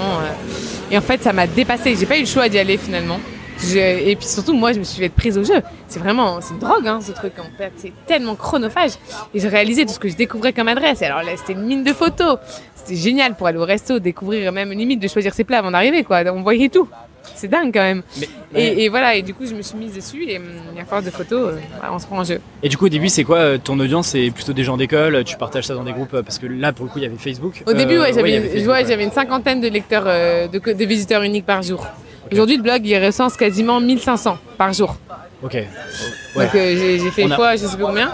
Et 0.91 0.97
en 0.97 1.01
fait, 1.01 1.21
ça 1.21 1.31
m'a 1.33 1.47
dépassé. 1.47 1.95
J'ai 1.95 2.05
pas 2.05 2.17
eu 2.17 2.21
le 2.21 2.25
choix 2.27 2.49
d'y 2.49 2.57
aller 2.59 2.77
finalement. 2.77 3.19
Je- 3.59 3.77
Et 4.09 4.15
puis 4.15 4.27
surtout, 4.27 4.53
moi, 4.53 4.71
je 4.71 4.79
me 4.79 4.83
suis 4.83 4.99
fait 5.01 5.09
prise 5.09 5.37
au 5.37 5.43
jeu. 5.43 5.61
C'est 5.87 5.99
vraiment, 5.99 6.39
c'est 6.41 6.53
une 6.53 6.59
drogue, 6.59 6.87
hein, 6.87 6.99
ce 7.01 7.11
truc. 7.11 7.33
En 7.39 7.57
fait, 7.57 7.71
c'est 7.77 7.91
tellement 8.05 8.35
chronophage. 8.35 8.91
Et 9.33 9.39
je 9.39 9.47
réalisais 9.47 9.83
tout 9.85 9.93
ce 9.93 9.99
que 9.99 10.09
je 10.09 10.15
découvrais 10.15 10.53
comme 10.53 10.67
adresse. 10.67 11.01
Alors 11.01 11.23
là, 11.23 11.31
c'était 11.35 11.53
une 11.53 11.65
mine 11.65 11.83
de 11.83 11.91
photos. 11.93 12.37
C'était 12.87 12.99
génial 12.99 13.35
pour 13.35 13.47
aller 13.47 13.57
au 13.57 13.65
resto, 13.65 13.99
découvrir 13.99 14.51
même 14.53 14.71
limite 14.71 15.01
de 15.01 15.07
choisir 15.09 15.33
ses 15.33 15.43
plats 15.43 15.59
avant 15.59 15.71
d'arriver, 15.71 16.03
quoi. 16.03 16.21
On 16.33 16.41
voyait 16.41 16.69
tout. 16.69 16.87
C'est 17.35 17.49
dingue 17.49 17.71
quand 17.73 17.81
même. 17.81 18.01
Mais- 18.17 18.27
Et, 18.55 18.85
et 18.85 18.89
voilà, 18.89 19.15
et 19.15 19.21
du 19.21 19.33
coup, 19.33 19.45
je 19.45 19.53
me 19.53 19.61
suis 19.61 19.77
mise 19.77 19.93
dessus 19.93 20.23
et 20.29 20.37
hum, 20.37 20.43
à 20.79 20.85
force 20.85 21.03
de 21.03 21.09
photos, 21.09 21.53
euh, 21.53 21.87
on 21.91 21.99
se 21.99 22.05
prend 22.07 22.19
en 22.19 22.23
jeu. 22.23 22.39
Et 22.63 22.69
du 22.69 22.77
coup, 22.77 22.85
au 22.85 22.89
début, 22.89 23.09
c'est 23.09 23.25
quoi 23.25 23.39
euh, 23.39 23.57
ton 23.61 23.77
audience? 23.79 24.07
C'est 24.07 24.31
plutôt 24.31 24.53
des 24.53 24.63
gens 24.63 24.77
d'école 24.77 25.23
Tu 25.25 25.35
partages 25.35 25.65
ça 25.65 25.73
dans 25.73 25.83
des 25.83 25.91
groupes 25.91 26.13
euh, 26.13 26.23
Parce 26.23 26.39
que 26.39 26.45
là, 26.47 26.71
pour 26.71 26.85
le 26.85 26.91
coup, 26.91 26.99
il 26.99 27.03
y 27.03 27.05
avait 27.05 27.17
Facebook. 27.17 27.63
Au 27.67 27.73
début, 27.73 27.99
ouais, 27.99 28.13
j'avais 28.13 28.39
ouais. 28.95 29.03
une 29.03 29.11
cinquantaine 29.11 29.59
de 29.59 29.67
lecteurs, 29.67 30.05
euh, 30.07 30.47
de, 30.47 30.85
visiteurs 30.85 31.21
uniques 31.23 31.45
par 31.45 31.61
jour. 31.61 31.85
Aujourd'hui, 32.31 32.55
le 32.57 32.63
blog, 32.63 32.85
il 32.85 33.05
recense 33.05 33.35
quasiment 33.35 33.81
1500 33.81 34.37
par 34.57 34.71
jour. 34.71 34.95
Ok. 35.43 35.57
Donc, 36.35 36.49
j'ai 36.53 37.11
fait 37.11 37.29
a- 37.29 37.35
fois, 37.35 37.55
je 37.57 37.65
sais 37.67 37.77
pas 37.77 37.83
combien. 37.83 38.11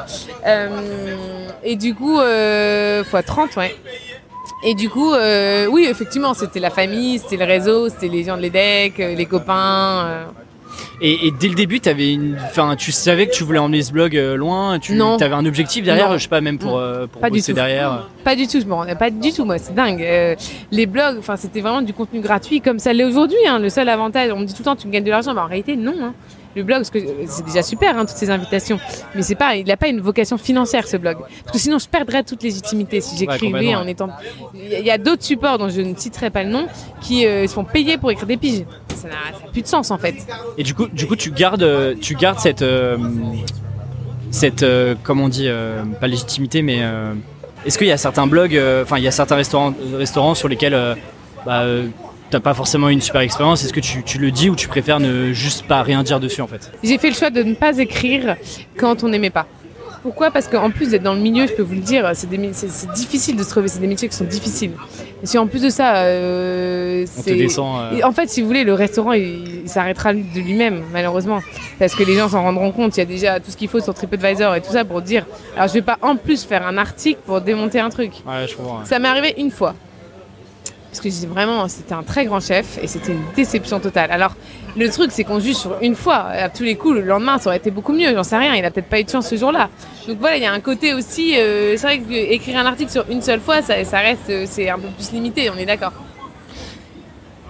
Et 1.63 1.75
du 1.75 1.93
coup, 1.93 2.15
fois 2.15 3.23
30, 3.23 3.55
ouais. 3.57 3.75
Et 4.65 4.75
du 4.75 4.89
coup, 4.89 5.13
euh, 5.13 5.65
oui, 5.67 5.85
effectivement, 5.89 6.33
c'était 6.33 6.59
la 6.59 6.69
famille, 6.69 7.19
c'était 7.19 7.37
le 7.37 7.45
réseau, 7.45 7.89
c'était 7.89 8.07
les 8.07 8.23
gens 8.23 8.37
de 8.37 8.41
l'EDEC, 8.41 8.99
euh, 8.99 9.13
les 9.15 9.25
copains. 9.25 10.05
euh. 10.07 10.25
Et, 11.01 11.27
et 11.27 11.31
dès 11.31 11.49
le 11.49 11.55
début, 11.55 11.81
avais 11.85 12.13
une... 12.13 12.37
tu 12.77 12.91
savais 12.93 13.27
que 13.27 13.31
tu 13.33 13.43
voulais 13.43 13.59
emmener 13.59 13.81
ce 13.81 13.91
blog 13.91 14.15
euh, 14.15 14.35
loin 14.37 14.79
Tu 14.79 14.93
Non. 14.93 15.17
avais 15.17 15.35
un 15.35 15.45
objectif 15.45 15.83
derrière 15.83 16.09
Non. 16.09 16.17
Je 16.17 16.23
sais 16.23 16.29
pas, 16.29 16.39
même 16.39 16.57
pour, 16.57 16.77
euh, 16.77 17.07
pour 17.07 17.19
Pas 17.21 17.29
du 17.29 17.39
bosser 17.39 17.51
tout. 17.51 17.55
derrière. 17.57 18.07
Pas 18.23 18.35
du 18.37 18.47
tout, 18.47 18.59
je 18.61 18.65
me 18.65 18.73
rendais 18.73 18.95
pas 18.95 19.09
du 19.09 19.33
tout, 19.33 19.43
moi, 19.43 19.57
c'est 19.57 19.75
dingue. 19.75 20.01
Euh, 20.01 20.35
les 20.71 20.85
blogs, 20.85 21.17
enfin, 21.19 21.35
c'était 21.35 21.59
vraiment 21.61 21.81
du 21.81 21.93
contenu 21.93 22.21
gratuit 22.21 22.61
comme 22.61 22.79
ça 22.79 22.93
l'est 22.93 23.03
aujourd'hui. 23.03 23.37
Hein. 23.47 23.59
Le 23.59 23.69
seul 23.69 23.89
avantage, 23.89 24.31
on 24.33 24.39
me 24.39 24.45
dit 24.45 24.53
tout 24.53 24.61
le 24.61 24.65
temps, 24.65 24.75
tu 24.77 24.87
gagnes 24.87 25.03
de 25.03 25.09
l'argent, 25.09 25.33
mais 25.33 25.41
en 25.41 25.47
réalité, 25.47 25.75
non. 25.75 25.93
Hein. 26.01 26.13
Le 26.55 26.63
blog, 26.63 26.77
parce 26.79 26.89
que 26.91 26.99
c'est 27.27 27.45
déjà 27.45 27.63
super, 27.63 27.97
hein, 27.97 28.05
toutes 28.05 28.15
ces 28.17 28.29
invitations, 28.29 28.79
mais 29.15 29.21
c'est 29.23 29.35
pas, 29.35 29.55
il 29.55 29.65
n'a 29.65 29.75
pas 29.77 29.87
une 29.87 30.01
vocation 30.01 30.37
financière 30.37 30.87
ce 30.87 30.97
blog, 30.97 31.17
parce 31.43 31.51
que 31.51 31.57
sinon 31.57 31.79
je 31.79 31.87
perdrais 31.87 32.23
toute 32.23 32.43
légitimité 32.43 33.01
si 33.01 33.17
j'écrivais 33.17 33.51
complètement, 33.51 33.79
en 33.81 33.87
étant. 33.87 34.09
Il 34.53 34.69
y 34.85 34.91
a- 34.91 34.97
d'autres 34.97 35.23
supports 35.23 35.57
dont 35.57 35.69
je 35.69 35.81
ne 35.81 35.95
citerai 35.95 36.29
pas 36.29 36.43
le 36.43 36.49
nom 36.49 36.67
qui 37.01 37.25
euh, 37.25 37.47
se 37.47 37.53
font 37.53 37.63
payer 37.63 37.97
pour 37.97 38.11
écrire 38.11 38.27
des 38.27 38.37
piges. 38.37 38.63
Ça 38.95 39.07
n'a 39.07 39.15
plus 39.51 39.61
de 39.63 39.67
sens 39.67 39.89
en 39.91 39.97
fait. 39.97 40.15
Et 40.57 40.63
du 40.63 40.73
coup, 40.75 40.87
du 40.87 41.07
coup, 41.07 41.15
tu 41.15 41.31
gardes, 41.31 41.63
euh, 41.63 41.95
tu 41.99 42.15
gardes 42.15 42.39
cette, 42.39 42.61
euh, 42.61 42.97
cette, 44.31 44.63
euh, 44.63 44.95
comment 45.03 45.25
on 45.25 45.29
dit, 45.29 45.47
euh, 45.47 45.83
pas 45.99 46.07
légitimité, 46.07 46.61
mais 46.61 46.79
euh, 46.81 47.13
est-ce 47.65 47.77
qu'il 47.77 47.87
y 47.87 47.91
a 47.91 47.97
certains 47.97 48.27
blogs, 48.27 48.55
euh, 48.55 48.83
enfin, 48.83 48.97
il 48.97 49.03
y 49.03 49.07
a 49.07 49.11
certains 49.11 49.35
restaurants, 49.35 49.73
restaurants 49.95 50.35
sur 50.35 50.47
lesquels, 50.47 50.73
euh, 50.73 50.95
bah, 51.45 51.61
euh, 51.61 51.87
t'as 52.33 52.39
pas 52.39 52.53
forcément 52.55 52.89
une 52.89 52.99
super 53.01 53.21
expérience. 53.21 53.63
Est-ce 53.63 53.73
que 53.73 53.79
tu, 53.79 54.03
tu 54.03 54.17
le 54.17 54.31
dis 54.31 54.49
ou 54.49 54.55
tu 54.55 54.67
préfères 54.67 54.99
ne 54.99 55.33
juste 55.33 55.67
pas 55.67 55.83
rien 55.83 56.01
dire 56.03 56.19
dessus 56.19 56.41
en 56.41 56.47
fait? 56.47 56.71
J'ai 56.83 56.97
fait 56.97 57.09
le 57.09 57.15
choix 57.15 57.29
de 57.29 57.43
ne 57.43 57.53
pas 57.53 57.77
écrire 57.77 58.35
quand 58.77 59.03
on 59.03 59.09
n'aimait 59.09 59.29
pas. 59.29 59.45
Pourquoi? 60.01 60.31
Parce 60.31 60.47
qu'en 60.49 60.69
plus 60.69 60.89
d'être 60.89 61.03
dans 61.03 61.13
le 61.13 61.21
milieu, 61.21 61.47
je 61.47 61.53
peux 61.53 61.61
vous 61.61 61.75
le 61.75 61.79
dire, 61.79 62.09
c'est 62.13 62.29
des 62.29 62.37
mi- 62.37 62.49
c'est- 62.51 62.69
c'est 62.69 62.91
difficile 62.91 63.37
de 63.37 63.43
se 63.43 63.49
trouver, 63.51 63.69
c'est 63.69 63.79
des 63.79 63.87
métiers 63.87 64.09
qui 64.09 64.15
sont 64.17 64.25
difficiles. 64.25 64.71
Et 65.21 65.25
si 65.27 65.37
en 65.37 65.47
plus 65.47 65.61
de 65.61 65.69
ça, 65.69 65.95
euh, 65.97 67.05
On 67.17 67.21
te 67.23 67.29
descend. 67.29 67.79
euh, 67.93 68.01
En 68.03 68.11
fait, 68.11 68.27
si 68.29 68.41
vous 68.41 68.47
voulez, 68.47 68.63
le 68.65 68.73
restaurant, 68.73 69.13
il, 69.13 69.61
il 69.63 69.69
s'arrêtera 69.69 70.13
de 70.13 70.19
lui-même, 70.41 70.81
malheureusement. 70.91 71.39
Parce 71.79 71.95
que 71.95 72.03
les 72.03 72.15
gens 72.15 72.27
s'en 72.27 72.41
rendront 72.43 72.71
compte. 72.73 72.97
Il 72.97 72.99
y 72.99 73.03
a 73.03 73.05
déjà 73.05 73.39
tout 73.39 73.49
ce 73.51 73.55
qu'il 73.55 73.69
faut 73.69 73.79
sur 73.79 73.93
TripAdvisor 73.93 74.55
et 74.55 74.61
tout 74.61 74.71
ça 74.73 74.83
pour 74.83 75.01
dire. 75.01 75.25
Alors, 75.55 75.69
je 75.69 75.73
vais 75.75 75.81
pas 75.81 75.97
en 76.01 76.17
plus 76.17 76.43
faire 76.43 76.67
un 76.67 76.77
article 76.77 77.19
pour 77.25 77.39
démonter 77.39 77.79
un 77.79 77.89
truc. 77.89 78.11
Ouais, 78.27 78.45
je 78.49 78.55
comprends. 78.57 78.83
Ça 78.83 78.99
m'est 78.99 79.07
arrivé 79.07 79.33
une 79.37 79.51
fois. 79.51 79.73
Parce 80.93 81.01
que 81.01 81.27
vraiment, 81.27 81.67
c'était 81.67 81.95
un 81.95 82.03
très 82.03 82.25
grand 82.25 82.39
chef 82.39 82.77
et 82.79 82.85
c'était 82.85 83.13
une 83.13 83.23
déception 83.35 83.79
totale. 83.79 84.11
Alors, 84.11 84.35
le 84.77 84.87
truc, 84.89 85.09
c'est 85.11 85.23
qu'on 85.23 85.39
juge 85.39 85.55
sur 85.55 85.75
une 85.81 85.95
fois. 85.95 86.17
À 86.17 86.49
tous 86.49 86.61
les 86.61 86.75
coups, 86.75 86.93
le 86.95 87.01
lendemain, 87.01 87.39
ça 87.39 87.47
aurait 87.49 87.57
été 87.57 87.71
beaucoup 87.71 87.93
mieux. 87.93 88.13
J'en 88.13 88.23
sais 88.23 88.37
rien. 88.37 88.53
Il 88.53 88.63
a 88.63 88.69
peut-être 88.69 88.89
pas 88.89 88.99
eu 88.99 89.03
de 89.03 89.09
chance 89.09 89.27
ce 89.27 89.35
jour-là. 89.35 89.69
Donc 90.07 90.19
voilà, 90.19 90.37
il 90.37 90.43
y 90.43 90.45
a 90.45 90.51
un 90.51 90.59
côté 90.59 90.93
aussi. 90.93 91.35
euh, 91.39 91.75
c'est 91.77 91.87
vrai 91.87 91.99
que 91.99 92.13
écrire 92.13 92.59
un 92.59 92.65
article 92.67 92.91
sur 92.91 93.05
une 93.09 93.23
seule 93.23 93.39
fois, 93.39 93.63
ça, 93.63 93.83
ça 93.85 93.97
reste, 93.99 94.29
euh, 94.29 94.45
c'est 94.47 94.69
un 94.69 94.77
peu 94.77 94.89
plus 94.89 95.11
limité. 95.13 95.49
On 95.49 95.57
est 95.57 95.65
d'accord. 95.65 95.93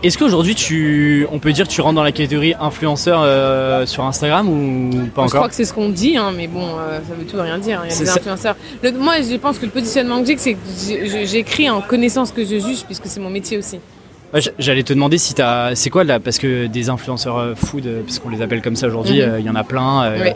Est-ce 0.04 0.18
qu'aujourd'hui, 0.18 0.54
tu, 0.54 1.26
on 1.32 1.40
peut 1.40 1.54
dire 1.54 1.66
que 1.66 1.72
tu 1.72 1.80
rentres 1.80 1.96
dans 1.96 2.04
la 2.04 2.12
catégorie 2.12 2.54
influenceur 2.60 3.22
euh, 3.24 3.86
sur 3.86 4.04
Instagram 4.04 4.50
ou 4.50 4.90
pas 5.16 5.22
je 5.22 5.28
encore 5.28 5.40
crois 5.40 5.48
que 5.50 5.56
c'est 5.56 5.64
ce 5.64 5.74
qu'on 5.74 5.88
dit, 5.90 6.18
hein, 6.18 6.34
mais 6.36 6.48
bon, 6.48 6.68
euh, 6.78 7.00
ça 7.08 7.16
veut 7.18 7.26
tout 7.26 7.38
rien 7.42 7.58
dire. 7.58 7.80
hein. 7.80 7.86
Il 7.90 7.94
y 7.94 7.96
a 7.96 8.00
des 8.00 8.10
influenceurs. 8.10 8.56
Le- 8.82 8.92
moi, 8.92 9.14
je 9.22 9.36
pense 9.38 9.58
que 9.60 9.66
le 9.66 9.72
positionnement 9.72 10.20
que 10.22 10.28
j'ai, 10.28 10.38
c'est 10.38 10.54
que 10.56 10.60
je- 10.60 11.26
j'écris 11.26 11.70
en 11.70 11.80
connaissance 11.82 12.32
que 12.34 12.44
je 12.44 12.60
juge, 12.60 12.84
puisque 12.86 13.06
c'est 13.06 13.22
mon 13.22 13.30
métier 13.30 13.58
aussi. 13.58 13.80
Ouais, 14.34 14.42
J'allais 14.60 14.84
te 14.84 14.92
demander 14.94 15.18
si 15.18 15.36
t'as, 15.36 15.74
c'est 15.76 15.90
quoi 15.90 16.04
là, 16.04 16.20
parce 16.20 16.38
que 16.38 16.66
des 16.66 16.90
influenceurs 16.90 17.38
euh, 17.38 17.54
food, 17.56 17.86
euh, 17.86 18.02
puisqu'on 18.02 18.30
les 18.30 18.42
appelle 18.42 18.62
comme 18.62 18.76
ça 18.76 18.88
aujourd'hui, 18.88 19.22
Mhm. 19.22 19.30
euh, 19.30 19.40
il 19.40 19.46
y 19.46 19.50
en 19.50 19.56
a 19.56 19.64
plein. 19.64 20.12
Oui. 20.22 20.30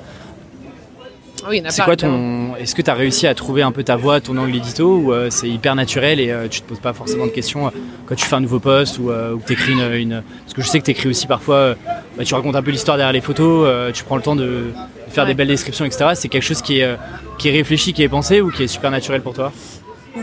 Oui, 1.50 1.62
C'est 1.70 1.84
quoi 1.84 1.96
ton, 1.96 2.56
est-ce 2.58 2.76
que 2.76 2.82
tu 2.82 2.90
as 2.90 2.94
réussi 2.94 3.28
à 3.28 3.34
trouver 3.34 3.62
un 3.62 3.72
peu 3.72 3.84
ta 3.84 3.96
voix, 3.96 4.20
ton 4.20 4.38
angle 4.38 4.56
édito, 4.56 4.98
ou 4.98 5.14
euh, 5.14 5.28
c'est 5.30 5.48
hyper 5.50 5.76
naturel 5.76 6.20
et 6.20 6.30
euh, 6.32 6.48
tu 6.50 6.62
te 6.62 6.68
poses 6.68 6.80
pas 6.80 6.94
forcément 6.94 7.26
de 7.26 7.32
questions 7.32 7.68
euh, 7.68 7.72
quand 8.06 8.16
tu 8.16 8.26
fais 8.26 8.36
un 8.36 8.40
nouveau 8.42 8.60
post 8.60 9.00
ou, 9.00 9.12
ou 9.12 9.38
que 9.40 9.46
t'écris 9.48 9.74
une, 9.74 9.94
une, 9.94 10.24
parce 10.44 10.54
que 10.54 10.62
je 10.62 10.68
sais 10.68 10.80
que 10.80 10.86
t'écris 10.86 11.10
aussi 11.10 11.28
parfois, 11.28 11.76
bah, 12.18 12.24
tu 12.26 12.34
racontes 12.34 12.56
un 12.56 12.64
peu 12.64 12.72
l'histoire 12.72 12.98
derrière 12.98 13.14
les 13.14 13.22
photos, 13.22 13.94
tu 13.94 14.04
prends 14.04 14.16
le 14.18 14.22
temps 14.22 14.36
de, 14.36 14.72
faire 15.10 15.24
Ouais. 15.24 15.30
des 15.30 15.34
belles 15.36 15.48
descriptions, 15.48 15.86
etc. 15.86 16.12
C'est 16.16 16.28
quelque 16.28 16.44
chose 16.44 16.62
qui 16.62 16.80
est, 16.80 16.98
qui 17.38 17.48
est 17.50 17.52
réfléchi, 17.52 17.94
qui 17.94 18.04
est 18.04 18.10
pensé 18.10 18.42
ou 18.42 18.52
qui 18.52 18.64
est 18.64 18.68
super 18.68 18.92
naturel 18.92 19.22
pour 19.22 19.34
toi? 19.34 19.52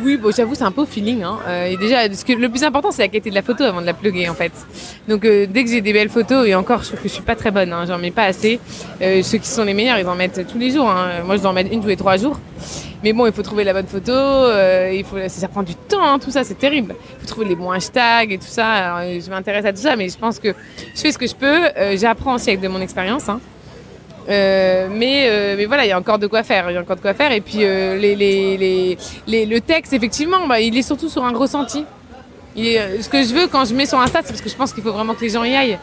Oui, 0.03 0.17
bon, 0.17 0.33
j'avoue, 0.35 0.55
c'est 0.55 0.65
un 0.65 0.73
peu 0.73 0.83
au 0.83 0.87
feeling. 0.87 1.23
Hein. 1.23 1.39
Euh, 1.47 1.67
et 1.67 1.77
déjà, 1.77 2.07
le 2.07 2.49
plus 2.49 2.65
important, 2.65 2.91
c'est 2.91 3.03
la 3.03 3.09
qualité 3.09 3.31
de 3.31 3.35
la 3.35 3.43
photo 3.43 3.65
avant 3.65 3.81
de 3.81 3.87
la 3.87 3.95
plugger, 3.95 4.29
en 4.29 4.35
fait. 4.35 4.53
Donc, 5.09 5.25
euh, 5.25 5.47
dès 5.49 5.65
que 5.65 5.71
j'ai 5.71 5.81
des 5.81 5.93
belles 5.93 6.09
photos, 6.09 6.47
et 6.47 6.55
encore, 6.55 6.83
je 6.83 6.89
trouve 6.89 7.01
que 7.01 7.09
je 7.09 7.15
suis 7.15 7.23
pas 7.23 7.37
très 7.37 7.51
bonne, 7.51 7.73
hein, 7.73 7.85
j'en 7.87 7.99
mets 7.99 8.11
pas 8.11 8.25
assez. 8.25 8.59
Euh, 9.03 9.23
ceux 9.23 9.39
qui 9.39 9.49
sont 9.49 9.65
les 9.65 9.75
meilleurs, 9.75 9.99
ils 9.99 10.07
en 10.07 10.15
mettent 10.15 10.47
tous 10.47 10.59
les 10.59 10.71
jours. 10.71 10.89
Hein. 10.89 11.23
Moi, 11.25 11.37
je 11.37 11.43
dois 11.43 11.51
en 11.51 11.55
mettre 11.55 11.73
une 11.73 11.81
tous 11.81 11.89
les 11.89 11.97
trois 11.97 12.17
jours. 12.17 12.39
Mais 13.03 13.13
bon, 13.13 13.27
il 13.27 13.33
faut 13.33 13.43
trouver 13.43 13.65
la 13.65 13.75
bonne 13.75 13.87
photo, 13.87 14.13
il 14.13 15.05
faut, 15.05 15.17
ça, 15.29 15.49
prend 15.49 15.63
du 15.63 15.75
temps, 15.75 16.19
tout 16.19 16.31
ça, 16.31 16.43
c'est 16.43 16.55
terrible. 16.55 16.95
Il 17.19 17.21
faut 17.21 17.27
trouver 17.27 17.47
les 17.47 17.55
bons 17.55 17.71
hashtags 17.71 18.33
et 18.33 18.39
tout 18.39 18.47
ça. 18.47 19.03
Je 19.03 19.29
m'intéresse 19.29 19.67
à 19.67 19.75
tout 19.75 19.83
ça, 19.83 19.95
mais 19.95 20.09
je 20.09 20.17
pense 20.17 20.39
que 20.39 20.55
je 20.95 21.01
fais 21.01 21.13
ce 21.13 21.19
que 21.19 21.27
je 21.27 21.35
peux. 21.35 21.97
J'apprends 21.99 22.37
aussi 22.37 22.49
avec 22.49 22.63
de 22.63 22.69
mon 22.69 22.81
expérience. 22.81 23.29
Euh, 24.29 24.89
mais, 24.91 25.29
euh, 25.29 25.55
mais 25.57 25.67
voilà, 25.67 25.85
il 25.85 25.89
y 25.89 25.93
a 25.93 25.99
encore 25.99 26.19
de 26.19 26.27
quoi 26.27 26.43
faire. 26.43 26.71
Il 26.71 26.75
y 26.75 26.77
a 26.77 26.81
encore 26.81 26.97
de 26.97 27.01
quoi 27.03 27.15
faire. 27.15 27.31
Et 27.33 27.41
puis 27.41 27.59
euh, 27.61 27.97
les, 27.97 28.15
les, 28.15 28.57
les, 28.57 28.99
les- 29.27 29.47
le 29.47 29.61
texte, 29.61 29.93
effectivement, 29.93 30.47
bah, 30.47 30.61
il 30.61 30.77
est 30.79 30.83
surtout 30.83 31.09
sur 31.09 31.25
un 31.25 31.33
ressenti. 31.37 31.85
Il 32.57 32.67
est, 32.67 32.79
euh, 32.81 33.03
ce 33.03 33.09
que 33.09 33.23
je 33.23 33.35
veux 33.35 33.47
quand 33.49 33.65
je 33.65 33.75
mets 33.75 33.87
sur 33.87 33.99
Insta, 33.99 34.21
c'est 34.23 34.29
parce 34.33 34.41
que 34.41 34.49
je 34.49 34.55
pense 34.57 34.73
qu'il 34.73 34.83
faut 34.83 34.93
vraiment 34.93 35.15
que 35.15 35.21
les 35.21 35.31
gens 35.31 35.45
y 35.45 35.55
aillent, 35.55 35.79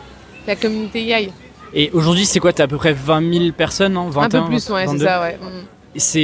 que 0.46 0.48
la 0.48 0.56
communauté 0.56 1.04
y 1.04 1.14
aille. 1.14 1.32
Et 1.74 1.90
aujourd'hui, 1.94 2.26
c'est 2.26 2.40
quoi 2.40 2.52
T'as 2.52 2.64
à 2.64 2.68
peu 2.68 2.78
près 2.78 2.94
20 2.94 3.32
000 3.34 3.52
personnes, 3.52 3.94
non? 3.94 4.10
21, 4.10 4.40
un 4.40 4.44
peu 4.44 4.50
plus, 4.50 4.70
ouais, 4.70 4.82
c'est 4.82 4.92
22? 4.94 5.06
ça, 5.06 5.22
ouais. 5.22 5.38
Mm. 5.42 5.66
C'est 5.98 6.24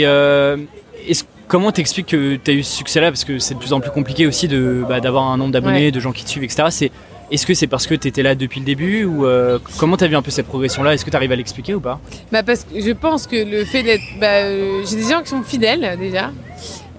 est-ce- 1.07 1.23
comment 1.47 1.71
t'expliques 1.71 2.07
que 2.07 2.35
tu 2.35 2.51
as 2.51 2.53
eu 2.55 2.63
ce 2.63 2.75
succès-là? 2.77 3.11
Parce 3.11 3.23
que 3.25 3.37
c'est 3.39 3.53
de 3.53 3.59
plus 3.59 3.73
en 3.73 3.79
plus 3.79 3.91
compliqué 3.91 4.25
aussi 4.27 4.47
de 4.47 4.83
bah, 4.89 4.99
d'avoir 4.99 5.25
un 5.25 5.37
nombre 5.37 5.51
d'abonnés, 5.51 5.85
Ouais. 5.85 5.91
de 5.91 5.99
gens 5.99 6.11
qui 6.11 6.23
te 6.25 6.29
suivent, 6.29 6.43
etc. 6.43 6.63
C'est 6.71 6.91
est-ce 7.31 7.45
que 7.45 7.53
c'est 7.53 7.67
parce 7.67 7.87
que 7.87 7.95
tu 7.95 8.07
étais 8.07 8.23
là 8.23 8.35
depuis 8.35 8.59
le 8.59 8.65
début 8.65 9.03
ou 9.03 9.25
euh, 9.25 9.59
comment 9.77 9.97
t'as 9.97 10.07
vu 10.07 10.15
un 10.15 10.21
peu 10.21 10.31
cette 10.31 10.47
progression-là? 10.47 10.93
Est-ce 10.93 11.03
que 11.03 11.09
tu 11.09 11.15
arrives 11.15 11.31
à 11.31 11.35
l'expliquer 11.35 11.75
ou 11.75 11.81
pas? 11.81 11.99
Bah 12.31 12.43
parce 12.43 12.63
que 12.63 12.79
je 12.79 12.91
pense 12.91 13.27
que 13.27 13.35
le 13.35 13.65
fait 13.65 13.83
d'être, 13.83 14.03
bah, 14.19 14.27
euh, 14.27 14.83
j'ai 14.85 14.95
des 14.95 15.09
gens 15.09 15.21
qui 15.21 15.29
sont 15.29 15.43
fidèles 15.43 15.97
déjà, 15.99 16.31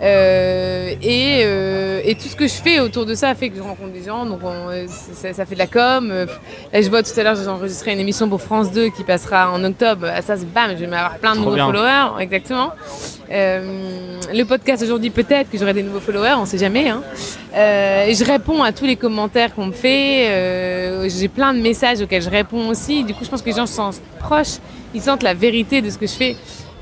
Euh, 0.00 0.94
et, 1.02 1.40
euh, 1.44 2.00
et 2.04 2.14
tout 2.14 2.28
ce 2.28 2.36
que 2.36 2.46
je 2.46 2.52
fais 2.54 2.78
autour 2.78 3.04
de 3.04 3.14
ça 3.14 3.34
fait 3.34 3.48
que 3.50 3.56
je 3.56 3.62
rencontre 3.62 3.92
des 3.92 4.04
gens, 4.04 4.24
donc 4.26 4.38
on, 4.44 4.68
euh, 4.70 4.86
ça, 4.88 5.32
ça 5.32 5.44
fait 5.44 5.54
de 5.54 5.58
la 5.58 5.66
com. 5.66 6.10
Euh, 6.12 6.26
Là, 6.72 6.80
je 6.82 6.88
vois 6.88 7.02
tout 7.02 7.10
à 7.18 7.22
l'heure, 7.24 7.34
j'ai 7.34 7.46
enregistré 7.48 7.92
une 7.92 7.98
émission 7.98 8.28
pour 8.28 8.40
France 8.40 8.70
2 8.70 8.90
qui 8.90 9.02
passera 9.02 9.50
en 9.50 9.62
octobre. 9.64 10.06
À 10.06 10.22
ça, 10.22 10.36
c'est 10.36 10.50
bam, 10.52 10.70
je 10.78 10.84
vais 10.84 10.86
avoir 10.86 11.18
plein 11.18 11.32
de 11.32 11.36
Trop 11.36 11.44
nouveaux 11.46 11.56
bien. 11.56 11.66
followers, 11.66 12.22
exactement. 12.22 12.70
Euh, 13.30 14.20
le 14.32 14.44
podcast 14.44 14.82
aujourd'hui, 14.82 15.10
peut-être 15.10 15.50
que 15.50 15.58
j'aurai 15.58 15.74
des 15.74 15.82
nouveaux 15.82 16.00
followers, 16.00 16.34
on 16.38 16.46
sait 16.46 16.58
jamais. 16.58 16.88
Hein. 16.88 17.02
Euh, 17.54 18.06
et 18.06 18.14
je 18.14 18.24
réponds 18.24 18.62
à 18.62 18.72
tous 18.72 18.84
les 18.84 18.96
commentaires 18.96 19.54
qu'on 19.54 19.66
me 19.66 19.72
fait. 19.72 20.28
Euh, 20.28 21.08
j'ai 21.08 21.28
plein 21.28 21.52
de 21.52 21.60
messages 21.60 22.00
auxquels 22.00 22.22
je 22.22 22.30
réponds 22.30 22.68
aussi. 22.68 23.04
Du 23.04 23.14
coup, 23.14 23.24
je 23.24 23.30
pense 23.30 23.42
que 23.42 23.46
les 23.50 23.56
gens 23.56 23.66
se 23.66 23.74
sentent 23.74 24.00
proches, 24.20 24.58
ils 24.94 25.02
sentent 25.02 25.22
la 25.22 25.34
vérité 25.34 25.82
de 25.82 25.90
ce 25.90 25.98
que 25.98 26.06
je 26.06 26.12
fais. 26.12 26.36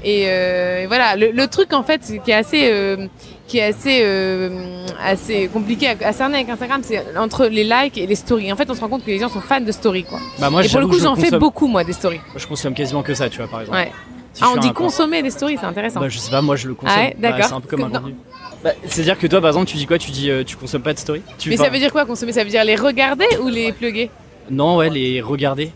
Et, 0.08 0.26
euh, 0.28 0.84
et 0.84 0.86
voilà, 0.86 1.16
le, 1.16 1.32
le 1.32 1.46
truc 1.48 1.72
en 1.72 1.82
fait 1.82 2.00
qui 2.24 2.30
est 2.30 2.34
assez, 2.34 2.68
euh, 2.70 3.08
qui 3.48 3.58
est 3.58 3.64
assez, 3.64 4.02
euh, 4.02 4.86
assez 5.04 5.48
compliqué 5.52 5.88
à, 5.88 5.96
à 6.08 6.12
cerner 6.12 6.36
avec 6.36 6.48
Instagram, 6.48 6.80
c'est 6.84 7.02
entre 7.18 7.46
les 7.46 7.64
likes 7.64 7.98
et 7.98 8.06
les 8.06 8.14
stories. 8.14 8.52
En 8.52 8.56
fait, 8.56 8.70
on 8.70 8.74
se 8.74 8.80
rend 8.80 8.88
compte 8.88 9.04
que 9.04 9.10
les 9.10 9.18
gens 9.18 9.28
sont 9.28 9.40
fans 9.40 9.60
de 9.60 9.72
stories, 9.72 10.04
quoi. 10.04 10.20
Bah 10.38 10.48
moi, 10.48 10.64
et 10.64 10.68
pour 10.68 10.78
le 10.78 10.86
coup, 10.86 11.00
j'en 11.00 11.16
fais 11.16 11.36
beaucoup 11.36 11.66
moi 11.66 11.82
des 11.82 11.92
stories. 11.92 12.20
Je 12.36 12.46
consomme 12.46 12.72
quasiment 12.74 13.02
que 13.02 13.14
ça, 13.14 13.28
tu 13.28 13.38
vois, 13.38 13.48
par 13.48 13.62
exemple. 13.62 13.78
Ouais. 13.78 13.90
Si 14.32 14.42
Ah, 14.44 14.50
on 14.54 14.60
dit 14.60 14.72
consommer 14.72 15.22
les 15.22 15.30
stories, 15.30 15.56
c'est 15.58 15.66
intéressant. 15.66 15.98
Bah, 15.98 16.08
je 16.08 16.18
sais 16.18 16.30
pas, 16.30 16.40
moi 16.42 16.54
je 16.54 16.68
le 16.68 16.74
consomme. 16.74 16.94
Ah 16.96 17.04
ouais, 17.06 17.16
Bah, 17.18 17.30
d'accord. 17.32 17.46
c'est 17.48 17.54
un 17.54 17.60
peu 17.60 17.68
comme 17.68 17.84
un 17.84 17.90
contenu. 17.90 18.14
Bah, 18.62 18.70
C'est-à-dire 18.86 19.18
que 19.18 19.26
toi, 19.26 19.40
par 19.40 19.48
exemple, 19.50 19.66
tu 19.66 19.76
dis 19.76 19.86
quoi? 19.86 19.98
Tu 19.98 20.12
dis 20.12 20.30
euh, 20.30 20.44
tu 20.44 20.56
consommes 20.56 20.82
pas 20.82 20.94
de 20.94 20.98
story 21.00 21.22
tu, 21.38 21.48
Mais 21.48 21.56
ça 21.56 21.68
veut 21.68 21.78
dire 21.78 21.90
quoi 21.90 22.04
consommer? 22.04 22.32
Ça 22.32 22.44
veut 22.44 22.50
dire 22.50 22.62
les 22.64 22.76
regarder 22.76 23.26
ou 23.42 23.48
les 23.48 23.72
plugger 23.72 24.10
Non, 24.50 24.76
ouais, 24.76 24.88
les 24.90 25.20
regarder. 25.20 25.72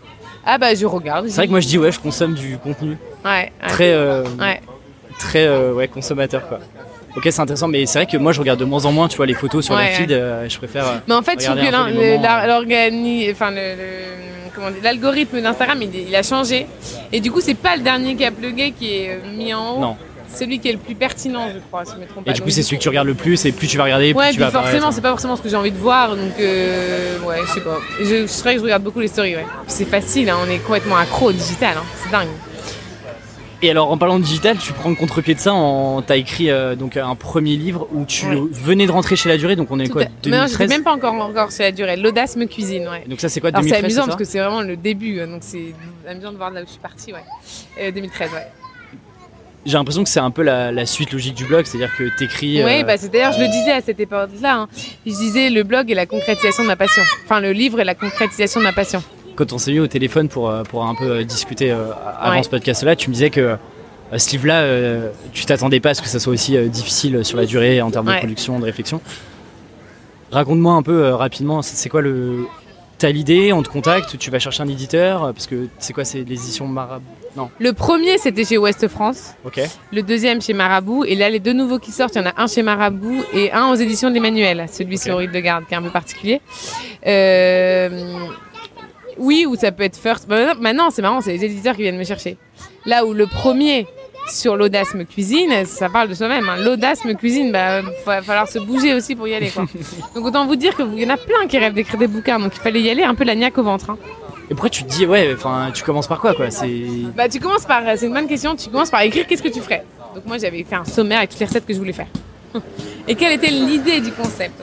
Ah 0.46 0.56
bah 0.56 0.74
je 0.74 0.86
regarde. 0.86 1.26
C'est 1.28 1.36
vrai 1.36 1.46
que 1.46 1.50
moi 1.50 1.60
je 1.60 1.66
dis 1.68 1.78
ouais, 1.78 1.90
je 1.92 1.98
consomme 2.00 2.34
du 2.34 2.56
contenu. 2.58 2.96
Ouais. 3.24 3.52
Très, 3.68 3.92
euh, 3.92 4.24
très 5.18 5.46
euh, 5.46 5.72
ouais, 5.74 5.88
consommateur 5.88 6.48
quoi. 6.48 6.58
Ok, 7.16 7.26
c'est 7.28 7.40
intéressant, 7.40 7.66
mais 7.68 7.86
c'est 7.86 7.98
vrai 7.98 8.06
que 8.06 8.16
moi 8.16 8.32
je 8.32 8.38
regarde 8.40 8.60
de 8.60 8.64
moins 8.64 8.84
en 8.84 8.92
moins, 8.92 9.08
tu 9.08 9.16
vois, 9.16 9.26
les 9.26 9.34
photos 9.34 9.64
sur 9.64 9.74
Ouais, 9.74 9.82
la 9.84 9.88
ouais. 9.88 9.94
feed, 9.94 10.12
euh, 10.12 10.48
je 10.48 10.56
préfère. 10.58 10.84
Mais 11.08 11.14
en 11.14 11.22
fait, 11.22 11.40
je 11.40 11.46
trouve 11.46 11.56
que 11.58 13.32
enfin 13.32 13.50
le, 13.50 13.56
le- 13.56 14.82
l'algorithme 14.82 15.40
d'Instagram, 15.40 15.78
il, 15.82 16.08
il 16.08 16.14
a 16.16 16.22
changé. 16.22 16.66
Et 17.12 17.20
du 17.20 17.30
coup, 17.32 17.40
c'est 17.40 17.54
pas 17.54 17.76
le 17.76 17.82
dernier 17.82 18.14
qui 18.14 18.24
a 18.24 18.30
plugué 18.30 18.72
qui 18.72 18.94
est 18.94 19.18
mis 19.36 19.52
en 19.52 19.74
haut. 19.76 19.80
Non. 19.80 19.96
Celui 20.32 20.60
qui 20.60 20.68
est 20.68 20.72
le 20.72 20.78
plus 20.78 20.94
pertinent, 20.94 21.48
je 21.52 21.58
crois, 21.58 21.84
si 21.84 21.94
je 21.96 22.00
me 22.00 22.06
trompe 22.06 22.24
pas. 22.24 22.30
Et 22.30 22.34
du 22.34 22.40
coup, 22.42 22.50
c'est 22.50 22.62
celui 22.62 22.76
que 22.78 22.82
tu 22.84 22.88
regardes 22.88 23.08
le 23.08 23.14
plus, 23.14 23.44
et 23.46 23.50
plus 23.50 23.66
tu 23.66 23.76
vas 23.76 23.82
regarder, 23.84 24.14
plus 24.14 24.20
Ouais, 24.20 24.30
tu 24.30 24.38
vas 24.38 24.52
forcément, 24.52 24.92
c'est 24.92 25.00
pas 25.00 25.10
forcément 25.10 25.34
ce 25.34 25.42
que 25.42 25.48
j'ai 25.48 25.56
envie 25.56 25.72
de 25.72 25.76
voir, 25.78 26.10
donc 26.14 26.38
euh, 26.38 27.18
ouais, 27.26 27.38
je 27.48 27.52
sais 27.54 27.60
pas. 27.60 27.78
Je, 27.98 28.04
je 28.28 28.42
vrai 28.42 28.52
que 28.54 28.60
je 28.60 28.64
regarde 28.64 28.84
beaucoup 28.84 29.00
les 29.00 29.08
stories, 29.08 29.34
ouais. 29.34 29.44
C'est 29.66 29.86
facile, 29.86 30.30
hein, 30.30 30.36
on 30.46 30.48
est 30.48 30.58
complètement 30.58 30.98
accro 30.98 31.30
au 31.30 31.32
digital, 31.32 31.74
hein, 31.78 31.82
c'est 32.04 32.12
dingue. 32.12 32.28
Et 33.62 33.70
alors, 33.70 33.90
en 33.90 33.98
parlant 33.98 34.18
de 34.18 34.24
digital, 34.24 34.56
tu 34.56 34.72
prends 34.72 34.88
le 34.88 34.94
contre-pied 34.94 35.34
de 35.34 35.40
ça. 35.40 35.52
En... 35.52 36.00
T'as 36.00 36.16
écrit 36.16 36.50
euh, 36.50 36.74
donc 36.76 36.96
un 36.96 37.14
premier 37.14 37.56
livre 37.56 37.86
où 37.92 38.06
tu 38.06 38.24
Ouais. 38.26 38.40
venais 38.50 38.86
de 38.86 38.90
rentrer 38.92 39.16
chez 39.16 39.28
la 39.28 39.36
durée, 39.36 39.54
donc 39.54 39.70
on 39.70 39.78
est 39.78 39.86
Tout 39.86 39.92
quoi 39.92 40.02
à- 40.04 40.06
Mais 40.24 40.30
non, 40.38 40.46
j'étais 40.46 40.66
2013 40.66 40.68
même 40.70 40.82
pas 40.82 40.92
encore, 40.94 41.14
encore 41.14 41.52
sur 41.52 41.64
la 41.64 41.72
durée. 41.72 41.96
L'audace 41.96 42.36
me 42.36 42.46
cuisine, 42.46 42.88
ouais. 42.88 43.04
Donc 43.06 43.20
ça, 43.20 43.28
c'est 43.28 43.40
quoi 43.40 43.50
Alors 43.50 43.60
c'est 43.62 43.68
2013 43.68 43.84
amusant 43.84 44.06
parce 44.06 44.16
que 44.18 44.24
c'est 44.24 44.38
vraiment 44.38 44.62
le 44.62 44.76
début, 44.78 45.20
hein, 45.20 45.26
donc 45.26 45.40
c'est 45.42 45.74
amusant 46.08 46.32
de 46.32 46.36
voir 46.38 46.50
de 46.50 46.54
là 46.56 46.62
où 46.62 46.64
je 46.66 46.70
suis 46.70 46.80
partie, 46.80 47.12
ouais. 47.12 47.20
Euh, 47.80 47.90
2013, 47.90 48.30
ouais. 48.32 48.46
J'ai 49.66 49.76
l'impression 49.76 50.02
que 50.04 50.08
c'est 50.08 50.20
un 50.20 50.30
peu 50.30 50.40
la, 50.40 50.72
la 50.72 50.86
suite 50.86 51.12
logique 51.12 51.34
du 51.34 51.44
blog, 51.44 51.66
c'est-à-dire 51.66 51.94
que 51.98 52.04
t'écris. 52.18 52.64
Oui, 52.64 52.80
euh, 52.80 52.82
bah, 52.82 52.96
c'est 52.96 53.12
d'ailleurs, 53.12 53.32
je 53.34 53.40
le 53.40 53.48
disais 53.48 53.72
à 53.72 53.82
cette 53.82 54.00
époque-là. 54.00 54.54
hein. 54.60 54.68
Je 55.04 55.10
disais 55.12 55.50
le 55.50 55.64
blog 55.64 55.90
est 55.90 55.94
la 55.94 56.06
concrétisation 56.06 56.62
de 56.62 56.68
ma 56.68 56.76
passion. 56.76 57.02
Enfin, 57.26 57.40
le 57.40 57.52
livre 57.52 57.78
est 57.78 57.84
la 57.84 57.94
concrétisation 57.94 58.60
de 58.60 58.64
ma 58.64 58.72
passion. 58.72 59.02
Quand 59.36 59.52
on 59.52 59.58
s'est 59.58 59.72
eu 59.72 59.80
au 59.80 59.86
téléphone 59.86 60.28
pour, 60.28 60.50
euh, 60.50 60.62
pour 60.64 60.84
un 60.84 60.94
peu 60.94 61.10
euh, 61.10 61.24
discuter 61.24 61.70
euh, 61.70 61.86
avant 62.20 62.36
Ouais. 62.36 62.42
ce 62.42 62.48
podcast-là, 62.50 62.96
tu 62.96 63.08
me 63.10 63.14
disais 63.14 63.30
que 63.30 63.56
ce 64.16 64.30
livre-là, 64.32 64.64
tu 65.32 65.44
t'attendais 65.46 65.78
pas 65.80 65.90
à 65.90 65.94
ce 65.94 66.02
que 66.02 66.08
ça 66.08 66.18
soit 66.18 66.32
aussi 66.32 66.58
difficile 66.68 67.24
sur 67.24 67.36
la 67.38 67.46
durée 67.46 67.80
en 67.80 67.90
termes 67.92 68.06
de 68.12 68.18
production, 68.18 68.58
de 68.58 68.64
réflexion. 68.64 69.00
Raconte-moi 70.32 70.72
un 70.74 70.82
peu 70.82 71.10
rapidement, 71.10 71.62
c'est 71.62 71.88
quoi 71.88 72.00
le. 72.02 72.46
T'as 72.98 73.10
l'idée, 73.10 73.50
on 73.54 73.62
te 73.62 73.68
contacte, 73.70 74.18
tu 74.18 74.30
vas 74.30 74.38
chercher 74.38 74.62
un 74.62 74.68
éditeur, 74.68 75.32
parce 75.32 75.46
que 75.46 75.68
c'est 75.78 75.92
quoi, 75.94 76.04
c'est 76.04 76.18
les 76.18 76.34
éditions 76.34 76.66
Marabout? 76.68 77.06
Non, 77.36 77.50
Le 77.58 77.72
premier, 77.72 78.18
c'était 78.18 78.44
chez 78.44 78.58
Ouest 78.58 78.88
France. 78.88 79.34
ok. 79.44 79.60
Le 79.92 80.02
deuxième 80.02 80.42
chez 80.42 80.52
Marabout. 80.52 81.04
Et 81.04 81.14
là, 81.14 81.30
les 81.30 81.38
deux 81.40 81.52
nouveaux 81.54 81.78
qui 81.78 81.92
sortent, 81.92 82.16
il 82.16 82.18
y 82.18 82.20
en 82.22 82.26
a 82.28 82.34
un 82.42 82.46
chez 82.46 82.62
Marabout 82.62 83.22
et 83.32 83.52
un 83.52 83.68
aux 83.70 83.74
éditions 83.76 84.10
de 84.10 84.14
l'Emmanuel. 84.14 84.66
Celui 84.70 84.96
Ok. 84.96 85.02
sur 85.02 85.22
Hildegarde, 85.22 85.64
qui 85.66 85.72
est 85.74 85.76
un 85.78 85.82
peu 85.82 85.88
particulier. 85.90 86.42
Euh, 87.06 87.88
Oui, 89.20 89.46
ou 89.46 89.54
ça 89.54 89.70
peut 89.70 89.82
être 89.84 89.96
First. 89.96 90.26
Bah, 90.28 90.54
non, 90.54 90.60
Maintenant, 90.60 90.90
c'est 90.90 91.02
marrant, 91.02 91.20
c'est 91.20 91.32
les 91.32 91.44
éditeurs 91.44 91.76
qui 91.76 91.82
viennent 91.82 91.98
me 91.98 92.04
chercher. 92.04 92.36
Là 92.86 93.04
où 93.04 93.12
le 93.12 93.26
premier 93.26 93.86
sur 94.28 94.56
l'audace 94.56 94.94
me 94.94 95.04
cuisine, 95.04 95.64
ça 95.66 95.88
parle 95.88 96.08
de 96.08 96.14
soi-même. 96.14 96.48
hein. 96.48 96.56
L'audace 96.58 97.04
me 97.04 97.12
cuisine, 97.14 97.52
bah, 97.52 97.82
va 98.06 98.22
falloir 98.22 98.48
se 98.48 98.58
bouger 98.58 98.94
aussi 98.94 99.14
pour 99.14 99.28
y 99.28 99.34
aller. 99.34 99.50
Quoi. 99.50 99.66
Donc 100.14 100.24
autant 100.24 100.46
vous 100.46 100.56
dire 100.56 100.74
qu'il 100.74 100.98
y 100.98 101.06
en 101.06 101.10
a 101.10 101.16
plein 101.16 101.46
qui 101.48 101.58
rêvent 101.58 101.74
d'écrire 101.74 101.98
des 101.98 102.06
bouquins, 102.06 102.38
donc 102.38 102.52
il 102.56 102.60
fallait 102.60 102.80
y 102.80 102.90
aller 102.90 103.02
un 103.02 103.14
peu 103.14 103.24
la 103.24 103.34
niaque 103.34 103.58
au 103.58 103.62
ventre. 103.62 103.90
hein. 103.90 103.98
Et 104.50 104.54
pourquoi 104.54 104.70
tu 104.70 104.82
te 104.84 104.88
dis, 104.88 105.06
ouais, 105.06 105.32
enfin, 105.34 105.70
tu 105.72 105.82
commences 105.84 106.08
par 106.08 106.18
quoi, 106.20 106.34
quoi? 106.34 106.50
C'est. 106.50 106.68
Bah, 107.16 107.28
tu 107.28 107.38
commences 107.40 107.64
par, 107.66 107.82
c'est 107.96 108.06
une 108.06 108.14
bonne 108.14 108.26
question, 108.26 108.56
tu 108.56 108.68
commences 108.68 108.90
par 108.90 109.02
écrire 109.02 109.26
qu'est-ce 109.26 109.42
que 109.42 109.48
tu 109.48 109.60
ferais? 109.60 109.84
Donc 110.14 110.26
moi 110.26 110.38
j'avais 110.38 110.64
fait 110.64 110.74
un 110.76 110.84
sommaire 110.84 111.18
avec 111.18 111.30
toutes 111.30 111.38
les 111.40 111.46
recettes 111.46 111.66
que 111.66 111.72
je 111.72 111.78
voulais 111.78 111.92
faire. 111.92 112.08
Et 113.08 113.14
quelle 113.14 113.32
était 113.32 113.50
l'idée 113.50 114.00
du 114.00 114.10
concept? 114.12 114.60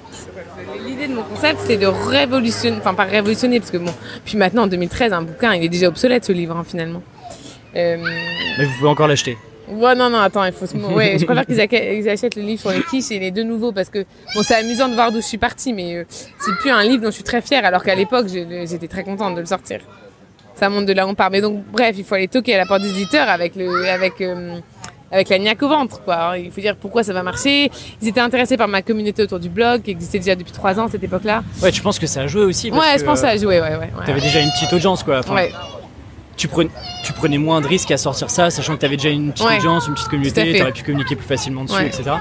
L'idée 0.88 1.08
de 1.08 1.14
mon 1.14 1.24
concept 1.24 1.60
c'était 1.62 1.78
de 1.78 1.86
révolutionner, 1.86 2.78
enfin 2.80 2.94
pas 2.94 3.04
révolutionner 3.04 3.60
parce 3.60 3.72
que 3.72 3.78
bon, 3.78 3.94
puis 4.24 4.38
maintenant 4.38 4.64
en 4.64 4.68
2013 4.68 5.12
un 5.12 5.22
bouquin 5.22 5.54
il 5.54 5.66
est 5.66 5.70
déjà 5.70 5.88
obsolète 5.88 6.26
ce 6.26 6.32
livre 6.32 6.56
hein, 6.56 6.64
finalement. 6.66 7.04
Euh, 7.76 7.98
Mais 8.58 8.66
vous 8.66 8.72
pouvez 8.78 8.90
encore 8.90 9.08
l'acheter. 9.08 9.38
Ouais, 9.68 9.96
non, 9.96 10.10
non, 10.10 10.20
attends, 10.20 10.46
il 10.46 10.54
faut 10.54 10.66
se... 10.66 10.78
Ouais, 10.78 11.18
je 11.20 11.26
préfère 11.30 11.68
qu'ils 11.68 12.08
achètent 12.10 12.36
le 12.36 12.42
livre 12.42 12.62
sur 12.62 12.72
les 12.72 12.82
quiches 12.84 13.12
et 13.12 13.20
les 13.20 13.32
deux 13.32 13.44
nouveaux 13.44 13.74
parce 13.74 13.90
que, 13.90 14.06
bon, 14.34 14.42
c'est 14.42 14.56
amusant 14.56 14.88
de 14.88 14.94
voir 14.94 15.12
d'où 15.12 15.20
je 15.20 15.26
suis 15.26 15.38
partie, 15.38 15.74
mais 15.74 15.96
euh, 15.96 16.06
c'est 16.10 16.56
plus 16.60 16.72
un 16.72 16.84
livre 16.84 17.04
dont 17.04 17.10
je 17.10 17.16
suis 17.16 17.24
très 17.24 17.42
fière 17.42 17.66
alors 17.66 17.84
qu'à 17.84 17.96
l'époque, 17.96 18.28
j'étais 18.30 18.88
très 18.88 19.04
contente 19.04 19.36
de 19.36 19.42
le 19.42 19.46
sortir. 19.46 19.82
Ça 20.56 20.70
montre 20.70 20.86
de 20.86 20.94
là 20.94 21.06
où 21.06 21.10
on 21.10 21.16
part. 21.16 21.30
Mais 21.30 21.42
donc, 21.42 21.64
bref, 21.72 21.96
il 21.98 22.04
faut 22.06 22.16
aller 22.16 22.30
toquer 22.30 22.56
à 22.56 22.60
la 22.60 22.66
porte 22.66 22.82
des 22.82 22.90
éditeurs 22.90 23.28
avec 23.30 23.56
le, 23.56 23.90
avec, 23.90 24.22
euh, 24.22 24.58
avec 25.12 25.30
la 25.30 25.40
niaque 25.40 25.62
au 25.64 25.70
ventre, 25.70 26.02
quoi. 26.04 26.16
Alors, 26.16 26.36
il 26.36 26.52
faut 26.52 26.62
dire 26.62 26.76
pourquoi 26.76 27.04
ça 27.04 27.14
va 27.14 27.24
marcher. 27.24 27.72
Ils 28.02 28.08
étaient 28.10 28.20
intéressés 28.20 28.58
par 28.58 28.68
ma 28.68 28.82
communauté 28.82 29.24
autour 29.24 29.40
du 29.40 29.50
blog 29.50 29.82
qui 29.84 29.92
existait 29.92 30.20
déjà 30.20 30.36
depuis 30.36 30.52
trois 30.52 30.80
ans 30.80 30.88
à 30.88 30.90
cette 30.90 31.04
époque-là. 31.04 31.44
Ouais, 31.62 31.72
tu 31.72 31.82
penses 31.82 32.00
que 32.00 32.08
ça 32.08 32.22
a 32.22 32.28
joué 32.28 32.44
aussi 32.44 32.70
parce 32.72 32.86
Ouais, 32.86 32.94
que, 32.96 33.00
je 33.00 33.06
pense 33.06 33.24
euh, 33.24 33.28
à 33.28 33.38
jouer, 33.38 33.62
ouais, 33.62 33.70
ouais. 33.70 33.78
ouais. 33.78 33.90
T'avais 34.06 34.22
déjà 34.22 34.42
une 34.42 34.50
petite 34.52 34.74
audience, 34.74 35.04
quoi. 35.04 35.20
Enfin, 35.20 35.36
Ouais. 35.36 35.52
tu, 36.36 36.48
prenais, 36.48 36.70
tu 37.04 37.14
prenais 37.14 37.38
moins 37.38 37.62
de 37.62 37.68
risques 37.68 37.92
à 37.92 37.98
sortir 37.98 38.30
ça, 38.30 38.50
sachant 38.50 38.76
que 38.76 38.80
tu 38.82 38.86
avais 38.86 38.98
déjà 38.98 39.10
une 39.10 39.32
petite 39.32 39.48
Ouais. 39.48 39.58
audience, 39.58 39.88
une 39.88 39.94
petite 39.94 40.10
communauté, 40.10 40.46
fait. 40.46 40.54
tu 40.58 40.62
aurais 40.62 40.72
pu 40.74 40.84
communiquer 40.84 41.16
plus 41.16 41.28
facilement 41.28 41.64
dessus, 41.64 41.76
Ouais. 41.78 41.88
etc. 41.88 42.12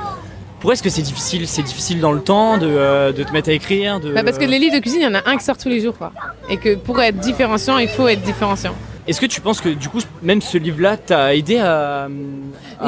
Pourquoi 0.60 0.72
est-ce 0.72 0.82
que 0.82 0.88
c'est 0.90 1.02
difficile 1.02 1.46
C'est 1.46 1.62
difficile 1.62 2.00
dans 2.00 2.12
le 2.12 2.20
temps 2.22 2.56
de, 2.56 2.66
euh, 2.66 3.12
de 3.12 3.22
te 3.22 3.30
mettre 3.32 3.50
à 3.50 3.52
écrire 3.52 4.00
de... 4.00 4.12
Bah, 4.14 4.22
parce 4.24 4.38
que 4.38 4.44
les 4.44 4.58
livres 4.58 4.74
de 4.74 4.80
cuisine, 4.80 5.00
il 5.02 5.04
y 5.04 5.06
en 5.06 5.14
a 5.14 5.22
un 5.28 5.36
qui 5.36 5.44
sort 5.44 5.58
tous 5.58 5.68
les 5.68 5.80
jours, 5.80 5.96
quoi. 5.98 6.12
Et 6.48 6.56
que 6.56 6.76
pour 6.76 7.00
être 7.02 7.18
différenciant, 7.18 7.76
il 7.78 7.88
faut 7.88 8.08
être 8.08 8.22
différenciant. 8.22 8.74
Est-ce 9.08 9.20
que 9.20 9.26
tu 9.26 9.40
penses 9.40 9.60
que 9.60 9.68
du 9.68 9.88
coup, 9.88 10.00
même 10.22 10.42
ce 10.42 10.58
livre-là 10.58 10.96
t'a 10.96 11.34
aidé 11.34 11.58
à. 11.58 12.04
à 12.04 12.08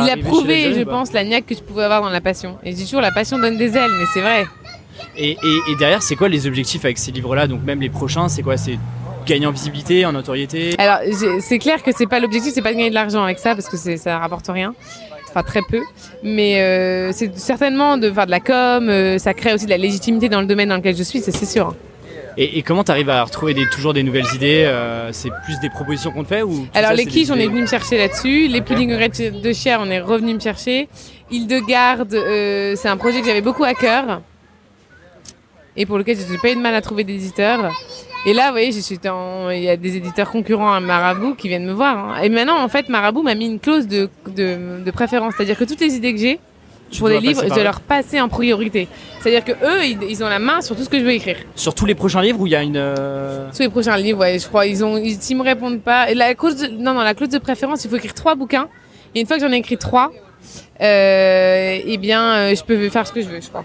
Il 0.04 0.10
a 0.10 0.16
prouvé, 0.16 0.62
jeunes, 0.64 0.78
je 0.80 0.82
pense, 0.84 1.12
la 1.12 1.22
niaque 1.24 1.46
que 1.46 1.54
je 1.54 1.60
pouvais 1.60 1.84
avoir 1.84 2.02
dans 2.02 2.10
la 2.10 2.20
passion. 2.20 2.58
Et 2.64 2.72
je 2.72 2.76
dis 2.76 2.84
toujours, 2.84 3.00
la 3.00 3.12
passion 3.12 3.38
donne 3.38 3.56
des 3.56 3.76
ailes, 3.76 3.90
mais 3.98 4.04
c'est 4.12 4.20
vrai. 4.20 4.44
Et, 5.16 5.30
et- 5.32 5.36
et 5.70 5.76
derrière, 5.78 6.02
c'est 6.02 6.16
quoi 6.16 6.28
les 6.28 6.46
objectifs 6.46 6.84
avec 6.84 6.98
ces 6.98 7.12
livres-là? 7.12 7.46
Donc, 7.46 7.62
même 7.64 7.80
les 7.80 7.88
prochains, 7.88 8.28
c'est 8.28 8.42
quoi? 8.42 8.56
C'est 8.56 8.78
gagner 9.26 9.46
en 9.46 9.52
visibilité, 9.52 10.04
en 10.06 10.12
notoriété? 10.12 10.74
Alors, 10.78 10.98
c'est 11.40 11.58
clair 11.58 11.82
que 11.82 11.90
c'est 11.96 12.06
pas 12.06 12.18
l'objectif, 12.18 12.52
c'est 12.52 12.62
pas 12.62 12.70
de 12.72 12.76
gagner 12.76 12.90
de 12.90 12.94
l'argent 12.94 13.22
avec 13.22 13.38
ça, 13.38 13.54
parce 13.54 13.68
que 13.68 13.76
ça 13.96 14.18
rapporte 14.18 14.48
rien. 14.48 14.74
Enfin, 15.30 15.42
très 15.42 15.60
peu. 15.70 15.82
Mais 16.24 16.60
euh, 16.62 17.12
c'est 17.12 17.36
certainement 17.38 17.96
de 17.98 18.10
faire 18.10 18.24
de 18.26 18.30
la 18.30 18.40
com, 18.40 18.88
euh, 18.88 19.18
ça 19.18 19.34
crée 19.34 19.52
aussi 19.52 19.66
de 19.66 19.70
la 19.70 19.76
légitimité 19.76 20.28
dans 20.30 20.40
le 20.40 20.46
domaine 20.46 20.70
dans 20.70 20.76
lequel 20.76 20.96
je 20.96 21.02
suis, 21.02 21.20
c'est 21.20 21.44
sûr. 21.44 21.74
Et, 22.40 22.58
et 22.58 22.62
comment 22.62 22.84
t'arrives 22.84 23.10
à 23.10 23.24
retrouver 23.24 23.52
des, 23.52 23.68
toujours 23.68 23.92
des 23.92 24.04
nouvelles 24.04 24.32
idées 24.32 24.62
euh, 24.64 25.10
C'est 25.12 25.30
plus 25.44 25.58
des 25.60 25.68
propositions 25.70 26.12
qu'on 26.12 26.22
te 26.22 26.28
fait 26.28 26.42
ou 26.42 26.68
Alors 26.72 26.90
ça, 26.90 26.94
les 26.96 27.04
quiches, 27.04 27.30
on 27.30 27.34
est 27.34 27.46
venu 27.48 27.62
me 27.62 27.66
chercher 27.66 27.98
là-dessus. 27.98 28.46
Les 28.46 28.60
puddings 28.60 28.92
au 28.92 28.96
grès 28.96 29.08
de 29.08 29.52
chair, 29.52 29.80
on 29.82 29.90
est 29.90 29.98
revenu 30.00 30.34
me 30.34 30.40
chercher. 30.40 30.88
Île-de-Garde, 31.32 32.14
euh, 32.14 32.74
c'est 32.76 32.88
un 32.88 32.96
projet 32.96 33.20
que 33.20 33.26
j'avais 33.26 33.40
beaucoup 33.40 33.64
à 33.64 33.74
cœur 33.74 34.22
et 35.76 35.84
pour 35.86 35.98
lequel 35.98 36.16
j'ai 36.16 36.38
pas 36.38 36.50
eu 36.50 36.54
de 36.56 36.60
mal 36.60 36.74
à 36.74 36.80
trouver 36.80 37.04
d'éditeurs. 37.04 37.72
Et 38.26 38.32
là, 38.32 38.46
vous 38.46 38.52
voyez, 38.52 38.72
je 38.72 38.80
suis 38.80 38.98
en- 39.08 39.50
il 39.50 39.62
y 39.62 39.68
a 39.68 39.76
des 39.76 39.96
éditeurs 39.96 40.30
concurrents 40.30 40.72
à 40.72 40.80
Marabout 40.80 41.34
qui 41.34 41.48
viennent 41.48 41.66
me 41.66 41.72
voir. 41.72 41.96
hein. 42.16 42.20
Et 42.22 42.28
maintenant, 42.28 42.60
en 42.60 42.68
fait, 42.68 42.88
Marabout 42.88 43.22
m'a 43.22 43.34
mis 43.36 43.46
une 43.46 43.60
clause 43.60 43.86
de, 43.86 44.08
de, 44.28 44.80
de 44.84 44.90
préférence, 44.90 45.34
c'est-à-dire 45.36 45.56
que 45.56 45.64
toutes 45.64 45.80
les 45.80 45.94
idées 45.94 46.12
que 46.14 46.20
j'ai 46.20 46.40
Tu 46.90 47.00
pour 47.00 47.08
des 47.08 47.20
livres, 47.20 47.42
je 47.44 47.48
dois 47.48 47.62
leur 47.62 47.80
passer 47.80 48.20
en 48.20 48.28
priorité. 48.28 48.88
C'est-à-dire 49.20 49.44
que 49.44 49.52
eux, 49.52 49.84
ils, 49.84 49.98
ils 50.08 50.24
ont 50.24 50.28
la 50.28 50.38
main 50.38 50.60
sur 50.62 50.74
tout 50.74 50.82
ce 50.82 50.88
que 50.88 50.98
je 50.98 51.04
veux 51.04 51.12
écrire. 51.12 51.36
Sur 51.54 51.74
tous 51.74 51.84
les 51.84 51.94
prochains 51.94 52.22
livres 52.22 52.40
où 52.40 52.46
il 52.46 52.52
y 52.52 52.56
a 52.56 52.62
une. 52.62 52.76
euh, 52.76 53.50
Tous 53.54 53.60
les 53.62 53.68
prochains 53.68 53.96
livres, 53.96 54.20
ouais, 54.20 54.38
je 54.38 54.46
crois, 54.46 54.66
ils 54.66 54.82
ont, 54.84 54.96
ils, 54.96 55.36
me 55.36 55.42
répondent 55.42 55.80
pas, 55.82 56.10
et 56.10 56.14
la 56.14 56.34
clause, 56.34 56.56
de, 56.56 56.68
non, 56.68 56.94
non, 56.94 57.02
la 57.02 57.14
clause 57.14 57.28
de 57.28 57.38
préférence, 57.38 57.84
il 57.84 57.90
faut 57.90 57.96
écrire 57.96 58.14
trois 58.14 58.34
bouquins. 58.34 58.68
Et 59.14 59.20
une 59.20 59.26
fois 59.26 59.36
que 59.38 59.46
j'en 59.46 59.52
ai 59.52 59.56
écrit 59.56 59.76
trois, 59.76 60.12
euh, 60.80 61.78
eh 61.84 61.96
bien, 61.98 62.22
euh, 62.32 62.54
je 62.54 62.62
peux 62.62 62.88
faire 62.88 63.06
ce 63.06 63.12
que 63.12 63.20
je 63.20 63.28
veux, 63.28 63.40
je 63.40 63.48
crois. 63.48 63.64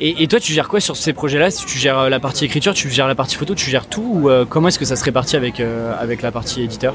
Et, 0.00 0.22
et 0.22 0.26
toi, 0.28 0.40
tu 0.40 0.52
gères 0.52 0.68
quoi 0.68 0.80
sur 0.80 0.96
ces 0.96 1.12
projets-là? 1.12 1.50
Si 1.50 1.66
tu 1.66 1.78
gères 1.78 1.98
euh, 1.98 2.08
la 2.08 2.20
partie 2.20 2.44
écriture, 2.44 2.74
tu 2.74 2.88
gères 2.90 3.08
la 3.08 3.14
partie 3.14 3.36
photo, 3.36 3.54
tu 3.54 3.70
gères 3.70 3.86
tout 3.86 4.08
ou 4.10 4.30
euh, 4.30 4.44
comment 4.48 4.68
est-ce 4.68 4.78
que 4.78 4.84
ça 4.84 4.96
se 4.96 5.04
répartit 5.04 5.36
avec, 5.36 5.60
avec 6.00 6.22
la 6.22 6.32
partie 6.32 6.62
éditeur? 6.62 6.94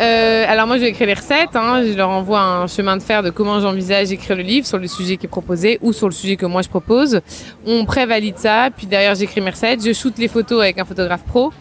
Euh, 0.00 0.44
alors 0.46 0.66
moi, 0.68 0.76
je 0.76 0.82
vais 0.82 0.90
écrire 0.90 1.08
les 1.08 1.14
recettes. 1.14 1.54
Hein, 1.56 1.82
je 1.84 1.96
leur 1.96 2.08
envoie 2.08 2.40
un 2.40 2.66
chemin 2.68 2.96
de 2.96 3.02
fer 3.02 3.22
de 3.22 3.30
comment 3.30 3.58
j'envisage 3.60 4.12
écrire 4.12 4.36
le 4.36 4.42
livre 4.44 4.66
sur 4.66 4.78
le 4.78 4.86
sujet 4.86 5.16
qui 5.16 5.26
est 5.26 5.28
proposé 5.28 5.78
ou 5.82 5.92
sur 5.92 6.06
le 6.06 6.12
sujet 6.12 6.36
que 6.36 6.46
moi 6.46 6.62
je 6.62 6.68
propose. 6.68 7.20
On 7.66 7.84
prévalide 7.84 8.38
ça, 8.38 8.68
puis 8.76 8.86
derrière 8.86 9.14
j'écris 9.16 9.40
mes 9.40 9.50
recettes. 9.50 9.84
Je 9.84 9.92
shoote 9.92 10.18
les 10.18 10.28
photos 10.28 10.62
avec 10.62 10.78
un 10.78 10.84
photographe 10.84 11.24
pro 11.24 11.52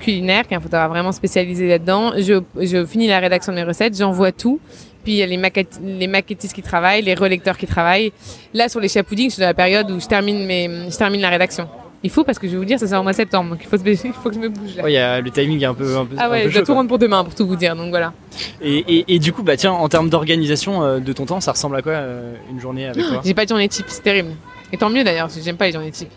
culinaire, 0.00 0.46
qui 0.48 0.54
est 0.54 0.56
un 0.56 0.60
photographe 0.60 0.90
vraiment 0.90 1.12
spécialisé 1.12 1.68
là-dedans. 1.68 2.12
Je, 2.16 2.42
je 2.60 2.84
finis 2.84 3.06
la 3.06 3.20
rédaction 3.20 3.52
de 3.52 3.58
mes 3.58 3.64
recettes, 3.64 3.96
j'envoie 3.96 4.32
tout. 4.32 4.58
Puis 5.04 5.12
il 5.12 5.18
y 5.18 5.22
a 5.22 5.26
les, 5.26 5.36
maquett- 5.36 5.78
les 5.84 6.08
maquettistes 6.08 6.52
qui 6.52 6.62
travaillent, 6.62 7.02
les 7.02 7.14
relecteurs 7.14 7.56
qui 7.56 7.68
travaillent. 7.68 8.12
Là, 8.52 8.68
sur 8.68 8.80
les 8.80 8.88
chapoudings, 8.88 9.28
je 9.28 9.34
suis 9.34 9.40
dans 9.40 9.46
la 9.46 9.54
période 9.54 9.88
où 9.92 10.00
je 10.00 10.06
termine, 10.06 10.44
mes, 10.44 10.68
je 10.90 10.96
termine 10.96 11.20
la 11.20 11.30
rédaction. 11.30 11.68
Il 12.06 12.10
faut, 12.10 12.22
parce 12.22 12.38
que 12.38 12.46
je 12.46 12.52
vais 12.52 12.58
vous 12.58 12.64
dire, 12.64 12.78
ça 12.78 12.86
sort 12.86 13.00
au 13.00 13.02
mois 13.02 13.10
de 13.10 13.16
septembre, 13.16 13.50
donc 13.50 13.58
il 13.62 13.66
faut, 13.66 13.76
se- 13.76 13.82
il 14.06 14.12
faut 14.12 14.28
que 14.28 14.34
je 14.36 14.40
me 14.40 14.48
bouge 14.48 14.76
là. 14.76 14.84
Ouais, 14.84 14.92
y 14.92 14.96
a, 14.96 15.20
le 15.20 15.28
timing 15.30 15.60
est 15.60 15.64
un 15.66 15.74
peu. 15.74 15.96
Un 15.96 16.04
peu 16.04 16.14
Ah 16.18 16.26
un 16.26 16.30
ouais, 16.30 16.42
peu 16.44 16.48
je 16.50 16.54
dois 16.54 16.60
chaud, 16.62 16.66
tout 16.66 16.74
rendre 16.74 16.88
pour 16.88 16.98
demain, 16.98 17.24
pour 17.24 17.34
tout 17.34 17.46
vous 17.46 17.56
dire, 17.56 17.74
donc 17.74 17.88
voilà. 17.90 18.12
Et, 18.60 18.78
et, 18.78 19.14
et 19.14 19.18
du 19.18 19.32
coup, 19.32 19.42
bah 19.42 19.56
tiens, 19.56 19.72
en 19.72 19.88
termes 19.88 20.08
d'organisation 20.08 20.84
euh, 20.84 20.98
de 21.00 21.12
ton 21.12 21.26
temps, 21.26 21.40
ça 21.40 21.50
ressemble 21.52 21.74
à 21.76 21.82
quoi 21.82 21.92
euh, 21.92 22.34
une 22.50 22.60
journée 22.60 22.86
avec 22.86 23.04
toi? 23.06 23.20
J'ai 23.24 23.34
pas 23.34 23.42
de 23.44 23.48
journée 23.48 23.68
type, 23.68 23.86
c'est 23.88 24.02
terrible. 24.02 24.30
Et 24.72 24.76
tant 24.76 24.88
mieux 24.90 25.02
d'ailleurs, 25.04 25.28
j'aime 25.42 25.56
pas 25.56 25.66
les 25.66 25.72
journées 25.72 25.90
type. 25.90 26.10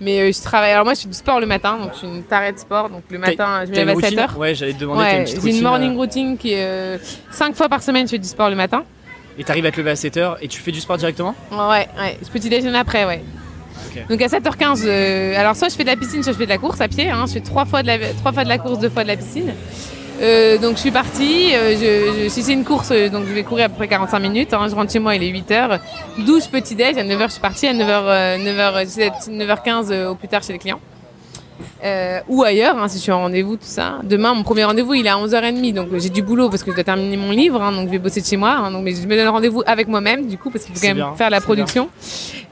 Mais 0.00 0.20
euh, 0.20 0.32
je 0.32 0.40
travaille. 0.42 0.72
Alors 0.72 0.84
moi, 0.84 0.94
je 0.94 1.00
fais 1.02 1.08
du 1.08 1.14
sport 1.14 1.38
le 1.40 1.46
matin, 1.46 1.76
donc 1.80 1.90
je 1.94 1.98
suis 1.98 2.06
une 2.08 2.22
tarée 2.22 2.52
de 2.52 2.58
sport. 2.58 2.88
Donc 2.88 3.02
le 3.10 3.18
matin, 3.18 3.64
je 3.64 3.70
me 3.70 3.76
lève 3.76 3.88
à 3.88 3.94
7 3.94 4.02
routine? 4.04 4.18
heures. 4.20 4.38
Ouais, 4.38 4.54
j'allais 4.54 4.72
te 4.74 4.78
demander. 4.80 5.00
Ouais, 5.00 5.24
j'ai 5.26 5.50
une 5.56 5.62
morning 5.62 5.96
routine 5.96 6.36
qui 6.38 6.52
est 6.52 6.98
5 7.30 7.54
fois 7.54 7.68
par 7.68 7.82
semaine, 7.82 8.06
je 8.06 8.12
fais 8.12 8.18
du 8.18 8.28
sport 8.28 8.48
le 8.50 8.56
matin. 8.56 8.82
Et 9.38 9.44
t'arrives 9.44 9.66
à 9.66 9.70
te 9.70 9.76
lever 9.76 9.90
à 9.90 9.94
7h 9.94 10.36
et 10.40 10.48
tu 10.48 10.60
fais 10.62 10.72
du 10.72 10.80
sport 10.80 10.96
directement? 10.96 11.34
Ouais, 11.52 11.86
ouais. 11.98 12.18
Je 12.22 12.28
petit 12.30 12.48
déjeuner 12.48 12.78
après, 12.78 13.04
ouais. 13.04 13.22
Donc 14.08 14.20
à 14.22 14.26
7h15, 14.26 14.82
euh, 14.86 15.38
alors 15.38 15.56
soit 15.56 15.68
je 15.68 15.74
fais 15.74 15.84
de 15.84 15.88
la 15.88 15.96
piscine, 15.96 16.22
soit 16.22 16.32
je 16.32 16.38
fais 16.38 16.44
de 16.44 16.50
la 16.50 16.58
course 16.58 16.80
à 16.80 16.88
pied. 16.88 17.10
Hein. 17.10 17.24
Je 17.26 17.34
fais 17.34 17.40
trois 17.40 17.64
fois 17.64 17.82
de 17.82 17.86
la, 17.88 17.98
trois 18.14 18.32
fois 18.32 18.44
de 18.44 18.48
la 18.48 18.58
course, 18.58 18.78
deux 18.78 18.90
fois 18.90 19.02
de 19.02 19.08
la 19.08 19.16
piscine. 19.16 19.52
Euh, 20.22 20.56
donc 20.56 20.76
je 20.76 20.80
suis 20.80 20.90
partie. 20.90 21.54
euh, 21.54 22.22
je, 22.24 22.28
si 22.30 22.42
c'est 22.42 22.52
une 22.54 22.64
course, 22.64 22.90
donc 23.12 23.24
je 23.28 23.34
vais 23.34 23.42
courir 23.42 23.66
à 23.66 23.68
peu 23.68 23.74
près 23.76 23.88
45 23.88 24.18
minutes. 24.18 24.54
hein. 24.54 24.66
Je 24.70 24.74
rentre 24.74 24.90
chez 24.90 24.98
moi, 24.98 25.14
il 25.14 25.22
est 25.22 25.30
8h. 25.30 25.78
12 26.18 26.46
petit 26.48 26.74
déj. 26.74 26.96
À 26.96 27.04
9h, 27.04 27.24
je 27.26 27.32
suis 27.32 27.40
partie. 27.40 27.66
À 27.66 27.74
9h, 27.74 27.84
euh, 27.90 28.38
9h, 28.38 29.28
9h15 29.28 29.90
euh, 29.90 30.08
au 30.10 30.14
plus 30.14 30.28
tard 30.28 30.42
chez 30.42 30.54
les 30.54 30.58
clients. 30.58 30.80
Euh, 31.84 32.20
ou 32.28 32.42
ailleurs, 32.42 32.76
hein, 32.78 32.88
si 32.88 32.98
je 32.98 33.02
suis 33.02 33.12
en 33.12 33.20
rendez-vous, 33.20 33.56
tout 33.56 33.62
ça. 33.64 33.98
Demain, 34.02 34.34
mon 34.34 34.42
premier 34.42 34.64
rendez-vous, 34.64 34.94
il 34.94 35.06
est 35.06 35.10
à 35.10 35.16
11h30, 35.16 35.72
donc 35.74 35.88
euh, 35.92 35.98
j'ai 35.98 36.08
du 36.08 36.22
boulot 36.22 36.48
parce 36.50 36.62
que 36.62 36.70
je 36.70 36.76
dois 36.76 36.84
terminer 36.84 37.16
mon 37.16 37.30
livre, 37.30 37.62
hein, 37.62 37.72
donc 37.72 37.86
je 37.86 37.92
vais 37.92 37.98
bosser 37.98 38.20
de 38.20 38.26
chez 38.26 38.36
moi. 38.36 38.56
hein, 38.58 38.70
donc, 38.70 38.82
mais 38.84 38.92
je 38.94 39.06
me 39.06 39.16
donne 39.16 39.28
rendez-vous 39.28 39.62
avec 39.66 39.88
moi-même, 39.88 40.26
du 40.26 40.38
coup, 40.38 40.50
parce 40.50 40.64
qu'il 40.64 40.74
faut 40.74 40.80
quand 40.80 40.88
même 40.88 40.96
bien, 40.96 41.14
faire 41.14 41.30
la 41.30 41.38
bien. 41.38 41.44
production. 41.44 41.88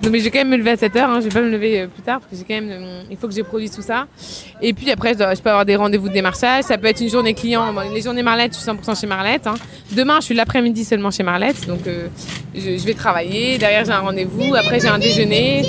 Donc, 0.03 0.13
mais 0.13 0.19
je 0.19 0.25
vais 0.25 0.31
quand 0.31 0.39
même 0.39 0.51
me 0.51 0.57
lever 0.57 0.71
à 0.71 0.77
7h, 0.77 0.99
hein, 0.99 1.19
je 1.21 1.29
vais 1.29 1.31
pas 1.35 1.41
me 1.41 1.51
lever 1.51 1.81
euh, 1.83 1.87
plus 1.87 2.03
tard, 2.03 2.21
parce 2.21 2.31
que 2.33 2.37
j'ai 2.37 2.45
quand 2.45 2.61
même, 2.67 2.71
euh, 2.83 3.03
il 3.11 3.17
faut 3.17 3.27
que 3.29 3.35
j'ai 3.35 3.43
produit 3.45 3.71
tout 3.71 3.83
ça. 3.83 4.07
Et 4.61 4.73
puis 4.73 4.91
après, 4.91 5.15
je, 5.15 5.19
dois- 5.19 5.35
je 5.35 5.41
peux 5.41 5.51
avoir 5.51 5.65
des 5.65 5.77
rendez-vous 5.77 6.09
de 6.09 6.15
démarchage, 6.15 6.65
ça 6.65 6.77
peut 6.79 6.87
être 6.87 7.01
une 7.01 7.11
journée 7.11 7.35
client. 7.35 7.65
Les 7.95 8.03
journées 8.03 8.23
Marlette, 8.23 8.53
je 8.55 8.59
suis 8.59 8.71
100% 8.71 9.01
chez 9.01 9.07
Marlette. 9.07 9.49
Demain, 9.93 10.17
je 10.21 10.27
suis 10.27 10.35
l'après-midi 10.35 10.85
seulement 10.85 11.11
chez 11.11 11.23
Marlette, 11.23 11.67
donc 11.67 11.87
euh, 11.87 12.09
je, 12.55 12.77
je 12.77 12.85
vais 12.85 12.95
travailler. 12.95 13.59
Derrière, 13.59 13.85
j'ai 13.85 13.93
un 13.93 14.01
rendez-vous. 14.01 14.55
Après, 14.55 14.81
j'ai 14.81 14.89
un 14.89 14.99
déjeuner 14.99 15.63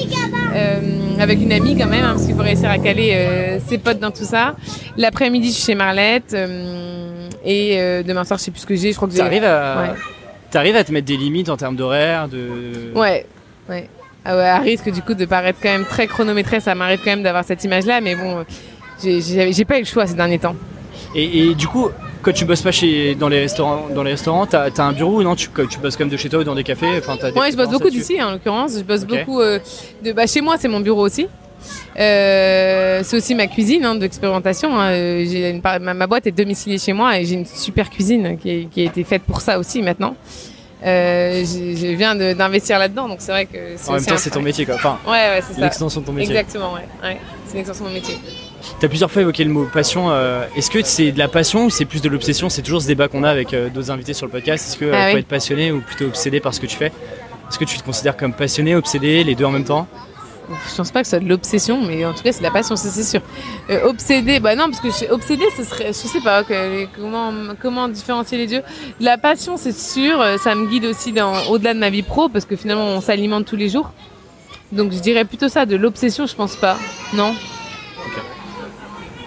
euh, 0.53 0.79
avec 1.19 1.39
une 1.41 1.51
amie 1.53 1.77
quand 1.77 1.87
même, 1.87 2.03
parce 2.05 2.25
qu'il 2.25 2.35
faut 2.35 2.41
réussir 2.41 2.69
à 2.69 2.77
caler 2.77 3.11
ses 3.67 3.77
potes 3.77 3.99
dans 3.99 4.11
tout 4.11 4.23
ça. 4.23 4.55
L'après-midi, 4.97 5.49
je 5.49 5.53
suis 5.53 5.63
chez 5.65 5.75
Marlette. 5.75 6.33
euh, 6.33 7.29
et 7.43 7.79
euh, 7.79 8.03
demain 8.03 8.23
soir, 8.23 8.39
je 8.39 8.45
sais 8.45 8.51
plus 8.51 8.61
ce 8.61 8.65
que 8.65 8.75
j'ai. 8.75 8.91
Je 8.91 8.95
crois 8.95 9.07
que 9.07 9.13
j'ai. 9.13 9.19
T'arrives 9.19 9.43
à... 9.43 9.81
Ouais. 9.81 9.89
T'arrives 10.51 10.75
à 10.75 10.83
te 10.83 10.91
mettre 10.91 11.05
des 11.07 11.17
limites 11.17 11.49
en 11.49 11.57
termes 11.57 11.75
d'horaire 11.75 12.27
de... 12.27 12.91
Ouais, 12.95 13.25
ouais. 13.69 13.89
Ah 14.23 14.35
ouais, 14.35 14.47
à 14.47 14.57
risque 14.59 14.89
du 14.91 15.01
coup 15.03 15.13
de 15.13 15.25
paraître 15.25 15.59
quand 15.61 15.69
même 15.69 15.85
très 15.85 16.07
chronométré, 16.07 16.59
ça 16.59 16.73
m'arrive 16.73 16.99
quand 17.03 17.11
même 17.11 17.21
d'avoir 17.23 17.43
cette 17.43 17.63
image-là, 17.63 18.01
mais 18.01 18.15
bon, 18.15 18.39
euh, 18.39 18.43
j'ai- 19.51 19.65
pas 19.65 19.77
eu 19.77 19.81
le 19.81 19.85
choix 19.85 20.07
ces 20.07 20.15
derniers 20.15 20.39
temps. 20.39 20.55
Et, 21.13 21.49
et 21.49 21.55
du 21.55 21.67
coup, 21.67 21.89
quand 22.23 22.31
tu 22.33 22.43
bosses 22.45 22.61
pas 22.63 22.71
chez, 22.71 23.13
dans 23.13 23.27
les 23.29 23.41
restaurants, 23.41 23.87
dans 23.93 24.01
les 24.01 24.11
restaurants, 24.11 24.47
t'as 24.47 24.69
as 24.75 24.81
un 24.81 24.93
bureau 24.93 25.19
ou 25.19 25.23
non? 25.23 25.35
Tu, 25.35 25.49
tu 25.69 25.77
bosses 25.79 25.95
comme 25.95 26.09
de 26.09 26.17
chez 26.17 26.29
toi 26.29 26.39
ou 26.39 26.43
dans 26.43 26.55
des 26.55 26.63
cafés? 26.63 26.87
Enfin, 26.97 27.17
t'as 27.19 27.29
des 27.31 27.39
Ouais, 27.39 27.51
je 27.51 27.57
bosse 27.57 27.69
beaucoup 27.69 27.89
d'ici 27.89 28.21
en 28.23 28.31
l'occurrence. 28.31 28.73
Je 28.77 28.83
bosse 28.83 29.05
beaucoup 29.05 29.41
euh, 29.41 29.59
de. 30.03 30.11
Bah, 30.11 30.25
chez 30.25 30.41
moi, 30.41 30.55
c'est 30.57 30.67
mon 30.67 30.79
bureau 30.79 31.05
aussi. 31.05 31.27
Euh, 31.99 33.01
c'est 33.03 33.17
aussi 33.17 33.35
ma 33.35 33.47
cuisine 33.47 33.85
hein, 33.85 33.95
d'expérimentation. 33.95 34.77
hein. 34.79 34.91
Euh, 34.91 35.25
j'ai 35.29 35.49
une 35.49 35.61
par- 35.61 35.79
ma, 35.79 35.93
ma 35.93 36.07
boîte 36.07 36.27
est 36.27 36.31
domiciliée 36.31 36.77
chez 36.77 36.93
moi 36.93 37.17
et 37.19 37.25
j'ai 37.25 37.35
une 37.35 37.45
super 37.45 37.89
cuisine 37.89 38.37
qui, 38.37 38.49
est- 38.49 38.65
qui 38.69 38.81
a 38.81 38.85
été 38.85 39.03
faite 39.03 39.23
pour 39.23 39.41
ça 39.41 39.57
aussi 39.59 39.81
maintenant. 39.81 40.15
Euh, 40.85 41.43
je 41.45 41.87
viens 41.95 42.15
de- 42.15 42.33
d'investir 42.33 42.77
là-dedans, 42.77 43.07
donc 43.07 43.17
c'est 43.19 43.31
vrai 43.31 43.45
que 43.45 43.57
c'est 43.77 43.89
En 43.89 43.93
même 43.93 44.05
temps, 44.05 44.13
un 44.13 44.17
c'est 44.17 44.29
ton 44.29 44.41
métier 44.41 44.65
quoi. 44.65 44.75
Enfin, 44.75 44.99
Ouais, 45.07 45.11
ouais, 45.13 45.39
c'est 45.47 45.53
ça. 45.55 45.61
l'extension 45.61 46.01
de 46.01 46.05
ton 46.05 46.11
métier. 46.11 46.35
Exactement, 46.35 46.73
ouais. 46.73 46.81
ouais. 47.01 47.17
C'est 47.47 47.53
une 47.53 47.59
extension 47.61 47.85
de 47.85 47.89
mon 47.89 47.95
métier. 47.95 48.17
T'as 48.79 48.87
plusieurs 48.87 49.09
fois 49.11 49.21
évoqué 49.21 49.43
le 49.43 49.51
mot 49.51 49.67
passion. 49.71 50.07
euh, 50.09 50.43
Est-ce 50.55 50.69
que 50.69 50.83
c'est 50.83 51.11
de 51.11 51.17
la 51.19 51.27
passion 51.27 51.65
ou 51.65 51.69
c'est 51.69 51.85
plus 51.85 52.01
de 52.01 52.09
l'obsession? 52.09 52.49
C'est 52.49 52.61
toujours 52.61 52.81
ce 52.81 52.87
débat 52.87 53.07
qu'on 53.07 53.23
a 53.23 53.29
avec 53.29 53.53
euh, 53.53 53.69
d'autres 53.69 53.89
invités 53.91 54.13
sur 54.13 54.25
le 54.25 54.31
podcast. 54.31 54.67
Est-ce 54.67 54.77
qu'il 54.77 54.89
Ah 54.93 55.07
faut 55.09 55.13
oui. 55.13 55.19
être 55.21 55.27
passionné 55.27 55.71
ou 55.71 55.81
plutôt 55.81 56.05
obsédé 56.05 56.39
par 56.39 56.53
ce 56.53 56.59
que 56.59 56.65
tu 56.65 56.75
fais? 56.75 56.87
Est-ce 57.49 57.57
que 57.59 57.65
tu 57.65 57.77
te 57.77 57.83
considères 57.83 58.17
comme 58.17 58.33
passionné, 58.33 58.75
obsédé, 58.75 59.23
les 59.23 59.35
deux 59.35 59.45
en 59.45 59.51
même 59.51 59.63
temps? 59.65 59.87
Je 60.69 60.75
pense 60.75 60.91
pas 60.91 61.01
que 61.01 61.07
ce 61.07 61.11
soit 61.11 61.19
de 61.23 61.27
l'obsession, 61.29 61.81
mais 61.85 62.05
en 62.05 62.13
tout 62.13 62.21
cas, 62.23 62.31
c'est 62.31 62.39
de 62.39 62.43
la 62.43 62.51
passion, 62.51 62.75
ça 62.75 62.89
c'est 62.89 63.03
sûr. 63.03 63.21
Euh, 63.69 63.87
obsédé, 63.87 64.39
bah 64.39 64.55
non, 64.55 64.69
parce 64.69 64.79
que 64.79 65.11
obsédé, 65.11 65.43
ce 65.57 65.63
serait, 65.63 65.87
je 65.87 65.93
sais 65.93 66.21
pas 66.21 66.43
que- 66.43 66.85
comment, 66.95 67.31
comment 67.61 67.87
différencier 67.87 68.37
les 68.37 68.47
deux. 68.47 68.61
La 68.99 69.17
passion, 69.17 69.57
c'est 69.57 69.75
sûr, 69.75 70.21
euh, 70.21 70.37
ça 70.37 70.53
me 70.55 70.67
guide 70.67 70.85
aussi 70.85 71.11
dans, 71.11 71.33
au-delà 71.49 71.73
de 71.73 71.79
ma 71.79 71.89
vie 71.89 72.03
pro, 72.03 72.29
parce 72.29 72.45
que 72.45 72.55
finalement, 72.55 72.85
on 72.85 73.01
s'alimente 73.01 73.45
tous 73.45 73.55
les 73.55 73.69
jours. 73.69 73.91
Donc, 74.71 74.91
je 74.91 74.99
dirais 74.99 75.25
plutôt 75.25 75.49
ça, 75.49 75.65
de 75.65 75.75
l'obsession, 75.75 76.25
je 76.25 76.35
pense 76.35 76.55
pas. 76.55 76.77
Non? 77.13 77.33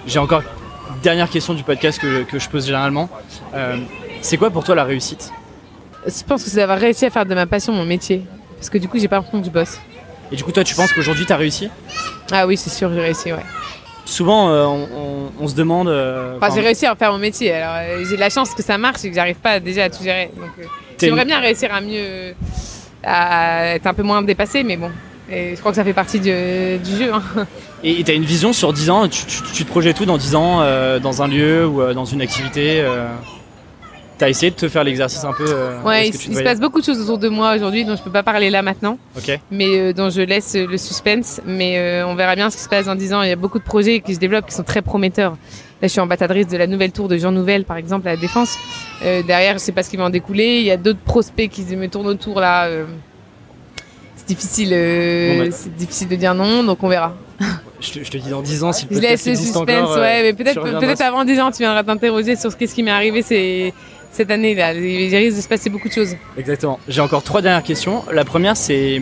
J'ai 0.07 0.19
encore 0.19 0.41
une 0.43 1.01
dernière 1.03 1.29
question 1.29 1.55
du 1.55 1.63
podcast 1.63 1.99
que, 2.01 2.23
que 2.23 2.39
je 2.39 2.49
pose 2.49 2.65
généralement. 2.67 3.09
Euh, 3.55 3.77
c'est 4.23 4.37
quoi 4.37 4.51
pour 4.51 4.65
toi 4.65 4.75
la 4.75 4.85
réussite? 4.85 5.31
Je 6.07 6.23
pense 6.27 6.45
que 6.45 6.51
c'est 6.51 6.57
d'avoir 6.57 6.79
réussi 6.79 7.05
à 7.07 7.11
faire 7.11 7.27
de 7.27 7.35
ma 7.35 7.47
passion 7.47 7.73
mon 7.73 7.85
métier. 7.85 8.25
Parce 8.57 8.71
que 8.71 8.79
du 8.79 8.89
coup, 8.89 8.99
j'ai 8.99 9.09
pas 9.09 9.17
l'impression 9.17 9.41
que 9.41 9.47
je 9.47 9.51
bosse. 9.51 9.79
Et 10.33 10.37
du 10.37 10.45
coup, 10.45 10.53
toi, 10.53 10.65
tu 10.65 10.75
penses 10.75 10.93
qu'aujourd'hui, 10.93 11.25
tu 11.27 11.33
as 11.33 11.37
réussi 11.37 11.71
Ah 12.31 12.47
oui, 12.47 12.57
c'est 12.57 12.71
sûr, 12.71 12.93
j'ai 12.93 13.01
réussi, 13.01 13.33
ouais. 13.33 13.45
Souvent, 14.05 14.49
euh, 14.51 14.65
on, 14.65 14.83
on- 14.95 15.33
on 15.45 15.49
se 15.49 15.55
demande. 15.55 15.89
euh, 15.89 16.37
Enfin, 16.41 16.55
j'ai 16.55 16.61
réussi 16.63 16.87
à 16.87 16.95
faire 16.97 17.13
mon 17.13 17.19
métier. 17.19 17.53
Alors, 17.53 17.77
euh, 18.01 18.05
j'ai 18.09 18.17
de 18.17 18.21
la 18.21 18.31
chance 18.31 18.55
que 18.55 18.63
ça 18.63 18.79
marche 18.79 19.05
et 19.05 19.11
que 19.11 19.15
j'arrive 19.15 19.37
pas 19.37 19.61
déjà 19.61 19.85
à 19.85 19.91
tout 19.91 20.03
gérer. 20.03 20.31
Donc, 20.37 20.51
J'aimerais 21.01 21.25
bien 21.27 21.41
réussir 21.41 21.73
à 21.73 21.81
mieux, 21.81 22.35
à 23.05 23.75
être 23.75 23.87
un 23.87 23.95
peu 23.95 24.03
moins 24.03 24.23
dépassé, 24.23 24.65
mais 24.65 24.77
bon. 24.77 24.91
Et 25.31 25.55
je 25.55 25.61
crois 25.61 25.73
que 25.73 25.77
ça 25.77 25.85
fait 25.85 25.93
partie 25.93 26.19
du, 26.21 26.31
du 26.79 26.97
jeu. 26.97 27.13
hein. 27.13 27.23
Et 27.85 28.03
tu 28.03 28.11
as 28.11 28.15
une 28.15 28.25
vision 28.25 28.53
sur 28.53 28.73
10 28.73 28.91
ans? 28.91 29.09
Tu, 29.09 29.25
tu- 29.27 29.43
tu 29.55 29.65
te 29.65 29.71
projettes 29.71 29.97
tout 29.99 30.07
dans 30.07 30.17
10 30.19 30.35
ans 30.35 30.61
Dans 31.01 31.23
un 31.23 31.29
lieu 31.29 31.67
ou 31.67 31.93
dans 31.93 32.05
une 32.07 32.21
activité 32.23 32.83
Tu 34.19 34.25
as 34.25 34.29
essayé 34.29 34.51
de 34.51 34.57
te 34.57 34.69
faire 34.69 34.83
l'exercice 34.83 35.23
un 35.25 35.33
peu 35.33 35.45
euh, 35.47 35.81
Ouais, 35.83 36.09
il, 36.09 36.15
se 36.15 36.43
passe 36.43 36.59
beaucoup 36.59 36.81
de 36.81 36.85
choses 36.85 37.01
autour 37.01 37.19
de 37.19 37.29
moi 37.29 37.55
aujourd'hui 37.55 37.85
dont 37.85 37.95
je 37.95 38.03
peux 38.03 38.11
pas 38.11 38.25
parler 38.25 38.51
là 38.51 38.63
maintenant, 38.63 38.99
Ok. 39.17 39.39
mais 39.53 39.67
euh, 39.79 39.93
dont 39.93 40.11
je 40.11 40.21
laisse 40.23 40.57
le 40.57 40.77
suspense. 40.77 41.41
Mais 41.47 41.79
euh, 41.79 42.07
on 42.07 42.17
verra 42.17 42.35
bien 42.35 42.51
ce 42.51 42.57
qui 42.57 42.63
se 42.65 42.69
passe 42.69 42.87
dans 42.87 42.97
10 42.97 43.15
ans. 43.15 43.23
Il 43.23 43.29
y 43.29 43.33
a 43.33 43.37
beaucoup 43.37 43.59
de 43.61 43.65
projets 43.65 44.01
qui 44.01 44.15
se 44.15 44.19
développent 44.19 44.47
qui 44.47 44.55
sont 44.55 44.65
très 44.65 44.83
prometteurs. 44.83 45.33
Là, 45.81 45.87
je 45.87 45.89
suis 45.89 46.01
ambassadrice 46.01 46.49
de 46.49 46.57
la 46.57 46.67
nouvelle 46.67 46.91
tour 46.91 47.07
de 47.07 47.17
Jean 47.17 47.31
Nouvel, 47.31 47.65
par 47.65 47.77
exemple, 47.77 48.09
à 48.09 48.13
la 48.15 48.21
Défense. 48.21 48.57
Euh, 49.05 49.23
derrière, 49.23 49.53
je 49.55 49.59
sais 49.59 49.71
pas 49.71 49.85
ce 49.85 49.91
qui 49.91 49.97
va 49.97 50.05
en 50.07 50.11
découler. 50.11 50.59
Il 50.59 50.65
y 50.65 50.73
a 50.73 50.77
d'autres 50.77 50.99
prospects 50.99 51.49
qui 51.49 51.63
me 51.77 51.87
tournent 51.87 52.09
autour 52.09 52.41
là. 52.41 52.69
c'est 54.17 54.27
difficile, 54.27 54.71
Bon, 54.71 55.45
bah. 55.45 55.51
c'est 55.53 55.77
difficile 55.77 56.09
de 56.09 56.17
dire 56.17 56.35
non, 56.35 56.65
donc 56.65 56.83
on 56.83 56.89
verra. 56.89 57.15
Je 57.81 57.93
te, 57.93 58.03
je 58.05 58.11
te 58.11 58.17
dis 58.19 58.31
dans 58.31 58.43
10 58.43 58.65
ans 58.65 58.73
si 58.73 58.87
le 58.91 58.97
Je 58.97 59.01
laisse 59.01 59.25
le 59.25 59.37
suspense, 59.37 59.57
encore. 59.69 59.99
ouais, 59.99 60.23
mais 60.25 60.33
peut-être 60.33 60.61
peut-être 60.61 61.01
avant 61.03 61.25
10 61.25 61.39
ans, 61.39 61.51
tu 61.53 61.59
viendras 61.59 61.85
t'interroger 61.85 62.35
sur 62.35 62.51
ce 62.51 62.57
qui 62.57 62.83
m'est 62.83 62.91
arrivé 62.91 63.23
ces- 63.23 63.73
cette 64.13 64.31
année-là. 64.31 64.75
Il 64.75 65.15
risque 65.15 65.37
de 65.37 65.43
se 65.43 65.49
passer 65.49 65.71
beaucoup 65.71 65.89
de 65.89 65.93
choses. 65.93 66.15
Exactement. 66.37 66.79
J'ai 66.89 67.01
encore 67.01 67.23
trois 67.23 67.43
dernières 67.43 67.63
questions. 67.63 68.05
La 68.13 68.25
première, 68.25 68.57
c'est 68.57 69.01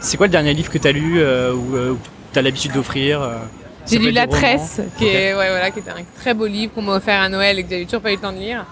c'est 0.00 0.16
quoi 0.16 0.26
le 0.26 0.32
dernier 0.32 0.54
livre 0.54 0.70
que 0.70 0.78
tu 0.78 0.88
as 0.88 0.92
lu 0.92 1.14
euh, 1.18 1.52
ou 1.52 1.76
euh, 1.76 1.94
tu 2.32 2.38
as 2.38 2.42
l'habitude 2.42 2.72
d'offrir 2.72 3.20
euh, 3.20 3.38
J'ai 3.86 3.98
lu 3.98 4.10
La. 4.10 4.26
Tresse, 4.26 4.80
qui, 4.96 5.06
est, 5.06 5.34
ouais, 5.34 5.48
voilà, 5.48 5.70
qui 5.70 5.80
était 5.80 5.90
un 5.90 6.04
très 6.20 6.34
beau 6.34 6.46
livre 6.46 6.72
qu'on 6.74 6.82
m'a 6.82 6.96
offert 6.96 7.20
à 7.20 7.28
Noël 7.28 7.58
et 7.58 7.64
que 7.64 7.70
j'avais 7.70 7.84
toujours 7.84 8.02
pas 8.02 8.12
eu 8.12 8.16
le 8.16 8.20
temps 8.20 8.32
de 8.32 8.38
lire. 8.38 8.64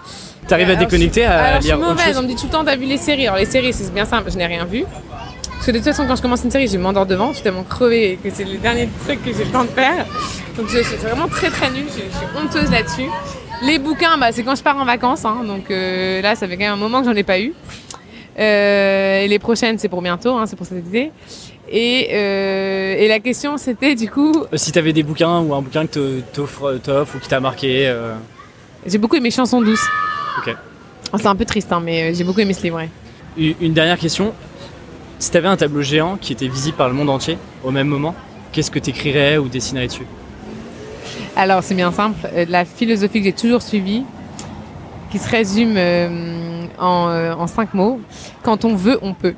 T'arrives 0.47 0.69
à 0.69 0.71
Alors, 0.73 0.85
déconnecter, 0.85 1.25
à 1.25 1.43
Alors, 1.43 1.61
je 1.61 1.67
suis 1.67 1.75
lire 1.75 1.85
mauvaise, 1.85 2.17
on 2.17 2.21
me 2.21 2.27
dit 2.27 2.35
tout 2.35 2.45
le 2.45 2.51
temps, 2.51 2.63
t'as 2.63 2.77
vu 2.77 2.85
les 2.85 2.97
séries. 2.97 3.27
Alors, 3.27 3.39
les 3.39 3.45
séries, 3.45 3.73
c'est 3.73 3.93
bien 3.93 4.05
simple, 4.05 4.31
je 4.31 4.37
n'ai 4.37 4.45
rien 4.45 4.63
vu. 4.65 4.85
Parce 5.51 5.65
que 5.65 5.71
de 5.71 5.77
toute 5.77 5.85
façon, 5.85 6.05
quand 6.07 6.15
je 6.15 6.21
commence 6.21 6.43
une 6.43 6.51
série, 6.51 6.67
je 6.67 6.77
m'endors 6.77 7.05
devant, 7.05 7.29
je 7.29 7.35
suis 7.35 7.43
tellement 7.43 7.63
crevée 7.63 8.19
que 8.23 8.29
c'est 8.31 8.45
le 8.45 8.57
dernier 8.57 8.87
truc 9.05 9.23
que 9.25 9.33
j'ai 9.33 9.43
le 9.43 9.51
temps 9.51 9.63
de 9.63 9.69
faire. 9.69 10.05
Donc, 10.55 10.67
je 10.69 10.83
suis 10.83 10.95
vraiment 10.97 11.27
très 11.27 11.49
très 11.49 11.69
nulle, 11.71 11.87
je, 11.89 12.03
je 12.03 12.17
suis 12.17 12.27
honteuse 12.37 12.71
là-dessus. 12.71 13.09
Les 13.63 13.79
bouquins, 13.79 14.17
bah, 14.17 14.31
c'est 14.31 14.43
quand 14.43 14.55
je 14.55 14.61
pars 14.63 14.77
en 14.77 14.85
vacances, 14.85 15.25
hein, 15.25 15.37
donc 15.45 15.71
euh, 15.71 16.21
là, 16.21 16.35
ça 16.35 16.47
fait 16.47 16.55
quand 16.57 16.63
même 16.65 16.73
un 16.73 16.77
moment 16.77 16.99
que 17.01 17.05
j'en 17.07 17.15
ai 17.15 17.23
pas 17.23 17.39
eu. 17.39 17.53
Euh, 18.39 19.21
et 19.21 19.27
les 19.27 19.39
prochaines, 19.39 19.79
c'est 19.79 19.89
pour 19.89 20.01
bientôt, 20.01 20.35
hein, 20.35 20.45
c'est 20.45 20.55
pour 20.55 20.67
cet 20.67 20.77
été. 20.87 21.11
Et, 21.69 22.09
euh, 22.13 22.95
et 22.97 23.07
la 23.07 23.19
question, 23.19 23.57
c'était 23.57 23.95
du 23.95 24.09
coup, 24.09 24.45
Si 24.53 24.71
t'avais 24.71 24.93
des 24.93 25.03
bouquins 25.03 25.39
ou 25.41 25.53
un 25.55 25.61
bouquin 25.61 25.87
que 25.87 25.91
te- 25.91 26.19
t'offre 26.33 26.79
t'offre 26.83 27.15
ou 27.15 27.19
qui 27.19 27.27
t'a 27.27 27.39
marqué. 27.39 27.93
j'ai 28.85 28.97
beaucoup 28.99 29.15
aimé 29.15 29.31
Chansons 29.31 29.61
douces. 29.61 29.87
Ok. 30.37 30.55
Oh, 31.13 31.17
c'est 31.19 31.27
un 31.27 31.35
peu 31.35 31.45
triste, 31.45 31.71
hein, 31.73 31.81
mais 31.83 32.13
j'ai 32.13 32.23
beaucoup 32.23 32.39
aimé 32.41 32.53
ce 32.53 32.61
livre. 32.63 32.77
ouais. 32.77 32.89
Une 33.37 33.55
une 33.59 33.73
dernière 33.73 33.97
question. 33.97 34.33
Si 35.19 35.31
t'avais 35.31 35.47
un 35.47 35.57
tableau 35.57 35.81
géant 35.81 36.15
qui 36.21 36.31
était 36.33 36.47
visible 36.47 36.77
par 36.77 36.87
le 36.89 36.93
monde 36.93 37.09
entier 37.09 37.37
au 37.63 37.71
même 37.71 37.87
moment, 37.87 38.13
qu'est-ce 38.51 38.69
que 38.69 38.77
t'écrirais 38.79 39.37
ou 39.39 39.47
dessinerais 39.49 39.87
dessus? 39.87 40.05
Alors, 41.39 41.61
c'est 41.63 41.75
bien 41.75 41.91
simple. 41.91 42.17
Euh, 42.33 42.45
La 42.49 42.65
philosophie 42.65 43.19
que 43.19 43.25
j'ai 43.25 43.31
toujours 43.31 43.61
suivie, 43.61 44.03
qui 45.11 45.19
se 45.19 45.29
résume 45.29 45.75
euh, 45.77 46.65
en, 46.79 47.09
euh, 47.09 47.33
en 47.35 47.45
cinq 47.45 47.75
mots. 47.75 48.01
Quand 48.41 48.65
on 48.65 48.75
veut, 48.75 48.97
on 49.03 49.13
peut. 49.13 49.35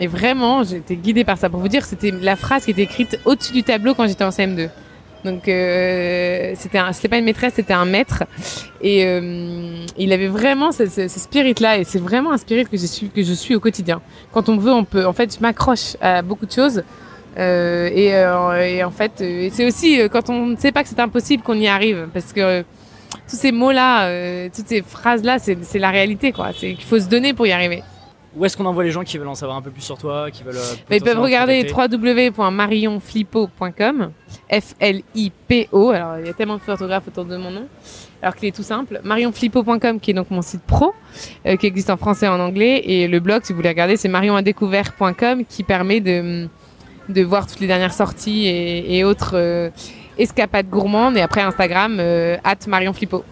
Et 0.00 0.08
vraiment, 0.08 0.64
j'ai 0.64 0.78
été 0.78 0.96
guidée 0.96 1.22
par 1.22 1.38
ça. 1.38 1.48
Pour 1.48 1.60
vous 1.60 1.68
dire, 1.68 1.84
c'était 1.84 2.10
la 2.10 2.34
phrase 2.34 2.64
qui 2.64 2.72
était 2.72 2.82
écrite 2.82 3.20
au-dessus 3.24 3.52
du 3.52 3.62
tableau 3.62 3.94
quand 3.94 4.08
j'étais 4.08 4.24
en 4.24 4.30
CM2. 4.30 4.70
Donc, 5.24 5.46
euh, 5.46 6.52
c'était 6.56 7.08
pas 7.08 7.18
une 7.18 7.24
maîtresse, 7.24 7.52
c'était 7.54 7.74
un 7.74 7.84
maître. 7.84 8.24
Et 8.80 9.02
il 9.98 10.12
avait 10.12 10.28
vraiment 10.28 10.72
ce, 10.72 10.86
ce 10.86 11.06
spirit-là. 11.08 11.78
Et 11.78 11.84
c'est 11.84 12.00
vraiment 12.00 12.32
un 12.32 12.38
spirit 12.38 12.64
que 12.66 12.76
je, 12.76 12.86
suis, 12.86 13.08
que 13.08 13.22
je 13.22 13.34
suis 13.34 13.54
au 13.54 13.60
quotidien. 13.60 14.00
Quand 14.32 14.48
on 14.48 14.56
veut, 14.56 14.72
on 14.72 14.84
peut. 14.84 15.06
En 15.06 15.12
fait, 15.12 15.32
je 15.36 15.40
m'accroche 15.40 15.96
à 16.00 16.22
beaucoup 16.22 16.46
de 16.46 16.52
choses. 16.52 16.82
Euh, 17.38 17.88
et, 17.92 18.14
euh, 18.14 18.66
et 18.66 18.82
en 18.84 18.90
fait, 18.90 19.12
euh, 19.20 19.48
c'est 19.52 19.66
aussi 19.66 20.00
euh, 20.00 20.08
quand 20.08 20.28
on 20.30 20.46
ne 20.46 20.56
sait 20.56 20.72
pas 20.72 20.82
que 20.82 20.88
c'est 20.88 21.00
impossible 21.00 21.42
qu'on 21.42 21.54
y 21.54 21.68
arrive. 21.68 22.08
Parce 22.12 22.32
que 22.32 22.40
euh, 22.40 22.62
tous 23.28 23.36
ces 23.36 23.52
mots-là, 23.52 24.06
euh, 24.08 24.48
toutes 24.54 24.68
ces 24.68 24.82
phrases-là, 24.82 25.38
c'est 25.38 25.78
la 25.78 25.90
réalité. 25.90 26.32
quoi. 26.32 26.50
C'est 26.52 26.74
qu'il 26.74 26.84
faut 26.84 26.98
se 26.98 27.08
donner 27.08 27.32
pour 27.32 27.46
y 27.46 27.52
arriver. 27.52 27.82
où 28.36 28.44
est-ce 28.44 28.56
qu'on 28.56 28.66
envoie 28.66 28.84
les 28.84 28.90
gens 28.90 29.02
qui 29.04 29.18
veulent 29.18 29.28
en 29.28 29.34
savoir 29.34 29.56
un 29.58 29.62
peu 29.62 29.70
plus 29.70 29.82
sur 29.82 29.98
toi, 29.98 30.30
qui 30.30 30.42
veulent 30.42 30.54
Bah, 30.88 30.96
ils 30.96 31.02
peuvent 31.02 31.20
regarder 31.20 31.66
www.marionflippo.com. 31.72 34.10
F-L-I-P-O. 34.52 35.90
Alors, 35.90 36.18
il 36.18 36.26
y 36.26 36.30
a 36.30 36.32
tellement 36.32 36.56
de 36.56 36.62
photographes 36.62 37.06
autour 37.08 37.24
de 37.24 37.36
mon 37.36 37.50
nom. 37.50 37.66
Alors 38.22 38.36
qu'il 38.36 38.48
est 38.48 38.54
tout 38.54 38.62
simple. 38.62 39.00
Marionflippo.com, 39.02 39.98
qui 40.00 40.10
est 40.10 40.14
donc 40.14 40.30
mon 40.30 40.42
site 40.42 40.62
pro, 40.62 40.92
euh, 41.46 41.56
qui 41.56 41.66
existe 41.66 41.90
en 41.90 41.96
français 41.96 42.26
et 42.26 42.28
en 42.28 42.38
anglais. 42.40 42.82
Et 42.84 43.08
le 43.08 43.18
blog, 43.20 43.42
si 43.44 43.52
vous 43.52 43.56
voulez 43.56 43.70
regarder, 43.70 43.96
c'est 43.96 44.08
marionadécouvert.com, 44.08 45.44
qui 45.48 45.62
permet 45.64 46.00
de, 46.00 46.48
de 47.10 47.22
voir 47.22 47.46
toutes 47.46 47.60
les 47.60 47.66
dernières 47.66 47.92
sorties 47.94 48.46
et, 48.46 48.96
et 48.98 49.04
autres 49.04 49.32
euh, 49.34 49.70
escapades 50.18 50.68
gourmandes. 50.68 51.16
Et 51.16 51.20
après, 51.20 51.42
Instagram, 51.42 51.98
euh, 52.00 52.36
at 52.44 52.56
marionflippo. 52.66 53.24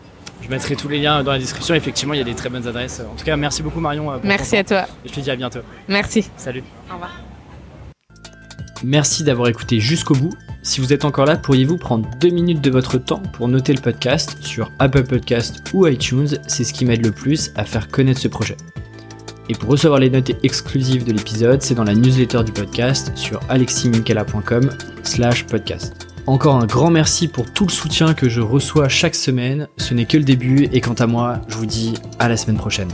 Je 0.42 0.48
mettrai 0.48 0.76
tous 0.76 0.88
les 0.88 0.98
liens 0.98 1.22
dans 1.22 1.32
la 1.32 1.38
description. 1.38 1.74
Effectivement, 1.74 2.14
il 2.14 2.18
y 2.18 2.22
a 2.22 2.24
des 2.24 2.34
très 2.34 2.48
bonnes 2.48 2.66
adresses. 2.66 3.00
En 3.00 3.16
tout 3.16 3.24
cas, 3.24 3.36
merci 3.36 3.62
beaucoup 3.62 3.80
Marion. 3.80 4.10
euh, 4.10 4.18
pour 4.18 4.26
Merci 4.26 4.56
à 4.56 4.64
toi. 4.64 4.82
Et 5.04 5.08
je 5.08 5.12
te 5.14 5.20
dis 5.20 5.30
à 5.30 5.36
bientôt. 5.36 5.60
Merci. 5.88 6.28
Salut. 6.36 6.62
Au 6.90 6.94
revoir. 6.94 7.20
Merci 8.84 9.24
d'avoir 9.24 9.48
écouté 9.48 9.80
jusqu'au 9.80 10.14
bout. 10.14 10.32
Si 10.62 10.80
vous 10.80 10.92
êtes 10.92 11.04
encore 11.04 11.24
là, 11.24 11.36
pourriez-vous 11.36 11.78
prendre 11.78 12.08
deux 12.20 12.30
minutes 12.30 12.60
de 12.60 12.70
votre 12.70 12.98
temps 12.98 13.22
pour 13.32 13.48
noter 13.48 13.72
le 13.72 13.80
podcast 13.80 14.36
sur 14.40 14.70
Apple 14.78 15.02
Podcast 15.04 15.62
ou 15.74 15.86
iTunes? 15.86 16.28
C'est 16.46 16.62
ce 16.62 16.72
qui 16.72 16.84
m'aide 16.84 17.04
le 17.04 17.10
plus 17.10 17.50
à 17.56 17.64
faire 17.64 17.88
connaître 17.88 18.20
ce 18.20 18.28
projet. 18.28 18.56
Et 19.48 19.54
pour 19.54 19.70
recevoir 19.70 20.00
les 20.00 20.10
notes 20.10 20.32
exclusives 20.42 21.04
de 21.04 21.12
l'épisode, 21.12 21.62
c'est 21.62 21.74
dans 21.74 21.84
la 21.84 21.94
newsletter 21.94 22.44
du 22.44 22.52
podcast 22.52 23.12
sur 23.14 23.40
aleximinkela.com 23.48 24.70
slash 25.02 25.46
podcast. 25.46 26.08
Encore 26.26 26.56
un 26.56 26.66
grand 26.66 26.90
merci 26.90 27.26
pour 27.26 27.50
tout 27.50 27.64
le 27.64 27.70
soutien 27.70 28.12
que 28.12 28.28
je 28.28 28.42
reçois 28.42 28.88
chaque 28.88 29.14
semaine. 29.14 29.66
Ce 29.78 29.94
n'est 29.94 30.04
que 30.04 30.18
le 30.18 30.24
début 30.24 30.68
et 30.72 30.82
quant 30.82 30.92
à 30.94 31.06
moi, 31.06 31.40
je 31.48 31.56
vous 31.56 31.66
dis 31.66 31.94
à 32.18 32.28
la 32.28 32.36
semaine 32.36 32.58
prochaine. 32.58 32.90